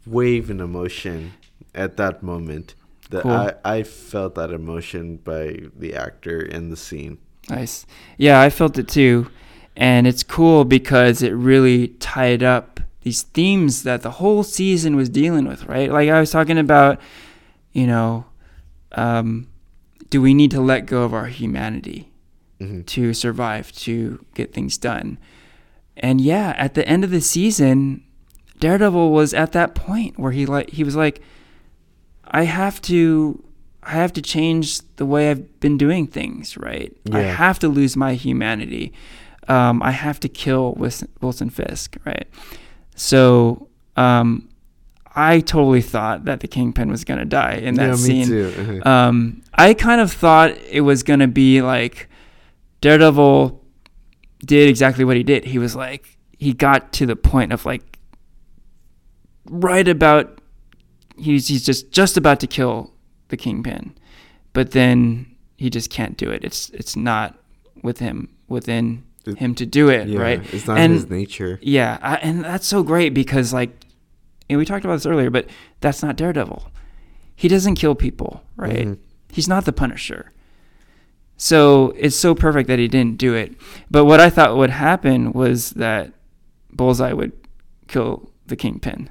wave 0.07 0.51
in 0.51 0.61
emotion 0.61 1.33
at 1.75 1.97
that 1.97 2.23
moment. 2.23 2.75
That 3.11 3.23
cool. 3.23 3.33
I 3.33 3.55
I 3.65 3.83
felt 3.83 4.35
that 4.37 4.51
emotion 4.51 5.19
by 5.19 5.61
the 5.77 5.95
actor 5.95 6.41
in 6.41 6.71
the 6.71 6.77
scene. 6.77 7.19
Nice. 7.49 7.87
Yeah, 8.17 8.41
I 8.41 8.51
felt 8.51 8.79
it 8.79 8.89
too. 8.89 9.31
And 9.77 10.07
it's 10.07 10.23
cool 10.23 10.65
because 10.65 11.23
it 11.23 11.31
really 11.33 11.89
tied 11.89 12.43
up 12.43 12.81
these 13.03 13.23
themes 13.23 13.83
that 13.85 14.03
the 14.03 14.13
whole 14.13 14.43
season 14.43 14.97
was 14.97 15.09
dealing 15.09 15.47
with, 15.47 15.67
right? 15.67 15.93
Like 15.93 16.09
I 16.09 16.19
was 16.19 16.31
talking 16.31 16.59
about, 16.59 17.01
you 17.73 17.87
know, 17.87 18.25
um, 18.93 19.49
do 20.11 20.21
we 20.21 20.35
need 20.35 20.51
to 20.53 20.61
let 20.61 20.87
go 20.87 21.05
of 21.05 21.15
our 21.15 21.27
humanity 21.27 22.11
mm-hmm. 22.59 22.83
to 22.83 23.15
survive, 23.15 23.71
to 23.73 24.25
get 24.35 24.53
things 24.53 24.79
done? 24.79 25.19
And 25.97 26.21
yeah, 26.21 26.55
at 26.57 26.75
the 26.75 26.87
end 26.89 27.05
of 27.05 27.11
the 27.11 27.21
season, 27.21 28.03
Daredevil 28.59 29.11
was 29.11 29.35
at 29.35 29.53
that 29.53 29.75
point 29.75 30.19
where 30.19 30.33
he 30.33 30.47
like 30.47 30.71
he 30.71 30.85
was 30.85 30.97
like, 30.97 31.21
I 32.25 32.45
have 32.45 32.81
to 32.83 33.43
I 33.83 33.93
have 33.93 34.13
to 34.15 34.23
change 34.23 34.81
the 34.97 35.07
way 35.07 35.31
I've 35.31 35.61
been 35.61 35.79
doing 35.79 36.07
things, 36.07 36.57
right? 36.57 36.95
Yeah. 37.05 37.19
I 37.19 37.21
have 37.23 37.59
to 37.61 37.69
lose 37.69 37.97
my 37.97 38.15
humanity. 38.15 38.93
um, 39.49 39.81
I 39.83 39.93
have 39.93 40.19
to 40.21 40.29
kill 40.29 40.73
Wilson, 40.75 41.09
Wilson 41.21 41.51
Fisk, 41.51 41.97
right? 42.05 42.27
So 42.97 43.69
um, 43.97 44.49
I 45.15 45.39
totally 45.41 45.83
thought 45.83 46.25
that 46.25 46.41
the 46.41 46.49
Kingpin 46.49 46.91
was 46.91 47.05
gonna 47.05 47.25
die 47.25 47.55
in 47.55 47.77
that 47.77 47.91
yeah, 47.91 47.95
scene. 47.95 48.83
Um, 48.87 49.43
I 49.55 49.75
kind 49.75 50.01
of 50.01 50.13
thought 50.13 50.51
it 50.71 50.81
was 50.81 51.03
gonna 51.03 51.29
be 51.29 51.63
like 51.63 52.09
Daredevil 52.81 53.63
did 54.45 54.69
exactly 54.69 55.05
what 55.05 55.17
he 55.17 55.23
did. 55.23 55.45
He 55.45 55.59
was 55.59 55.77
like 55.77 56.19
he 56.39 56.53
got 56.53 56.93
to 56.95 57.07
the 57.07 57.17
point 57.17 57.53
of 57.53 57.65
like 57.65 57.96
right 59.51 59.87
about 59.89 60.41
he's 61.19 61.49
he's 61.49 61.65
just 61.65 61.91
just 61.93 62.17
about 62.17 62.41
to 62.41 62.47
kill 62.47 62.93
the 63.29 63.37
Kingpin, 63.37 63.95
but 64.53 64.73
then 64.73 65.27
he 65.57 65.71
just 65.71 65.91
can't 65.91 66.17
do 66.17 66.31
it. 66.31 66.45
It's 66.45 66.71
it's 66.71 66.97
not 66.97 67.39
with 67.83 67.99
him 67.99 68.29
within 68.49 69.03
It- 69.27 69.39
him 69.39 69.55
to 69.57 69.67
do 69.67 69.89
it, 69.89 70.09
yeah, 70.09 70.21
right? 70.21 70.55
It's 70.55 70.67
not 70.67 70.79
And- 70.79 70.93
his 70.93 71.09
nature. 71.11 71.59
Yeah, 71.63 71.99
I, 72.03 72.17
and 72.17 72.45
that's 72.45 72.67
so 72.67 72.83
great 72.83 73.15
because 73.15 73.53
like, 73.53 73.71
and 74.49 74.59
we 74.59 74.65
talked 74.65 74.85
about 74.85 74.95
this 74.97 75.07
earlier, 75.07 75.31
but 75.31 75.49
that's 75.81 76.03
not 76.03 76.17
Daredevil. 76.17 76.71
He 77.35 77.49
doesn't 77.49 77.75
kill 77.75 77.95
people, 77.95 78.43
right? 78.57 78.87
Mhm. 78.87 78.99
He's 79.33 79.49
not 79.49 79.65
the 79.65 79.73
Punisher. 79.73 80.33
So 81.37 81.93
it's 81.99 82.17
so 82.17 82.35
perfect 82.35 82.67
that 82.69 82.79
he 82.79 82.89
didn't 82.89 83.19
do 83.19 83.35
it. 83.35 83.55
But 83.91 84.07
what 84.07 84.21
I 84.21 84.31
thought 84.31 84.57
would 84.57 84.71
happen 84.71 85.33
was 85.33 85.71
that 85.73 86.13
Bullseye 86.73 87.13
would 87.13 87.33
kill 87.89 88.31
the 88.47 88.57
Kingpin. 88.57 89.11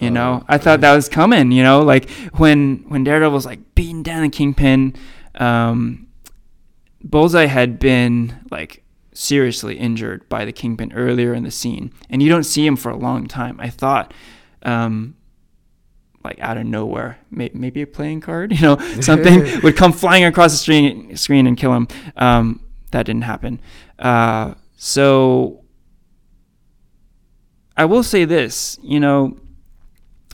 You 0.00 0.10
know, 0.10 0.40
Oh, 0.42 0.46
I 0.48 0.58
thought 0.58 0.80
that 0.80 0.94
was 0.94 1.08
coming. 1.08 1.52
You 1.52 1.62
know, 1.62 1.82
like 1.82 2.08
when 2.34 2.84
when 2.88 3.04
Daredevil 3.04 3.32
was 3.34 3.44
like 3.46 3.74
beating 3.74 4.02
down 4.02 4.22
the 4.22 4.28
Kingpin, 4.30 4.94
um, 5.34 6.06
Bullseye 7.02 7.46
had 7.46 7.78
been 7.78 8.40
like 8.50 8.82
seriously 9.12 9.76
injured 9.78 10.26
by 10.30 10.44
the 10.46 10.52
Kingpin 10.52 10.92
earlier 10.94 11.34
in 11.34 11.42
the 11.42 11.50
scene, 11.50 11.92
and 12.08 12.22
you 12.22 12.28
don't 12.30 12.44
see 12.44 12.66
him 12.66 12.76
for 12.76 12.90
a 12.90 12.96
long 12.96 13.26
time. 13.26 13.60
I 13.60 13.68
thought, 13.68 14.14
um, 14.62 15.14
like 16.24 16.40
out 16.40 16.56
of 16.56 16.64
nowhere, 16.64 17.18
may, 17.30 17.50
maybe 17.52 17.82
a 17.82 17.86
playing 17.86 18.22
card, 18.22 18.52
you 18.58 18.62
know, 18.62 18.78
something 19.00 19.60
would 19.62 19.76
come 19.76 19.92
flying 19.92 20.24
across 20.24 20.52
the 20.52 20.58
screen, 20.58 21.14
screen 21.16 21.46
and 21.46 21.56
kill 21.56 21.74
him. 21.74 21.88
Um, 22.16 22.64
that 22.92 23.04
didn't 23.04 23.24
happen. 23.24 23.60
Uh, 23.98 24.54
so 24.76 25.62
I 27.76 27.84
will 27.84 28.02
say 28.02 28.24
this, 28.24 28.78
you 28.82 29.00
know, 29.00 29.38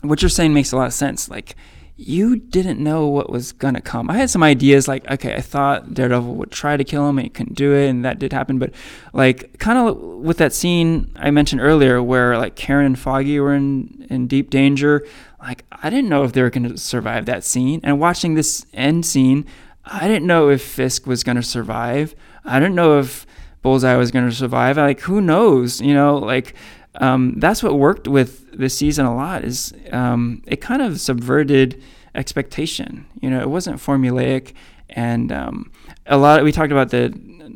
what 0.01 0.21
you're 0.21 0.29
saying 0.29 0.53
makes 0.53 0.71
a 0.71 0.77
lot 0.77 0.87
of 0.87 0.93
sense. 0.93 1.29
Like, 1.29 1.55
you 2.01 2.37
didn't 2.37 2.79
know 2.79 3.07
what 3.07 3.29
was 3.29 3.51
gonna 3.51 3.81
come. 3.81 4.09
I 4.09 4.15
had 4.15 4.29
some 4.29 4.41
ideas, 4.41 4.87
like, 4.87 5.05
okay, 5.11 5.35
I 5.35 5.41
thought 5.41 5.93
Daredevil 5.93 6.33
would 6.35 6.49
try 6.49 6.77
to 6.77 6.83
kill 6.85 7.09
him 7.09 7.17
and 7.17 7.25
he 7.25 7.29
couldn't 7.29 7.55
do 7.55 7.73
it, 7.73 7.89
and 7.89 8.05
that 8.05 8.19
did 8.19 8.31
happen. 8.31 8.57
But 8.57 8.71
like, 9.11 9.59
kind 9.59 9.77
of 9.77 9.97
with 9.97 10.37
that 10.37 10.53
scene 10.53 11.11
I 11.17 11.29
mentioned 11.29 11.59
earlier, 11.59 12.01
where 12.01 12.37
like 12.37 12.55
Karen 12.55 12.85
and 12.85 12.97
Foggy 12.97 13.37
were 13.41 13.53
in 13.53 14.07
in 14.09 14.27
deep 14.27 14.49
danger. 14.49 15.05
Like, 15.41 15.65
I 15.71 15.89
didn't 15.89 16.09
know 16.09 16.23
if 16.23 16.31
they 16.31 16.41
were 16.41 16.49
gonna 16.49 16.77
survive 16.77 17.25
that 17.25 17.43
scene. 17.43 17.81
And 17.83 17.99
watching 17.99 18.35
this 18.35 18.65
end 18.73 19.05
scene, 19.05 19.45
I 19.83 20.07
didn't 20.07 20.25
know 20.25 20.49
if 20.49 20.61
Fisk 20.61 21.05
was 21.05 21.23
gonna 21.23 21.43
survive. 21.43 22.15
I 22.45 22.59
didn't 22.59 22.75
know 22.75 22.99
if 22.99 23.25
Bullseye 23.61 23.95
was 23.95 24.11
gonna 24.11 24.31
survive. 24.31 24.77
Like, 24.77 25.01
who 25.01 25.19
knows? 25.19 25.81
You 25.81 25.93
know, 25.93 26.17
like 26.17 26.55
um, 26.95 27.35
that's 27.39 27.61
what 27.63 27.77
worked 27.77 28.07
with 28.07 28.51
this 28.51 28.75
season 28.77 29.05
a 29.05 29.15
lot 29.15 29.43
is 29.43 29.73
um, 29.91 30.41
it 30.47 30.57
kind 30.61 30.81
of 30.81 30.99
subverted 30.99 31.81
expectation. 32.15 33.05
You 33.21 33.29
know 33.29 33.39
it 33.41 33.49
wasn't 33.49 33.77
formulaic 33.77 34.53
and 34.89 35.31
um, 35.31 35.71
a 36.07 36.17
lot 36.17 36.43
we 36.43 36.51
talked 36.51 36.71
about 36.71 36.89
the 36.89 37.13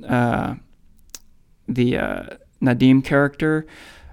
uh, 0.07 0.55
the 1.67 1.97
uh, 1.97 2.23
Nadeem 2.61 3.03
character. 3.03 3.65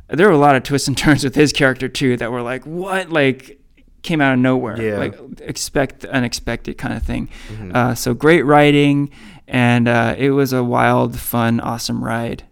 There 0.08 0.26
were 0.26 0.32
a 0.32 0.38
lot 0.38 0.56
of 0.56 0.62
twists 0.62 0.88
and 0.88 0.96
turns 0.98 1.22
with 1.22 1.34
his 1.34 1.52
character 1.52 1.88
too 1.88 2.16
that 2.16 2.32
were 2.32 2.42
like 2.42 2.64
what? 2.64 3.10
Like 3.10 3.58
came 4.02 4.20
out 4.22 4.32
of 4.32 4.38
nowhere. 4.40 4.80
Yeah. 4.80 4.96
like 4.96 5.14
expect 5.42 6.04
unexpected 6.06 6.78
kind 6.78 6.94
of 6.94 7.02
thing. 7.02 7.28
Mhm. 7.52 7.74
uh, 7.76 7.94
so 7.94 8.14
great 8.14 8.42
writing 8.46 9.10
and 9.46 9.86
uh, 9.86 10.14
it 10.16 10.30
was 10.30 10.52
a 10.54 10.64
wild 10.64 11.18
fun 11.20 11.60
awesome 11.60 12.02
ride. 12.02 12.44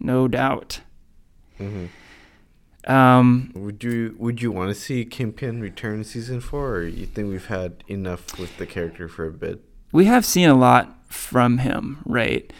No 0.00 0.26
doubt. 0.28 0.80
Mhm. 1.60 1.88
Um, 2.86 3.50
Would 3.54 3.82
you 3.84 4.14
would 4.18 4.42
you 4.42 4.50
want 4.52 4.68
to 4.70 4.74
see 4.74 5.04
Kingpin 5.04 5.60
return 5.60 5.98
in 5.98 6.04
season 6.04 6.40
four, 6.40 6.76
or 6.76 6.82
you 6.86 7.06
think 7.06 7.28
we've 7.28 7.46
had 7.46 7.82
enough 7.88 8.38
with 8.38 8.56
the 8.58 8.66
character 8.66 9.08
for 9.08 9.26
a 9.26 9.32
bit? 9.32 9.60
we 9.92 10.06
have 10.06 10.24
seen 10.24 10.48
a 10.48 10.54
lot 10.56 10.92
from 11.08 11.58
him, 11.58 11.98
right? 12.04 12.52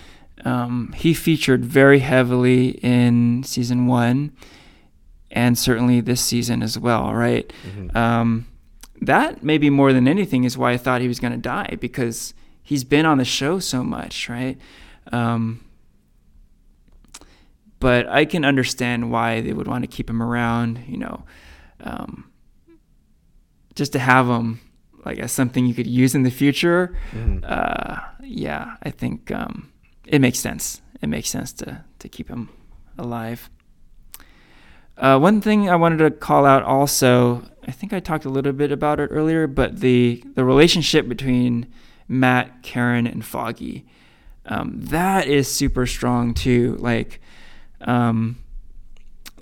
Um, 0.44 0.92
he 0.96 1.12
featured 1.14 1.64
very 1.64 1.98
heavily 1.98 2.78
in 2.80 3.42
season 3.42 3.86
one, 3.88 4.30
and 5.32 5.58
certainly 5.58 6.00
this 6.00 6.20
season 6.20 6.62
as 6.62 6.78
well, 6.78 7.12
right? 7.12 7.52
Mhm. 7.76 7.96
Um, 7.96 8.46
that 9.00 9.42
maybe 9.42 9.68
more 9.68 9.92
than 9.92 10.06
anything 10.06 10.44
is 10.44 10.56
why 10.56 10.70
I 10.72 10.76
thought 10.76 11.00
he 11.00 11.08
was 11.08 11.18
going 11.18 11.32
to 11.32 11.38
die 11.38 11.76
because 11.80 12.34
he's 12.62 12.84
been 12.84 13.04
on 13.04 13.18
the 13.18 13.24
show 13.24 13.58
so 13.58 13.82
much, 13.82 14.28
right? 14.28 14.56
Um, 15.10 15.60
but 17.84 18.08
I 18.08 18.24
can 18.24 18.46
understand 18.46 19.10
why 19.10 19.42
they 19.42 19.52
would 19.52 19.68
want 19.68 19.82
to 19.84 19.96
keep 19.96 20.08
him 20.08 20.22
around, 20.22 20.82
you 20.88 20.96
know, 20.96 21.24
um, 21.82 22.30
just 23.74 23.92
to 23.92 23.98
have 23.98 24.26
him 24.26 24.58
like 25.04 25.18
as 25.18 25.32
something 25.32 25.66
you 25.66 25.74
could 25.74 25.86
use 25.86 26.14
in 26.14 26.22
the 26.22 26.30
future. 26.30 26.96
Mhm. 27.12 27.44
Uh, 27.44 28.00
yeah, 28.22 28.76
I 28.82 28.88
think 28.90 29.30
um, 29.30 29.68
it 30.06 30.18
makes 30.22 30.38
sense. 30.38 30.80
It 31.02 31.08
makes 31.08 31.28
sense 31.28 31.52
to 31.60 31.84
to 31.98 32.08
keep 32.08 32.28
him 32.30 32.48
alive. 32.96 33.50
Uh, 34.96 35.18
one 35.18 35.42
thing 35.42 35.68
I 35.68 35.76
wanted 35.76 35.98
to 35.98 36.10
call 36.10 36.46
out 36.46 36.62
also, 36.62 37.42
I 37.68 37.72
think 37.72 37.92
I 37.92 38.00
talked 38.00 38.24
a 38.24 38.30
little 38.30 38.54
bit 38.54 38.72
about 38.72 38.98
it 38.98 39.08
earlier, 39.12 39.46
but 39.46 39.80
the 39.80 40.24
the 40.36 40.44
relationship 40.44 41.06
between 41.06 41.66
Matt, 42.08 42.62
Karen, 42.62 43.06
and 43.06 43.22
Foggy, 43.22 43.84
um, 44.46 44.80
that 44.80 45.26
is 45.26 45.52
super 45.52 45.84
strong 45.84 46.32
too. 46.32 46.76
Like, 46.80 47.20
um, 47.84 48.38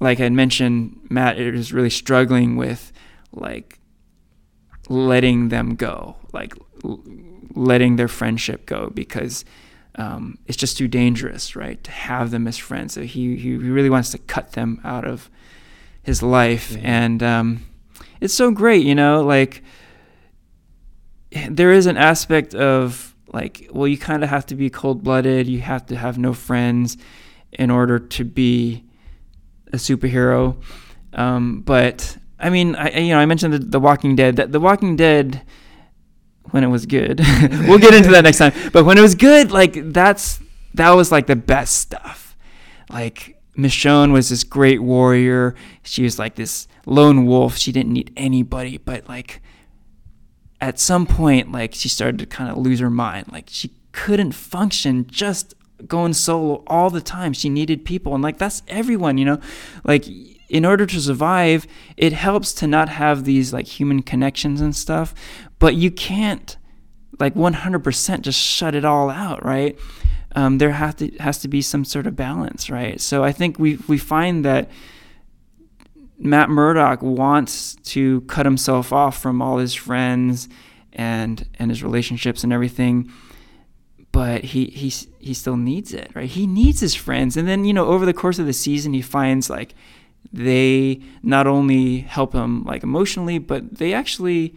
like 0.00 0.20
I 0.20 0.28
mentioned, 0.28 0.98
Matt 1.10 1.38
is 1.38 1.72
really 1.72 1.90
struggling 1.90 2.56
with 2.56 2.92
like 3.32 3.78
letting 4.88 5.48
them 5.48 5.74
go, 5.76 6.16
like 6.32 6.54
l- 6.84 7.02
letting 7.54 7.96
their 7.96 8.08
friendship 8.08 8.66
go 8.66 8.90
because 8.92 9.44
um, 9.96 10.38
it's 10.46 10.56
just 10.56 10.76
too 10.76 10.88
dangerous, 10.88 11.54
right, 11.54 11.82
to 11.84 11.90
have 11.90 12.30
them 12.30 12.46
as 12.48 12.58
friends. 12.58 12.94
So 12.94 13.02
he 13.02 13.36
he 13.36 13.54
really 13.56 13.90
wants 13.90 14.10
to 14.10 14.18
cut 14.18 14.52
them 14.52 14.80
out 14.84 15.06
of 15.06 15.30
his 16.02 16.22
life, 16.22 16.72
Mhm. 16.72 16.80
and 16.84 17.22
um, 17.22 17.62
it's 18.20 18.34
so 18.34 18.50
great, 18.50 18.84
you 18.84 18.94
know, 18.94 19.22
like 19.22 19.62
there 21.48 21.72
is 21.72 21.86
an 21.86 21.96
aspect 21.96 22.54
of 22.54 23.14
like, 23.32 23.68
well, 23.72 23.88
you 23.88 23.96
kind 23.96 24.22
of 24.22 24.28
have 24.30 24.44
to 24.46 24.54
be 24.54 24.68
cold 24.68 25.02
blooded. 25.02 25.46
You 25.46 25.60
have 25.60 25.86
to 25.86 25.96
have 25.96 26.18
no 26.18 26.34
friends 26.34 26.96
in 27.52 27.70
order 27.70 27.98
to 27.98 28.24
be 28.24 28.84
a 29.72 29.76
superhero. 29.76 30.56
Um, 31.12 31.60
but 31.60 32.16
I 32.38 32.50
mean, 32.50 32.74
I 32.74 32.98
you 32.98 33.10
know 33.10 33.18
I 33.18 33.26
mentioned 33.26 33.54
the, 33.54 33.58
the 33.58 33.80
Walking 33.80 34.16
Dead. 34.16 34.36
That 34.36 34.52
The 34.52 34.60
Walking 34.60 34.96
Dead, 34.96 35.42
when 36.50 36.64
it 36.64 36.68
was 36.68 36.86
good, 36.86 37.20
we'll 37.66 37.78
get 37.78 37.94
into 37.94 38.10
that 38.10 38.24
next 38.24 38.38
time. 38.38 38.52
But 38.72 38.84
when 38.84 38.98
it 38.98 39.02
was 39.02 39.14
good, 39.14 39.52
like 39.52 39.92
that's 39.92 40.40
that 40.74 40.90
was 40.90 41.12
like 41.12 41.26
the 41.26 41.36
best 41.36 41.78
stuff. 41.78 42.36
Like 42.90 43.40
Michonne 43.56 44.12
was 44.12 44.28
this 44.28 44.44
great 44.44 44.82
warrior. 44.82 45.54
She 45.82 46.02
was 46.02 46.18
like 46.18 46.34
this 46.34 46.66
lone 46.86 47.26
wolf. 47.26 47.56
She 47.56 47.72
didn't 47.72 47.92
need 47.92 48.12
anybody, 48.16 48.78
but 48.78 49.08
like 49.08 49.42
at 50.60 50.78
some 50.78 51.06
point, 51.06 51.52
like 51.52 51.74
she 51.74 51.88
started 51.88 52.18
to 52.18 52.26
kind 52.26 52.50
of 52.50 52.56
lose 52.56 52.80
her 52.80 52.90
mind. 52.90 53.30
Like 53.30 53.46
she 53.48 53.72
couldn't 53.92 54.32
function 54.32 55.06
just 55.06 55.54
going 55.86 56.12
solo 56.12 56.62
all 56.66 56.90
the 56.90 57.00
time. 57.00 57.32
She 57.32 57.48
needed 57.48 57.84
people, 57.84 58.14
and 58.14 58.22
like 58.22 58.38
that's 58.38 58.62
everyone, 58.68 59.18
you 59.18 59.24
know. 59.24 59.40
Like 59.84 60.06
in 60.48 60.64
order 60.64 60.84
to 60.84 61.00
survive, 61.00 61.66
it 61.96 62.12
helps 62.12 62.52
to 62.52 62.66
not 62.66 62.88
have 62.90 63.24
these 63.24 63.52
like 63.52 63.66
human 63.66 64.02
connections 64.02 64.60
and 64.60 64.76
stuff, 64.76 65.14
but 65.58 65.74
you 65.74 65.90
can't 65.90 66.56
like 67.18 67.34
100% 67.34 68.20
just 68.20 68.38
shut 68.38 68.74
it 68.74 68.84
all 68.84 69.08
out, 69.08 69.44
right? 69.44 69.78
Um, 70.34 70.58
there 70.58 70.72
have 70.72 70.96
to 70.96 71.10
has 71.20 71.38
to 71.38 71.48
be 71.48 71.62
some 71.62 71.84
sort 71.84 72.06
of 72.06 72.16
balance, 72.16 72.70
right? 72.70 73.00
So 73.00 73.22
I 73.22 73.32
think 73.32 73.58
we 73.58 73.76
we 73.88 73.98
find 73.98 74.44
that 74.44 74.70
Matt 76.18 76.48
Murdock 76.48 77.02
wants 77.02 77.74
to 77.84 78.20
cut 78.22 78.46
himself 78.46 78.92
off 78.92 79.20
from 79.20 79.42
all 79.42 79.58
his 79.58 79.74
friends 79.74 80.48
and 80.92 81.46
and 81.58 81.70
his 81.70 81.82
relationships 81.82 82.44
and 82.44 82.52
everything, 82.52 83.10
but 84.12 84.44
he 84.44 84.66
he 84.66 84.88
he 85.18 85.34
still 85.34 85.56
needs 85.56 85.92
it, 85.92 86.10
right? 86.14 86.28
He 86.28 86.46
needs 86.46 86.80
his 86.80 86.94
friends, 86.94 87.36
and 87.36 87.48
then 87.48 87.64
you 87.64 87.72
know 87.72 87.86
over 87.86 88.04
the 88.06 88.12
course 88.14 88.38
of 88.38 88.46
the 88.46 88.52
season 88.52 88.92
he 88.92 89.02
finds 89.02 89.48
like 89.50 89.74
they 90.32 91.00
not 91.22 91.46
only 91.46 91.98
help 91.98 92.32
him 92.32 92.62
like 92.64 92.82
emotionally, 92.82 93.38
but 93.38 93.76
they 93.78 93.92
actually 93.92 94.54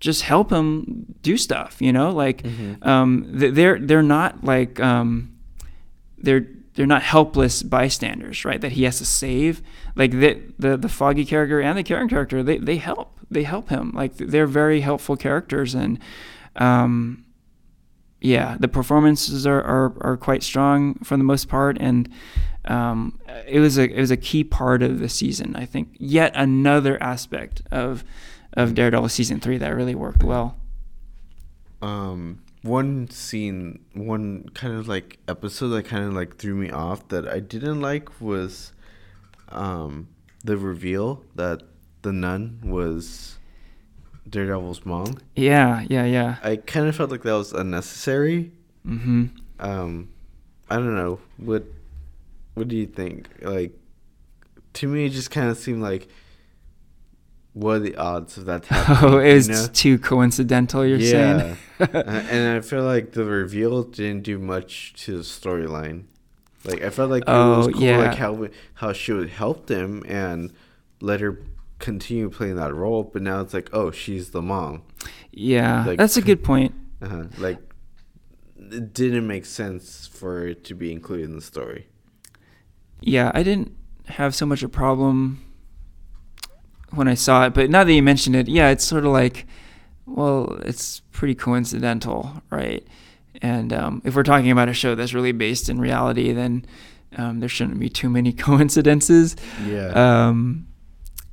just 0.00 0.22
help 0.22 0.50
him 0.50 1.06
do 1.22 1.36
stuff, 1.36 1.76
you 1.80 1.92
know, 1.92 2.10
like 2.10 2.42
Mhm. 2.42 2.86
um, 2.86 3.24
they're 3.28 3.78
they're 3.78 4.02
not 4.02 4.44
like 4.44 4.78
um, 4.80 5.30
they're 6.18 6.46
they're 6.74 6.86
not 6.86 7.02
helpless 7.02 7.62
bystanders, 7.62 8.44
right? 8.44 8.60
That 8.60 8.72
he 8.72 8.82
has 8.84 8.98
to 8.98 9.06
save. 9.06 9.62
Like 9.94 10.10
the 10.10 10.38
the, 10.58 10.76
the 10.76 10.88
Foggy 10.90 11.24
character 11.24 11.60
and 11.60 11.78
the 11.78 11.82
Karen 11.82 12.08
character, 12.08 12.42
they, 12.42 12.58
they 12.58 12.76
help. 12.76 13.18
They 13.30 13.42
help 13.44 13.70
him. 13.70 13.92
Like 13.94 14.16
they're 14.18 14.46
very 14.46 14.80
helpful 14.82 15.16
characters, 15.16 15.74
and 15.74 15.98
um, 16.56 17.24
yeah, 18.20 18.56
the 18.58 18.68
performances 18.68 19.46
are, 19.46 19.62
are, 19.62 19.92
are 20.00 20.16
quite 20.16 20.42
strong 20.42 20.94
for 21.04 21.16
the 21.16 21.24
most 21.24 21.48
part, 21.48 21.76
and 21.78 22.08
um, 22.64 23.18
it 23.46 23.60
was 23.60 23.78
a 23.78 23.84
it 23.84 24.00
was 24.00 24.10
a 24.10 24.16
key 24.16 24.42
part 24.42 24.82
of 24.82 24.98
the 24.98 25.08
season. 25.08 25.54
I 25.54 25.66
think 25.66 25.90
yet 25.98 26.32
another 26.34 27.00
aspect 27.02 27.62
of 27.70 28.04
of 28.54 28.74
Daredevil 28.74 29.10
season 29.10 29.40
three 29.40 29.58
that 29.58 29.68
really 29.68 29.94
worked 29.94 30.24
well. 30.24 30.56
Um, 31.82 32.42
one 32.62 33.08
scene, 33.10 33.84
one 33.92 34.48
kind 34.54 34.74
of 34.74 34.88
like 34.88 35.18
episode 35.28 35.68
that 35.68 35.84
kind 35.84 36.04
of 36.04 36.14
like 36.14 36.36
threw 36.36 36.54
me 36.54 36.70
off 36.70 37.06
that 37.08 37.28
I 37.28 37.38
didn't 37.38 37.80
like 37.80 38.20
was 38.20 38.72
um, 39.50 40.08
the 40.42 40.56
reveal 40.56 41.22
that 41.34 41.62
the 42.02 42.12
nun 42.12 42.60
was 42.64 43.35
Daredevil's 44.28 44.84
mom. 44.84 45.18
Yeah, 45.34 45.84
yeah, 45.88 46.04
yeah. 46.04 46.36
I 46.42 46.56
kind 46.56 46.86
of 46.88 46.96
felt 46.96 47.10
like 47.10 47.22
that 47.22 47.32
was 47.32 47.52
unnecessary. 47.52 48.52
Mm-hmm. 48.86 49.26
Um, 49.60 50.08
I 50.68 50.76
don't 50.76 50.94
know 50.96 51.20
what. 51.36 51.64
What 52.54 52.68
do 52.68 52.76
you 52.76 52.86
think? 52.86 53.28
Like, 53.42 53.72
to 54.74 54.88
me, 54.88 55.06
it 55.06 55.10
just 55.10 55.30
kind 55.30 55.48
of 55.50 55.56
seemed 55.58 55.82
like. 55.82 56.08
What 57.52 57.76
are 57.76 57.78
the 57.78 57.96
odds 57.96 58.36
of 58.36 58.44
that 58.46 58.66
happening? 58.66 59.14
Oh, 59.14 59.18
it 59.18 59.32
was 59.32 59.48
you 59.48 59.54
know? 59.54 59.66
too 59.72 59.98
coincidental. 59.98 60.84
You're 60.84 61.00
saying? 61.00 61.40
uh, 61.40 61.56
and 61.94 62.58
I 62.58 62.60
feel 62.60 62.82
like 62.84 63.12
the 63.12 63.24
reveal 63.24 63.82
didn't 63.82 64.24
do 64.24 64.38
much 64.38 64.92
to 65.04 65.16
the 65.16 65.22
storyline. 65.22 66.04
Like 66.64 66.82
I 66.82 66.90
felt 66.90 67.10
like 67.10 67.22
it 67.22 67.28
Oh, 67.28 67.58
was 67.58 67.68
cool, 67.68 67.82
yeah. 67.82 67.96
like 67.98 68.16
how 68.18 68.48
how 68.74 68.92
she 68.92 69.12
would 69.12 69.30
help 69.30 69.68
them 69.68 70.02
and 70.06 70.52
let 71.00 71.20
her 71.20 71.38
continue 71.78 72.30
playing 72.30 72.56
that 72.56 72.74
role. 72.74 73.04
But 73.04 73.22
now 73.22 73.40
it's 73.40 73.54
like, 73.54 73.68
oh, 73.72 73.90
she's 73.90 74.30
the 74.30 74.42
mom. 74.42 74.82
yeah, 75.32 75.84
Like- 75.86 75.98
that's 75.98 76.16
a 76.16 76.22
good 76.22 76.42
point. 76.50 76.74
Uh-huh. 77.02 77.24
Like 77.38 77.58
it 78.58 78.92
didn't 78.94 79.26
make 79.26 79.44
sense 79.44 80.06
for 80.06 80.46
it 80.48 80.64
to 80.64 80.74
be 80.74 80.90
included 80.92 81.24
in 81.26 81.36
the 81.36 81.42
story. 81.42 81.88
Yeah, 83.00 83.30
I 83.34 83.42
didn't 83.42 83.72
have 84.06 84.34
so 84.34 84.46
much 84.46 84.62
a 84.62 84.68
problem 84.68 85.42
when 86.90 87.08
I 87.08 87.14
saw 87.14 87.44
it, 87.46 87.54
but 87.54 87.68
now 87.70 87.84
that 87.84 87.92
you 87.92 88.02
mentioned 88.02 88.34
it, 88.36 88.48
yeah, 88.48 88.70
it's 88.70 88.84
sort 88.84 89.04
of 89.04 89.12
like, 89.12 89.46
well, 90.06 90.58
it's 90.64 91.00
pretty 91.12 91.34
coincidental, 91.34 92.42
right? 92.50 92.86
And 93.42 93.72
um, 93.72 94.00
if 94.04 94.14
we're 94.16 94.22
talking 94.22 94.50
about 94.50 94.68
a 94.68 94.72
show 94.72 94.94
that's 94.94 95.12
really 95.12 95.32
based 95.32 95.68
in 95.68 95.78
reality, 95.78 96.32
then 96.32 96.64
um, 97.16 97.40
there 97.40 97.48
shouldn't 97.48 97.78
be 97.78 97.90
too 97.90 98.08
many 98.08 98.32
coincidences. 98.46 99.36
Yeah. 99.66 99.88
Um, 100.28 100.68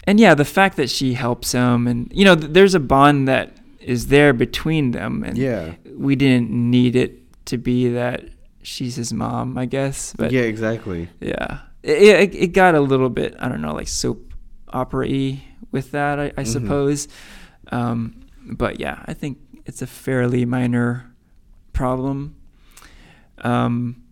and 0.05 0.19
yeah, 0.19 0.33
the 0.35 0.45
fact 0.45 0.77
that 0.77 0.89
she 0.89 1.13
helps 1.13 1.51
him, 1.51 1.87
and 1.87 2.11
you 2.13 2.25
know, 2.25 2.35
th- 2.35 2.51
there's 2.53 2.75
a 2.75 2.79
bond 2.79 3.27
that 3.27 3.57
is 3.79 4.07
there 4.07 4.33
between 4.33 4.91
them, 4.91 5.23
and 5.23 5.37
yeah. 5.37 5.75
we 5.95 6.15
didn't 6.15 6.49
need 6.51 6.95
it 6.95 7.19
to 7.45 7.57
be 7.57 7.89
that 7.89 8.23
she's 8.61 8.95
his 8.95 9.11
mom, 9.13 9.57
I 9.57 9.65
guess. 9.65 10.13
But 10.17 10.31
yeah. 10.31 10.41
Exactly. 10.41 11.09
yeah, 11.19 11.59
it, 11.83 12.01
it, 12.33 12.35
it 12.35 12.47
got 12.53 12.75
a 12.75 12.79
little 12.81 13.09
bit, 13.09 13.35
I 13.39 13.49
don't 13.49 13.61
know, 13.61 13.73
like 13.73 13.87
soap 13.89 14.33
opera-y 14.69 15.43
with 15.71 15.91
that, 15.91 16.19
I, 16.19 16.25
I 16.37 16.43
Mhm. 16.43 16.47
suppose. 16.47 17.07
Um, 17.71 18.21
but 18.45 18.79
yeah, 18.79 19.03
I 19.05 19.13
think 19.13 19.37
it's 19.65 19.81
a 19.81 19.87
fairly 19.87 20.45
minor 20.45 21.13
problem. 21.73 22.35
Um, 23.39 24.02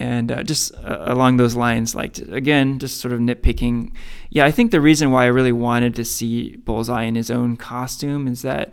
and 0.00 0.32
uh, 0.32 0.42
just 0.42 0.74
uh, 0.74 1.04
along 1.06 1.36
those 1.36 1.54
lines, 1.54 1.94
like 1.94 2.18
again, 2.18 2.78
just 2.78 3.00
sort 3.00 3.12
of 3.12 3.20
nitpicking. 3.20 3.92
Yeah, 4.30 4.46
I 4.46 4.50
think 4.50 4.70
the 4.70 4.80
reason 4.80 5.10
why 5.10 5.24
I 5.24 5.28
really 5.28 5.52
wanted 5.52 5.94
to 5.96 6.04
see 6.04 6.56
Bullseye 6.56 7.04
in 7.04 7.14
his 7.14 7.30
own 7.30 7.56
costume 7.56 8.26
is 8.26 8.42
that 8.42 8.72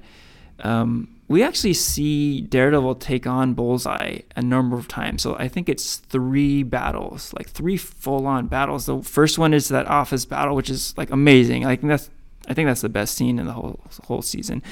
um, 0.64 1.10
we 1.28 1.44
actually 1.44 1.74
see 1.74 2.42
Daredevil 2.42 2.96
take 2.96 3.28
on 3.28 3.54
Bullseye 3.54 4.20
a 4.36 4.42
number 4.42 4.78
of 4.78 4.88
times. 4.88 5.22
So 5.22 5.36
I 5.36 5.48
think 5.48 5.68
it's 5.68 5.98
three 5.98 6.64
battles, 6.64 7.34
like 7.34 7.50
three 7.50 7.78
full-on 7.78 8.48
battles. 8.48 8.86
The 8.86 9.02
first 9.02 9.38
one 9.38 9.54
is 9.54 9.68
that 9.68 9.88
office 9.88 10.26
battle, 10.26 10.56
which 10.56 10.70
is 10.70 10.98
like 10.98 11.12
amazing. 11.12 11.64
Like 11.64 11.82
that's 11.82 12.10
I 12.48 12.54
think 12.54 12.68
that's 12.68 12.82
the 12.82 12.90
best 12.90 13.16
scene 13.16 13.40
in 13.40 13.46
the 13.46 13.54
whole 13.54 13.80
whole 14.06 14.22
season. 14.22 14.64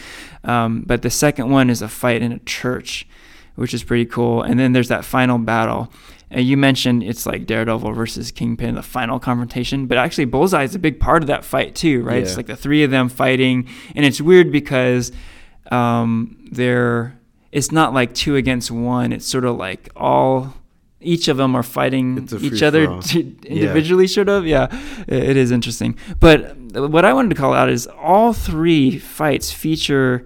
Um, 0.44 0.84
but 0.86 1.02
the 1.02 1.10
second 1.10 1.50
one 1.50 1.70
is 1.70 1.82
a 1.82 1.90
fight 1.90 2.22
in 2.22 2.32
a 2.32 2.40
church, 2.40 3.06
which 3.56 3.74
is 3.74 3.84
pretty 3.84 4.06
cool. 4.06 4.42
And 4.42 4.60
then 4.60 4.72
there's 4.72 4.88
that 4.88 5.04
final 5.04 5.38
battle. 5.38 5.92
And 6.32 6.46
you 6.46 6.58
mentioned 6.58 7.04
it's 7.04 7.26
like 7.26 7.46
Daredevil 7.46 7.92
versus 7.94 8.32
Kingpin, 8.32 8.76
the 8.76 8.82
final 8.84 9.20
confrontation. 9.20 9.86
But 9.86 9.98
actually, 9.98 10.26
Bullseye 10.26 10.64
is 10.64 10.76
a 10.76 10.80
big 10.80 11.00
part 11.00 11.24
of 11.24 11.28
that 11.28 11.46
fight 11.46 11.76
too, 11.76 12.04
right? 12.04 12.22
It's 12.24 12.38
like 12.38 12.48
the 12.48 12.56
three 12.56 12.84
of 12.84 12.92
them 12.92 13.10
fighting, 13.10 13.68
and 13.96 14.06
it's 14.06 14.20
weird 14.20 14.52
because 14.52 15.12
um, 15.72 16.38
they're 16.52 17.18
it's 17.52 17.72
not 17.72 17.94
like 17.94 18.14
two 18.14 18.36
against 18.36 18.70
one. 18.72 19.14
It's 19.14 19.26
sort 19.26 19.46
of 19.46 19.56
like 19.56 19.90
all 19.96 20.56
each 21.00 21.28
of 21.28 21.38
them 21.38 21.56
are 21.56 21.64
fighting 21.64 22.28
each 22.42 22.64
other 22.64 22.84
individually, 23.46 24.08
sort 24.08 24.28
of. 24.28 24.46
Yeah, 24.46 24.68
it 25.08 25.38
is 25.38 25.52
interesting. 25.52 25.98
But 26.20 26.58
what 26.58 27.06
I 27.06 27.14
wanted 27.14 27.30
to 27.30 27.36
call 27.36 27.54
out 27.54 27.70
is 27.70 27.88
all 27.88 28.34
three 28.34 28.98
fights 28.98 29.52
feature 29.52 30.26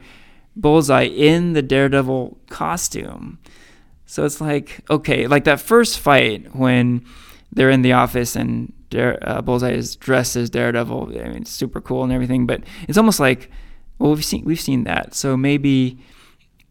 Bullseye 0.56 1.04
in 1.04 1.54
the 1.54 1.62
Daredevil 1.62 2.38
costume. 2.50 3.40
So 4.10 4.26
it's 4.26 4.42
like 4.42 4.82
okay, 4.90 5.28
like 5.28 5.44
that 5.44 5.62
first 5.62 6.00
fight 6.00 6.56
when 6.56 7.06
they're 7.52 7.70
in 7.70 7.84
the 7.84 7.94
office 7.94 8.36
and 8.36 8.74
Dare, 8.90 9.20
uh, 9.22 9.44
Bullseye 9.44 9.74
is 9.74 9.96
dressed 9.96 10.36
as 10.36 10.50
Daredevil. 10.50 11.10
I 11.10 11.28
mean, 11.28 11.44
it's 11.44 11.52
super 11.52 11.80
cool 11.80 12.04
and 12.04 12.12
everything, 12.12 12.48
but 12.48 12.64
it's 12.88 12.98
almost 12.98 13.20
like 13.20 13.52
well, 14.00 14.16
we've 14.16 14.26
seen 14.26 14.44
we've 14.46 14.60
seen 14.60 14.84
that. 14.86 15.14
So 15.14 15.38
maybe 15.38 16.00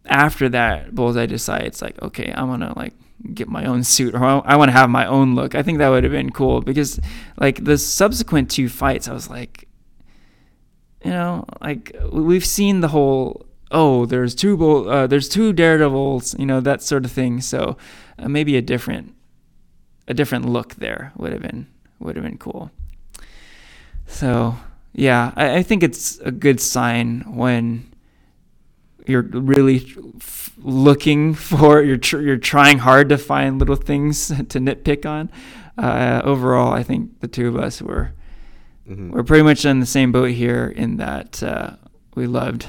after 0.06 0.48
that, 0.48 0.97
Bullseye 0.97 1.27
decides 1.27 1.81
like, 1.81 2.02
okay, 2.02 2.32
I 2.32 2.43
want 2.43 2.62
to 2.62 2.73
like 2.77 2.94
get 3.32 3.47
my 3.47 3.66
own 3.66 3.85
suit 3.85 4.16
or 4.16 4.24
I 4.24 4.56
want 4.56 4.70
to 4.70 4.77
have 4.77 4.90
my 4.90 5.06
own 5.06 5.36
look. 5.36 5.55
I 5.55 5.62
think 5.62 5.78
that 5.78 5.90
would 5.90 6.02
have 6.02 6.12
been 6.12 6.31
cool 6.31 6.60
because 6.60 6.98
like 7.36 7.62
the 7.62 7.78
subsequent 7.78 8.51
two 8.51 8.69
fights, 8.69 9.06
I 9.06 9.12
was 9.12 9.31
like, 9.31 9.69
you 11.05 11.12
know, 11.12 11.44
like 11.60 11.94
we've 12.10 12.44
seen 12.44 12.81
the 12.81 12.89
whole 12.89 13.47
oh, 13.70 14.07
there's 14.07 14.35
two 14.35 14.57
Bull, 14.57 14.89
uh, 14.89 15.07
there's 15.07 15.28
two 15.28 15.53
Daredevils, 15.53 16.39
you 16.39 16.47
know, 16.47 16.61
that 16.61 16.82
sort 16.82 17.05
of 17.05 17.12
thing. 17.12 17.40
So 17.40 17.77
uh, 18.19 18.28
maybe 18.28 18.57
a 18.57 18.62
different 18.62 19.15
a 20.07 20.15
different 20.15 20.47
look 20.47 20.77
there 20.77 21.12
would 21.16 21.32
have 21.32 21.43
been 21.43 21.66
would 22.01 22.16
have 22.16 22.24
been 22.24 22.39
cool. 22.39 22.70
So 24.07 24.57
yeah, 24.93 25.32
I, 25.36 25.57
I 25.59 25.62
think 25.62 25.82
it's 25.82 26.19
a 26.20 26.31
good 26.31 26.61
sign 26.61 27.20
when 27.27 27.90
you're 29.07 29.23
really 29.23 29.86
f- 30.16 30.53
looking 30.59 31.35
for 31.51 31.82
you're 31.82 31.97
tr- 31.97 32.20
you're 32.20 32.36
trying 32.36 32.78
hard 32.78 33.09
to 33.11 33.19
find 33.19 33.59
little 33.59 33.77
things 33.77 34.28
to 34.28 34.59
nitpick 34.59 35.05
on. 35.07 35.31
Uh, 35.77 36.20
overall, 36.24 36.73
I 36.73 36.82
think 36.82 37.20
the 37.20 37.28
two 37.28 37.49
of 37.49 37.57
us 37.57 37.81
were 37.82 38.12
Mhm. 38.89 39.11
we're 39.11 39.23
pretty 39.23 39.43
much 39.45 39.66
on 39.66 39.81
the 39.81 39.86
same 39.86 40.12
boat 40.12 40.31
here 40.31 40.66
in 40.66 40.97
that 40.97 41.43
uh, 41.43 41.73
we 42.15 42.27
loved 42.27 42.69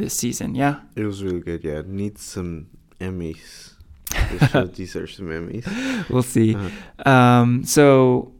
this 0.00 0.14
season. 0.14 0.54
Yeah. 0.54 0.80
It 0.96 1.04
was 1.04 1.22
really 1.22 1.40
good. 1.40 1.62
Yeah. 1.62 1.82
Needs 1.86 2.22
some 2.22 2.68
Emmys. 3.00 3.74
Deserves 4.74 5.16
some 5.16 5.28
Emmys. 5.28 6.08
we'll 6.08 6.22
see. 6.22 6.54
Uh-huh. 6.54 7.10
Um, 7.10 7.64
so, 7.64 8.32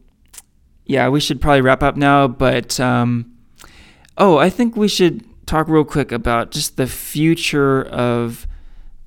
yeah, 0.85 1.07
we 1.09 1.19
should 1.19 1.39
probably 1.39 1.61
wrap 1.61 1.81
up 1.83 1.95
now. 1.95 2.27
But 2.27 2.79
um, 2.79 3.33
oh, 4.17 4.37
I 4.37 4.49
think 4.49 4.75
we 4.75 4.87
should 4.87 5.23
talk 5.45 5.67
real 5.67 5.85
quick 5.85 6.11
about 6.11 6.51
just 6.51 6.77
the 6.77 6.87
future 6.87 7.83
of 7.83 8.47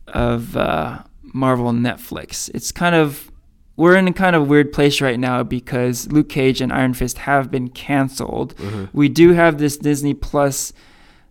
of 0.08 0.56
uh, 0.56 1.02
Marvel 1.22 1.72
Netflix. 1.72 2.50
It's 2.54 2.72
kind 2.72 2.94
of 2.94 3.30
we're 3.76 3.96
in 3.96 4.06
a 4.06 4.12
kind 4.12 4.36
of 4.36 4.48
weird 4.48 4.72
place 4.72 5.00
right 5.00 5.18
now 5.18 5.42
because 5.42 6.10
Luke 6.12 6.28
Cage 6.28 6.60
and 6.60 6.72
Iron 6.72 6.94
Fist 6.94 7.18
have 7.18 7.50
been 7.50 7.68
canceled. 7.68 8.54
Uh-huh. 8.58 8.86
We 8.92 9.08
do 9.08 9.32
have 9.32 9.58
this 9.58 9.76
Disney 9.76 10.14
Plus 10.14 10.72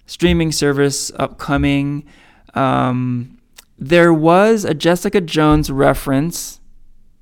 streaming 0.06 0.52
service 0.52 1.12
upcoming. 1.16 2.06
Um, 2.54 3.38
there 3.78 4.14
was 4.14 4.66
a 4.66 4.74
Jessica 4.74 5.22
Jones 5.22 5.70
reference 5.72 6.60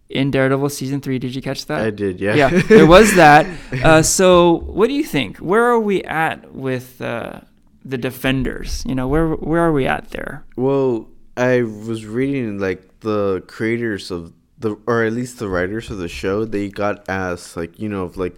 in 0.09 0.29
Daredevil 0.31 0.69
season 0.69 1.01
three. 1.01 1.17
Did 1.19 1.33
you 1.33 1.41
catch 1.41 1.65
that? 1.67 1.81
I 1.81 1.89
did. 1.89 2.19
Yeah. 2.19 2.35
yeah, 2.35 2.61
there 2.67 2.85
was 2.85 3.15
that. 3.15 3.47
Uh, 3.83 4.01
so, 4.01 4.59
what 4.65 4.87
do 4.87 4.93
you 4.93 5.03
think? 5.03 5.37
Where 5.37 5.63
are 5.63 5.79
we 5.79 6.03
at 6.03 6.53
with 6.53 7.01
uh, 7.01 7.41
the 7.83 7.97
Defenders? 7.97 8.83
You 8.85 8.95
know, 8.95 9.07
where 9.07 9.29
where 9.29 9.61
are 9.61 9.71
we 9.71 9.87
at 9.87 10.09
there? 10.09 10.45
Well, 10.55 11.07
I 11.37 11.63
was 11.63 12.05
reading 12.05 12.59
like 12.59 12.99
the 12.99 13.43
creators 13.47 14.11
of 14.11 14.33
the, 14.59 14.75
or 14.85 15.03
at 15.03 15.13
least 15.13 15.39
the 15.39 15.47
writers 15.47 15.89
of 15.89 15.97
the 15.97 16.09
show. 16.09 16.45
They 16.45 16.69
got 16.69 17.07
asked 17.09 17.55
like 17.55 17.79
you 17.79 17.89
know 17.89 18.03
of 18.03 18.17
like 18.17 18.35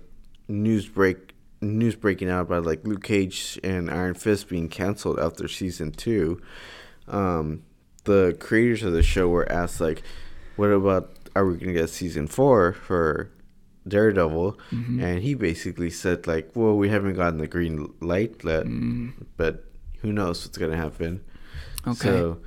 news 0.47 0.87
break 0.87 1.32
news 1.63 1.95
breaking 1.95 2.29
out 2.29 2.41
about 2.41 2.65
like 2.65 2.85
Luke 2.85 3.03
Cage 3.03 3.59
and 3.63 3.89
Iron 3.89 4.13
Fist 4.13 4.49
being 4.49 4.69
canceled 4.69 5.19
after 5.19 5.47
season 5.47 5.91
two. 5.91 6.41
Um, 7.07 7.63
the 8.05 8.35
creators 8.39 8.83
of 8.83 8.93
the 8.93 9.03
show 9.03 9.27
were 9.29 9.49
asked 9.51 9.79
like, 9.81 10.03
what 10.55 10.67
about 10.69 11.11
are 11.35 11.45
we 11.45 11.57
gonna 11.57 11.73
get 11.73 11.89
season 11.89 12.27
four 12.27 12.73
for 12.73 13.31
Daredevil? 13.87 14.57
Mhm. 14.71 15.01
And 15.01 15.23
he 15.23 15.33
basically 15.33 15.89
said 15.89 16.27
like, 16.27 16.51
well, 16.55 16.77
we 16.77 16.89
haven't 16.89 17.15
gotten 17.15 17.39
the 17.39 17.47
green 17.47 17.91
light 18.01 18.35
yet, 18.43 18.65
Mm, 18.65 19.13
but 19.37 19.65
who 20.01 20.13
knows 20.13 20.45
what's 20.45 20.57
gonna 20.57 20.77
happen. 20.77 21.21
okay. 21.87 21.95
So, 22.09 22.37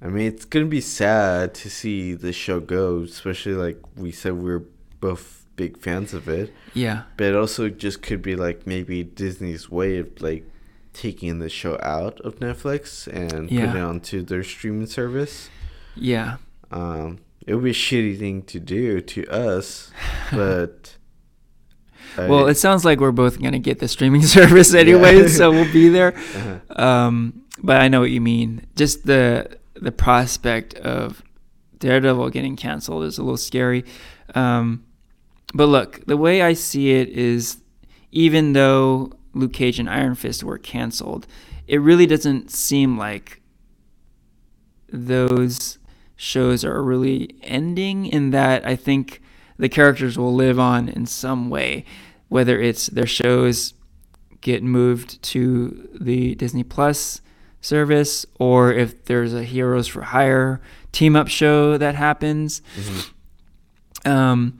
I 0.00 0.08
mean, 0.08 0.26
it's 0.26 0.44
gonna 0.44 0.66
be 0.66 0.80
sad 0.80 1.54
to 1.54 1.70
see 1.70 2.14
the 2.14 2.32
show 2.32 2.60
go, 2.60 3.00
especially 3.02 3.54
like 3.54 3.78
we 3.96 4.10
said, 4.12 4.34
we're 4.34 4.64
both 5.00 5.37
big 5.58 5.76
fans 5.78 6.14
of 6.14 6.26
it. 6.28 6.54
yeah. 6.72 7.02
But 7.18 7.26
it 7.26 7.36
also 7.36 7.68
just 7.68 8.00
could 8.00 8.22
be 8.22 8.34
like 8.36 8.66
maybe 8.66 9.02
Disney's 9.04 9.68
way 9.70 9.98
of 9.98 10.08
like 10.22 10.44
taking 10.94 11.38
the 11.40 11.48
show 11.50 11.78
out 11.82 12.18
of 12.22 12.36
Netflix 12.40 13.06
and 13.06 13.50
Yeah. 13.50 13.66
putting 13.66 13.82
it 13.82 13.84
onto 13.84 14.22
their 14.22 14.42
streaming 14.42 14.86
service. 14.86 15.50
Yeah. 15.94 16.36
Um, 16.70 17.18
it 17.46 17.54
would 17.54 17.64
be 17.64 17.70
a 17.70 17.74
shitty 17.74 18.18
thing 18.18 18.42
to 18.42 18.58
do 18.60 19.00
to 19.00 19.26
us, 19.28 19.90
but 20.32 20.96
Well, 22.16 22.46
I- 22.46 22.50
it 22.50 22.54
sounds 22.56 22.84
like 22.84 23.00
we're 23.00 23.12
both 23.12 23.40
gonna 23.42 23.58
get 23.58 23.78
the 23.80 23.88
streaming 23.88 24.22
service 24.38 24.74
anyway, 24.74 25.28
so 25.28 25.50
we'll 25.50 25.72
be 25.72 25.88
there. 25.98 26.14
Uh-huh. 26.16 26.82
Um, 26.82 27.42
but 27.62 27.80
I 27.80 27.88
know 27.88 28.00
what 28.00 28.10
you 28.10 28.20
mean. 28.20 28.66
Just 28.76 29.06
the 29.06 29.58
the 29.74 29.92
prospect 29.92 30.74
of 30.74 31.22
Daredevil 31.78 32.30
getting 32.30 32.56
canceled 32.56 33.04
is 33.04 33.18
a 33.18 33.22
little 33.22 33.36
scary. 33.36 33.84
Um, 34.34 34.84
but 35.54 35.66
look, 35.66 36.04
the 36.06 36.16
way 36.16 36.42
I 36.42 36.52
see 36.52 36.92
it 36.92 37.08
is, 37.08 37.58
even 38.12 38.52
though 38.52 39.12
Luke 39.34 39.52
Cage 39.52 39.78
and 39.78 39.88
Iron 39.88 40.14
Fist 40.14 40.42
were 40.44 40.58
canceled, 40.58 41.26
it 41.66 41.80
really 41.80 42.06
doesn't 42.06 42.50
seem 42.50 42.98
like 42.98 43.40
those 44.90 45.78
shows 46.16 46.64
are 46.64 46.82
really 46.82 47.36
ending. 47.42 48.06
In 48.06 48.30
that, 48.30 48.66
I 48.66 48.76
think 48.76 49.20
the 49.58 49.68
characters 49.68 50.18
will 50.18 50.34
live 50.34 50.58
on 50.58 50.88
in 50.88 51.06
some 51.06 51.50
way, 51.50 51.84
whether 52.28 52.60
it's 52.60 52.86
their 52.88 53.06
shows 53.06 53.74
get 54.40 54.62
moved 54.62 55.20
to 55.22 55.88
the 56.00 56.34
Disney 56.36 56.62
Plus 56.62 57.20
service 57.60 58.24
or 58.38 58.72
if 58.72 59.04
there's 59.06 59.34
a 59.34 59.42
Heroes 59.42 59.88
for 59.88 60.02
Hire 60.02 60.60
team 60.92 61.16
up 61.16 61.28
show 61.28 61.76
that 61.76 61.96
happens. 61.96 62.62
Mhm. 62.76 63.10
Um, 64.10 64.58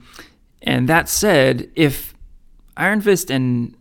and 0.61 0.87
that 0.89 1.07
said, 1.09 1.69
if 1.75 2.13
Iron 2.77 3.01
Fist 3.01 3.29
and 3.31 3.75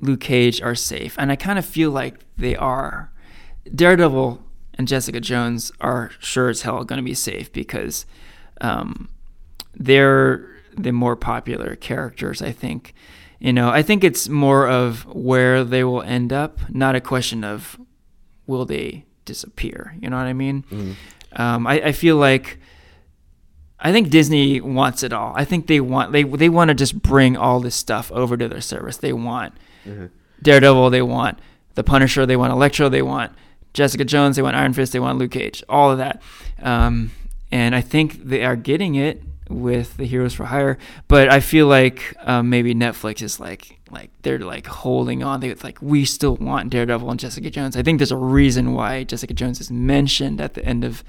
Luke 0.00 0.20
Cage 0.20 0.60
are 0.62 0.74
safe, 0.74 1.16
and 1.18 1.30
I 1.32 1.36
kind 1.36 1.58
of 1.58 1.64
feel 1.64 1.90
like 1.90 2.20
they 2.36 2.56
are, 2.56 3.10
Daredevil 3.74 4.42
and 4.74 4.86
Jessica 4.88 5.20
Jones 5.20 5.72
are 5.80 6.10
sure 6.18 6.48
as 6.48 6.62
hell 6.62 6.84
going 6.84 6.98
to 6.98 7.02
be 7.02 7.14
safe 7.14 7.52
because 7.52 8.04
um, 8.60 9.08
they're 9.74 10.46
the 10.76 10.92
more 10.92 11.16
popular 11.16 11.76
characters, 11.76 12.42
I 12.42 12.50
think. 12.52 12.94
You 13.38 13.52
know, 13.52 13.68
I 13.70 13.82
think 13.82 14.02
it's 14.04 14.28
more 14.28 14.68
of 14.68 15.04
where 15.06 15.64
they 15.64 15.84
will 15.84 16.02
end 16.02 16.32
up, 16.32 16.58
not 16.70 16.94
a 16.96 17.00
question 17.00 17.44
of 17.44 17.78
will 18.46 18.64
they 18.64 19.04
disappear. 19.24 19.94
You 20.00 20.10
know 20.10 20.16
what 20.16 20.26
I 20.26 20.32
mean? 20.32 20.64
Mhm. 20.70 20.94
Um, 21.36 21.66
I, 21.66 21.74
I 21.86 21.92
feel 21.92 22.16
like 22.16 22.58
I 23.80 23.92
think 23.92 24.08
Disney 24.10 24.60
wants 24.60 25.02
it 25.02 25.12
all. 25.12 25.32
I 25.36 25.44
think 25.44 25.66
they 25.66 25.80
want 25.80 26.12
they 26.12 26.22
they 26.22 26.48
want 26.48 26.68
to 26.68 26.74
just 26.74 27.02
bring 27.02 27.36
all 27.36 27.60
this 27.60 27.74
stuff 27.74 28.10
over 28.12 28.36
to 28.36 28.48
their 28.48 28.60
service. 28.60 28.96
They 28.96 29.12
want 29.12 29.52
Mhm. 29.86 30.10
Daredevil, 30.42 30.90
they 30.90 31.02
want 31.02 31.38
the 31.74 31.84
Punisher, 31.84 32.24
they 32.26 32.36
want 32.36 32.52
Elektra, 32.52 32.88
they 32.88 33.02
want 33.02 33.32
Jessica 33.74 34.04
Jones, 34.04 34.36
they 34.36 34.42
want 34.42 34.56
Iron 34.56 34.72
Fist, 34.72 34.92
they 34.92 35.00
want 35.00 35.18
Luke 35.18 35.32
Cage, 35.32 35.62
all 35.68 35.90
of 35.90 35.98
that. 35.98 36.22
Um, 36.62 37.10
and 37.50 37.74
I 37.74 37.80
think 37.80 38.24
they 38.24 38.44
are 38.44 38.56
getting 38.56 38.94
it 38.94 39.22
with 39.50 39.96
the 39.98 40.04
Heroes 40.06 40.32
for 40.34 40.44
Hire. 40.46 40.78
But 41.08 41.30
I 41.30 41.40
feel 41.40 41.66
like 41.66 42.14
um, 42.24 42.48
maybe 42.48 42.74
Netflix 42.74 43.20
is 43.22 43.38
like 43.40 43.78
like 43.90 44.10
they're 44.22 44.38
like 44.38 44.66
holding 44.66 45.22
on. 45.22 45.40
They 45.40 45.54
like 45.56 45.78
we 45.82 46.04
still 46.04 46.36
want 46.36 46.70
Daredevil 46.70 47.10
and 47.10 47.20
Jessica 47.20 47.50
Jones. 47.50 47.76
I 47.76 47.82
think 47.82 47.98
there's 47.98 48.10
a 48.12 48.16
reason 48.16 48.72
why 48.72 49.04
Jessica 49.04 49.34
Jones 49.34 49.60
is 49.60 49.70
mentioned 49.70 50.40
at 50.40 50.54
the 50.54 50.64
end 50.64 50.84
of 50.84 51.04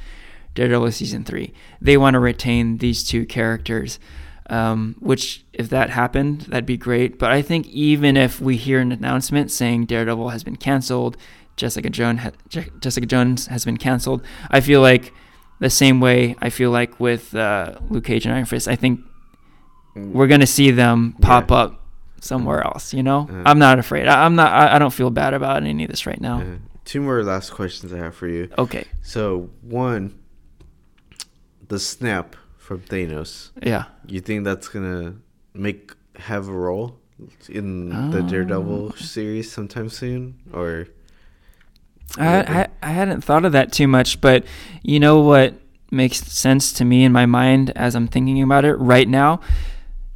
Daredevil 0.55 0.91
season 0.91 1.23
three. 1.23 1.53
They 1.79 1.97
want 1.97 2.15
to 2.15 2.19
retain 2.19 2.79
these 2.79 3.03
two 3.03 3.25
characters. 3.25 3.99
Um, 4.47 4.95
which, 4.99 5.43
if 5.53 5.69
that 5.69 5.89
happened, 5.89 6.41
that'd 6.41 6.67
be 6.67 6.77
great. 6.77 7.17
But 7.17 7.31
I 7.31 7.41
think 7.41 7.65
even 7.67 8.15
if 8.15 8.39
we 8.39 8.57
hear 8.57 8.79
an 8.79 8.91
announcement 8.91 9.49
saying 9.49 9.85
Daredevil 9.87 10.29
has 10.29 10.43
been 10.43 10.55
canceled, 10.55 11.17
Jessica 11.57 11.89
Jones 11.89 12.19
ha- 12.19 12.31
Je- 12.49 12.69
Jessica 12.79 13.07
Jones 13.07 13.47
has 13.47 13.65
been 13.65 13.77
canceled, 13.77 14.21
I 14.51 14.61
feel 14.61 14.81
like 14.81 15.11
the 15.59 15.69
same 15.71 15.99
way 15.99 16.35
I 16.39 16.51
feel 16.51 16.69
like 16.69 16.99
with 16.99 17.33
uh, 17.33 17.73
Luke 17.89 18.03
Cage 18.05 18.25
and 18.27 18.35
Iron 18.35 18.45
Fist. 18.45 18.67
I 18.67 18.75
think 18.75 18.99
we're 19.95 20.27
gonna 20.27 20.45
see 20.45 20.69
them 20.71 21.15
pop 21.21 21.49
Yeah. 21.49 21.57
up 21.57 21.81
somewhere 22.21 22.61
else. 22.63 22.93
You 22.93 23.01
know, 23.01 23.21
Uh-huh. 23.29 23.43
I'm 23.47 23.57
not 23.57 23.79
afraid. 23.79 24.07
I, 24.07 24.25
I'm 24.25 24.35
not. 24.35 24.51
I, 24.51 24.75
I 24.75 24.79
don't 24.79 24.93
feel 24.93 25.09
bad 25.09 25.33
about 25.33 25.63
any 25.63 25.85
of 25.85 25.89
this 25.89 26.05
right 26.05 26.21
now. 26.21 26.41
Uh, 26.41 26.45
two 26.83 27.01
more 27.01 27.23
last 27.23 27.51
questions 27.51 27.91
I 27.93 27.97
have 27.97 28.13
for 28.13 28.27
you. 28.27 28.49
Okay. 28.59 28.85
So 29.01 29.49
one, 29.61 30.19
the 31.67 31.79
snap 31.79 32.35
from 32.57 32.81
Thanos. 32.81 33.51
Yeah. 33.61 33.85
You 34.07 34.21
think 34.21 34.43
that's 34.43 34.67
gonna 34.67 35.15
make 35.53 35.91
have 36.17 36.47
a 36.47 36.53
role 36.53 36.97
in 37.49 37.89
the 38.11 38.19
Oh. 38.19 38.27
Daredevil 38.27 38.93
series 38.93 39.51
sometime 39.51 39.89
soon, 39.89 40.35
or 40.53 40.87
I, 42.17 42.37
I 42.37 42.67
I 42.81 42.89
hadn't 42.91 43.21
thought 43.23 43.45
of 43.45 43.51
that 43.53 43.71
too 43.71 43.87
much, 43.87 44.21
but 44.21 44.45
you 44.83 44.99
know 44.99 45.21
what 45.21 45.55
makes 45.91 46.17
sense 46.17 46.73
to 46.73 46.85
me 46.85 47.03
in 47.03 47.11
my 47.11 47.25
mind 47.25 47.71
as 47.75 47.95
I'm 47.95 48.07
thinking 48.07 48.41
about 48.41 48.65
it 48.65 48.75
right 48.75 49.07
now 49.07 49.39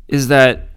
is 0.08 0.28
that 0.28 0.70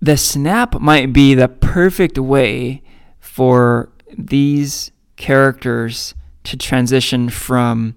the 0.00 0.16
snap 0.16 0.80
might 0.80 1.12
be 1.12 1.34
the 1.34 1.48
perfect 1.48 2.18
way 2.18 2.82
for 3.18 3.90
these 4.16 4.92
characters 5.16 6.14
to 6.44 6.56
transition 6.56 7.28
from 7.28 7.96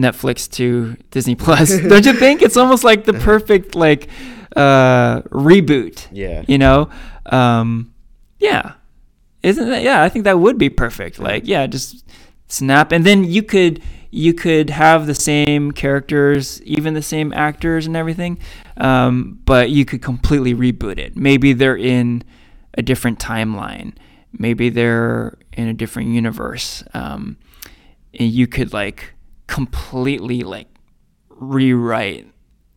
Netflix 0.00 0.50
to 0.52 0.96
Disney 1.10 1.34
Plus. 1.34 1.78
Don't 1.88 2.06
you 2.06 2.14
think? 2.14 2.42
It's 2.42 2.56
almost 2.56 2.84
like 2.84 3.04
the 3.04 3.14
perfect 3.14 3.74
like 3.74 4.08
uh, 4.56 5.22
reboot 5.22 6.08
yeah, 6.10 6.44
you 6.48 6.58
know? 6.58 6.90
Um 7.26 7.92
yeah. 8.38 8.74
Isn't 9.42 9.68
that 9.68 9.82
yeah 9.82 10.02
i 10.02 10.08
think 10.08 10.24
that 10.24 10.38
would 10.38 10.58
be 10.58 10.70
perfect. 10.70 11.18
Like 11.18 11.46
yeah 11.46 11.66
just 11.66 12.04
snap. 12.48 12.92
And 12.92 13.04
then 13.04 13.24
you 13.24 13.42
could 13.42 13.82
you 14.10 14.34
could 14.34 14.70
have 14.70 15.06
the 15.06 15.14
same 15.14 15.70
characters 15.70 16.60
even 16.62 16.94
the 16.94 17.02
same 17.02 17.32
actors 17.32 17.86
and 17.86 17.96
everything 17.96 18.38
um, 18.80 19.38
but 19.44 19.70
you 19.70 19.84
could 19.84 20.02
completely 20.02 20.54
reboot 20.54 20.98
it. 20.98 21.16
Maybe 21.16 21.52
they're 21.52 21.76
in 21.76 22.24
a 22.76 22.82
different 22.82 23.18
timeline. 23.18 23.92
Maybe 24.32 24.70
they're 24.70 25.36
in 25.52 25.68
a 25.68 25.74
different 25.74 26.08
universe. 26.08 26.82
Um, 26.94 27.36
and 28.18 28.30
you 28.30 28.46
could 28.46 28.72
like 28.72 29.12
completely 29.50 30.42
like 30.42 30.68
rewrite 31.28 32.26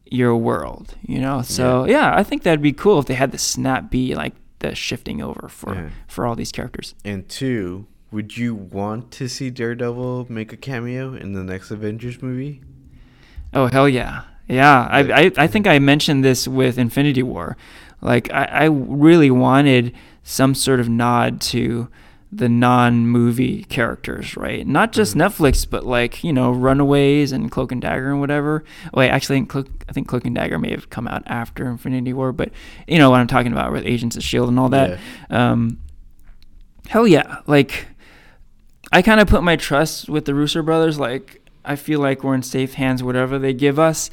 your 0.05 0.35
world, 0.35 0.95
you 1.05 1.19
know. 1.19 1.41
So 1.41 1.85
yeah. 1.85 2.13
I 2.15 2.23
think 2.23 2.43
that'd 2.43 2.61
be 2.61 2.73
cool 2.73 2.99
if 2.99 3.05
they 3.05 3.13
had 3.13 3.31
the 3.31 3.37
snap 3.37 3.89
be 3.89 4.15
like 4.15 4.33
the 4.59 4.75
shifting 4.75 5.21
over 5.21 5.47
for 5.49 5.73
Yeah. 5.75 5.89
for 6.07 6.25
all 6.25 6.35
these 6.35 6.51
characters. 6.51 6.95
and 7.05 7.27
two, 7.29 7.85
would 8.11 8.37
you 8.37 8.53
want 8.55 9.11
to 9.11 9.27
see 9.27 9.49
Daredevil 9.49 10.27
make 10.29 10.53
a 10.53 10.57
cameo 10.57 11.13
in 11.15 11.33
the 11.33 11.43
next 11.43 11.71
Avengers 11.71 12.21
movie? 12.21 12.61
Oh 13.53 13.67
hell 13.67 13.87
yeah, 13.89 14.23
yeah. 14.47 14.87
I 14.89 14.99
I, 15.25 15.31
I 15.37 15.47
think 15.47 15.67
I 15.67 15.79
mentioned 15.79 16.23
this 16.23 16.47
with 16.47 16.77
Infinity 16.77 17.23
War. 17.23 17.55
Like 18.01 18.31
I, 18.33 18.43
I 18.45 18.65
really 18.65 19.31
wanted 19.31 19.93
some 20.23 20.55
sort 20.55 20.79
of 20.79 20.87
nod 20.89 21.41
to 21.41 21.87
the 22.37 22.49
non-movie 22.49 23.63
characters, 23.65 24.35
right? 24.35 24.65
Not 24.65 24.91
just 24.91 25.15
Netflix, 25.15 25.69
but 25.69 25.85
like 25.85 26.23
you 26.23 26.33
know, 26.33 26.51
Runaways 26.51 27.31
and 27.31 27.51
Cloak 27.51 27.71
and 27.71 27.81
Dagger 27.81 28.11
and 28.11 28.19
whatever. 28.19 28.63
Wait, 28.93 29.09
actually, 29.09 29.35
I 29.35 29.39
think 29.39 29.49
Cloak, 29.49 29.67
I 29.87 29.91
think 29.91 30.07
Cloak 30.07 30.25
and 30.25 30.35
Dagger 30.35 30.57
may 30.57 30.71
have 30.71 30.89
come 30.89 31.07
out 31.07 31.23
after 31.27 31.67
Infinity 31.67 32.13
War, 32.13 32.31
but 32.31 32.49
you 32.87 32.97
know 32.97 33.09
what 33.09 33.19
I'm 33.19 33.27
talking 33.27 33.51
about 33.51 33.71
with 33.71 33.85
Agents 33.85 34.15
of 34.15 34.23
Shield 34.23 34.49
and 34.49 34.59
all 34.59 34.69
that. 34.69 34.99
Um, 35.29 35.79
hell 36.87 37.07
yeah, 37.07 37.39
like 37.45 37.87
I 38.91 39.01
kind 39.01 39.19
of 39.19 39.27
put 39.27 39.43
my 39.43 39.55
trust 39.55 40.09
with 40.09 40.25
the 40.25 40.33
Russo 40.33 40.61
brothers. 40.61 40.99
Like 40.99 41.41
I 41.63 41.75
feel 41.75 41.99
like 41.99 42.23
we're 42.23 42.35
in 42.35 42.43
safe 42.43 42.73
hands, 42.73 43.03
whatever 43.03 43.37
they 43.39 43.53
give 43.53 43.79
us. 43.79 44.09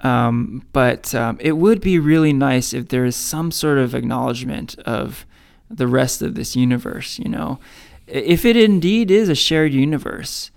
Um, 0.00 0.66
but 0.72 1.14
um, 1.14 1.38
it 1.40 1.52
would 1.52 1.80
be 1.80 1.98
really 1.98 2.32
nice 2.32 2.72
if 2.72 2.88
there 2.88 3.04
is 3.04 3.14
some 3.14 3.50
sort 3.52 3.78
of 3.78 3.94
acknowledgement 3.94 4.76
of 4.80 5.24
the 5.72 5.86
rest 5.86 6.22
of 6.22 6.34
this 6.34 6.54
universe. 6.54 7.18
You 7.18 7.28
know, 7.28 7.58
if 8.06 8.44
it 8.44 8.56
indeed 8.56 9.10
is 9.10 9.28
a 9.28 9.34
shared 9.34 9.72
universe, 9.72 10.50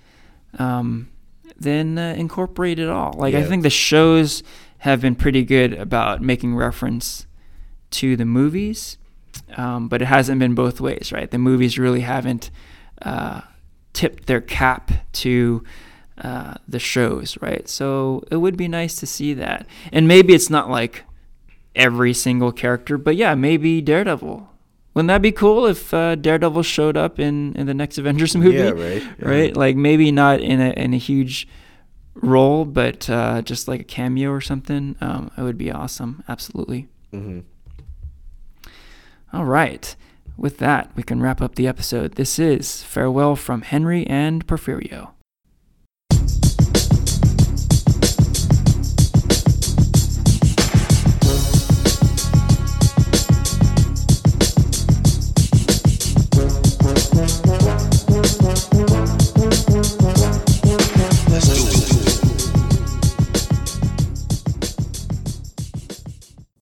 um, 0.59 1.09
then 1.57 1.97
uh, 1.97 2.13
incorporate 2.17 2.79
it 2.79 2.89
all. 2.89 3.13
Like 3.17 3.33
I 3.35 3.43
think 3.43 3.63
the 3.63 3.69
shows 3.69 4.43
have 4.79 5.01
been 5.01 5.15
pretty 5.15 5.43
good 5.43 5.73
about 5.73 6.21
making 6.21 6.55
reference 6.55 7.25
to 7.91 8.15
the 8.15 8.25
movies, 8.25 8.97
um, 9.55 9.87
but 9.87 10.01
it 10.01 10.05
hasn't 10.05 10.39
been 10.39 10.53
both 10.53 10.81
ways, 10.81 11.11
right? 11.11 11.31
The 11.31 11.37
movies 11.37 11.79
really 11.79 12.01
haven't 12.01 12.51
uh, 13.01 13.41
tipped 13.93 14.27
their 14.27 14.41
cap 14.41 14.91
to 15.13 15.63
uh, 16.17 16.55
the 16.67 16.79
shows, 16.79 17.37
right? 17.41 17.67
So 17.67 18.23
it 18.29 18.37
would 18.37 18.57
be 18.57 18.67
nice 18.67 18.95
to 18.97 19.05
see 19.05 19.33
that. 19.33 19.65
And 19.91 20.07
maybe 20.07 20.33
it's 20.33 20.49
not 20.49 20.69
like 20.69 21.03
every 21.75 22.13
single 22.13 22.51
character, 22.51 22.97
but 22.97 23.15
yeah, 23.15 23.35
maybe 23.35 23.81
Daredevil. 23.81 24.49
Wouldn't 24.95 25.09
that 25.09 25.21
be 25.21 25.33
cool 25.33 25.65
if 25.65 25.93
uh, 25.93 26.15
Daredevil 26.15 26.63
showed 26.63 26.95
up 26.95 27.19
in, 27.19 27.53
in 27.55 27.67
the 27.67 27.73
next 27.73 27.97
Avengers 27.97 28.35
movie? 28.35 28.55
Yeah, 28.55 28.69
right. 28.69 29.03
Yeah. 29.03 29.27
Right? 29.27 29.55
Like 29.55 29.75
maybe 29.75 30.09
not 30.09 30.39
in 30.39 30.61
a 30.61 30.71
in 30.71 30.93
a 30.93 30.97
huge 30.97 31.47
role, 32.15 32.63
but 32.63 33.09
uh, 33.09 33.41
just 33.41 33.67
like 33.67 33.81
a 33.81 33.83
cameo 33.83 34.31
or 34.31 34.39
something. 34.39 34.95
Um, 35.01 35.31
it 35.37 35.41
would 35.41 35.57
be 35.57 35.69
awesome. 35.69 36.23
Absolutely. 36.29 36.87
Mm-hmm. 37.11 37.41
All 39.33 39.45
right. 39.45 39.95
With 40.37 40.59
that, 40.59 40.91
we 40.95 41.03
can 41.03 41.21
wrap 41.21 41.41
up 41.41 41.55
the 41.55 41.67
episode. 41.67 42.15
This 42.15 42.39
is 42.39 42.81
Farewell 42.83 43.35
from 43.35 43.63
Henry 43.63 44.07
and 44.07 44.47
Porfirio. 44.47 45.11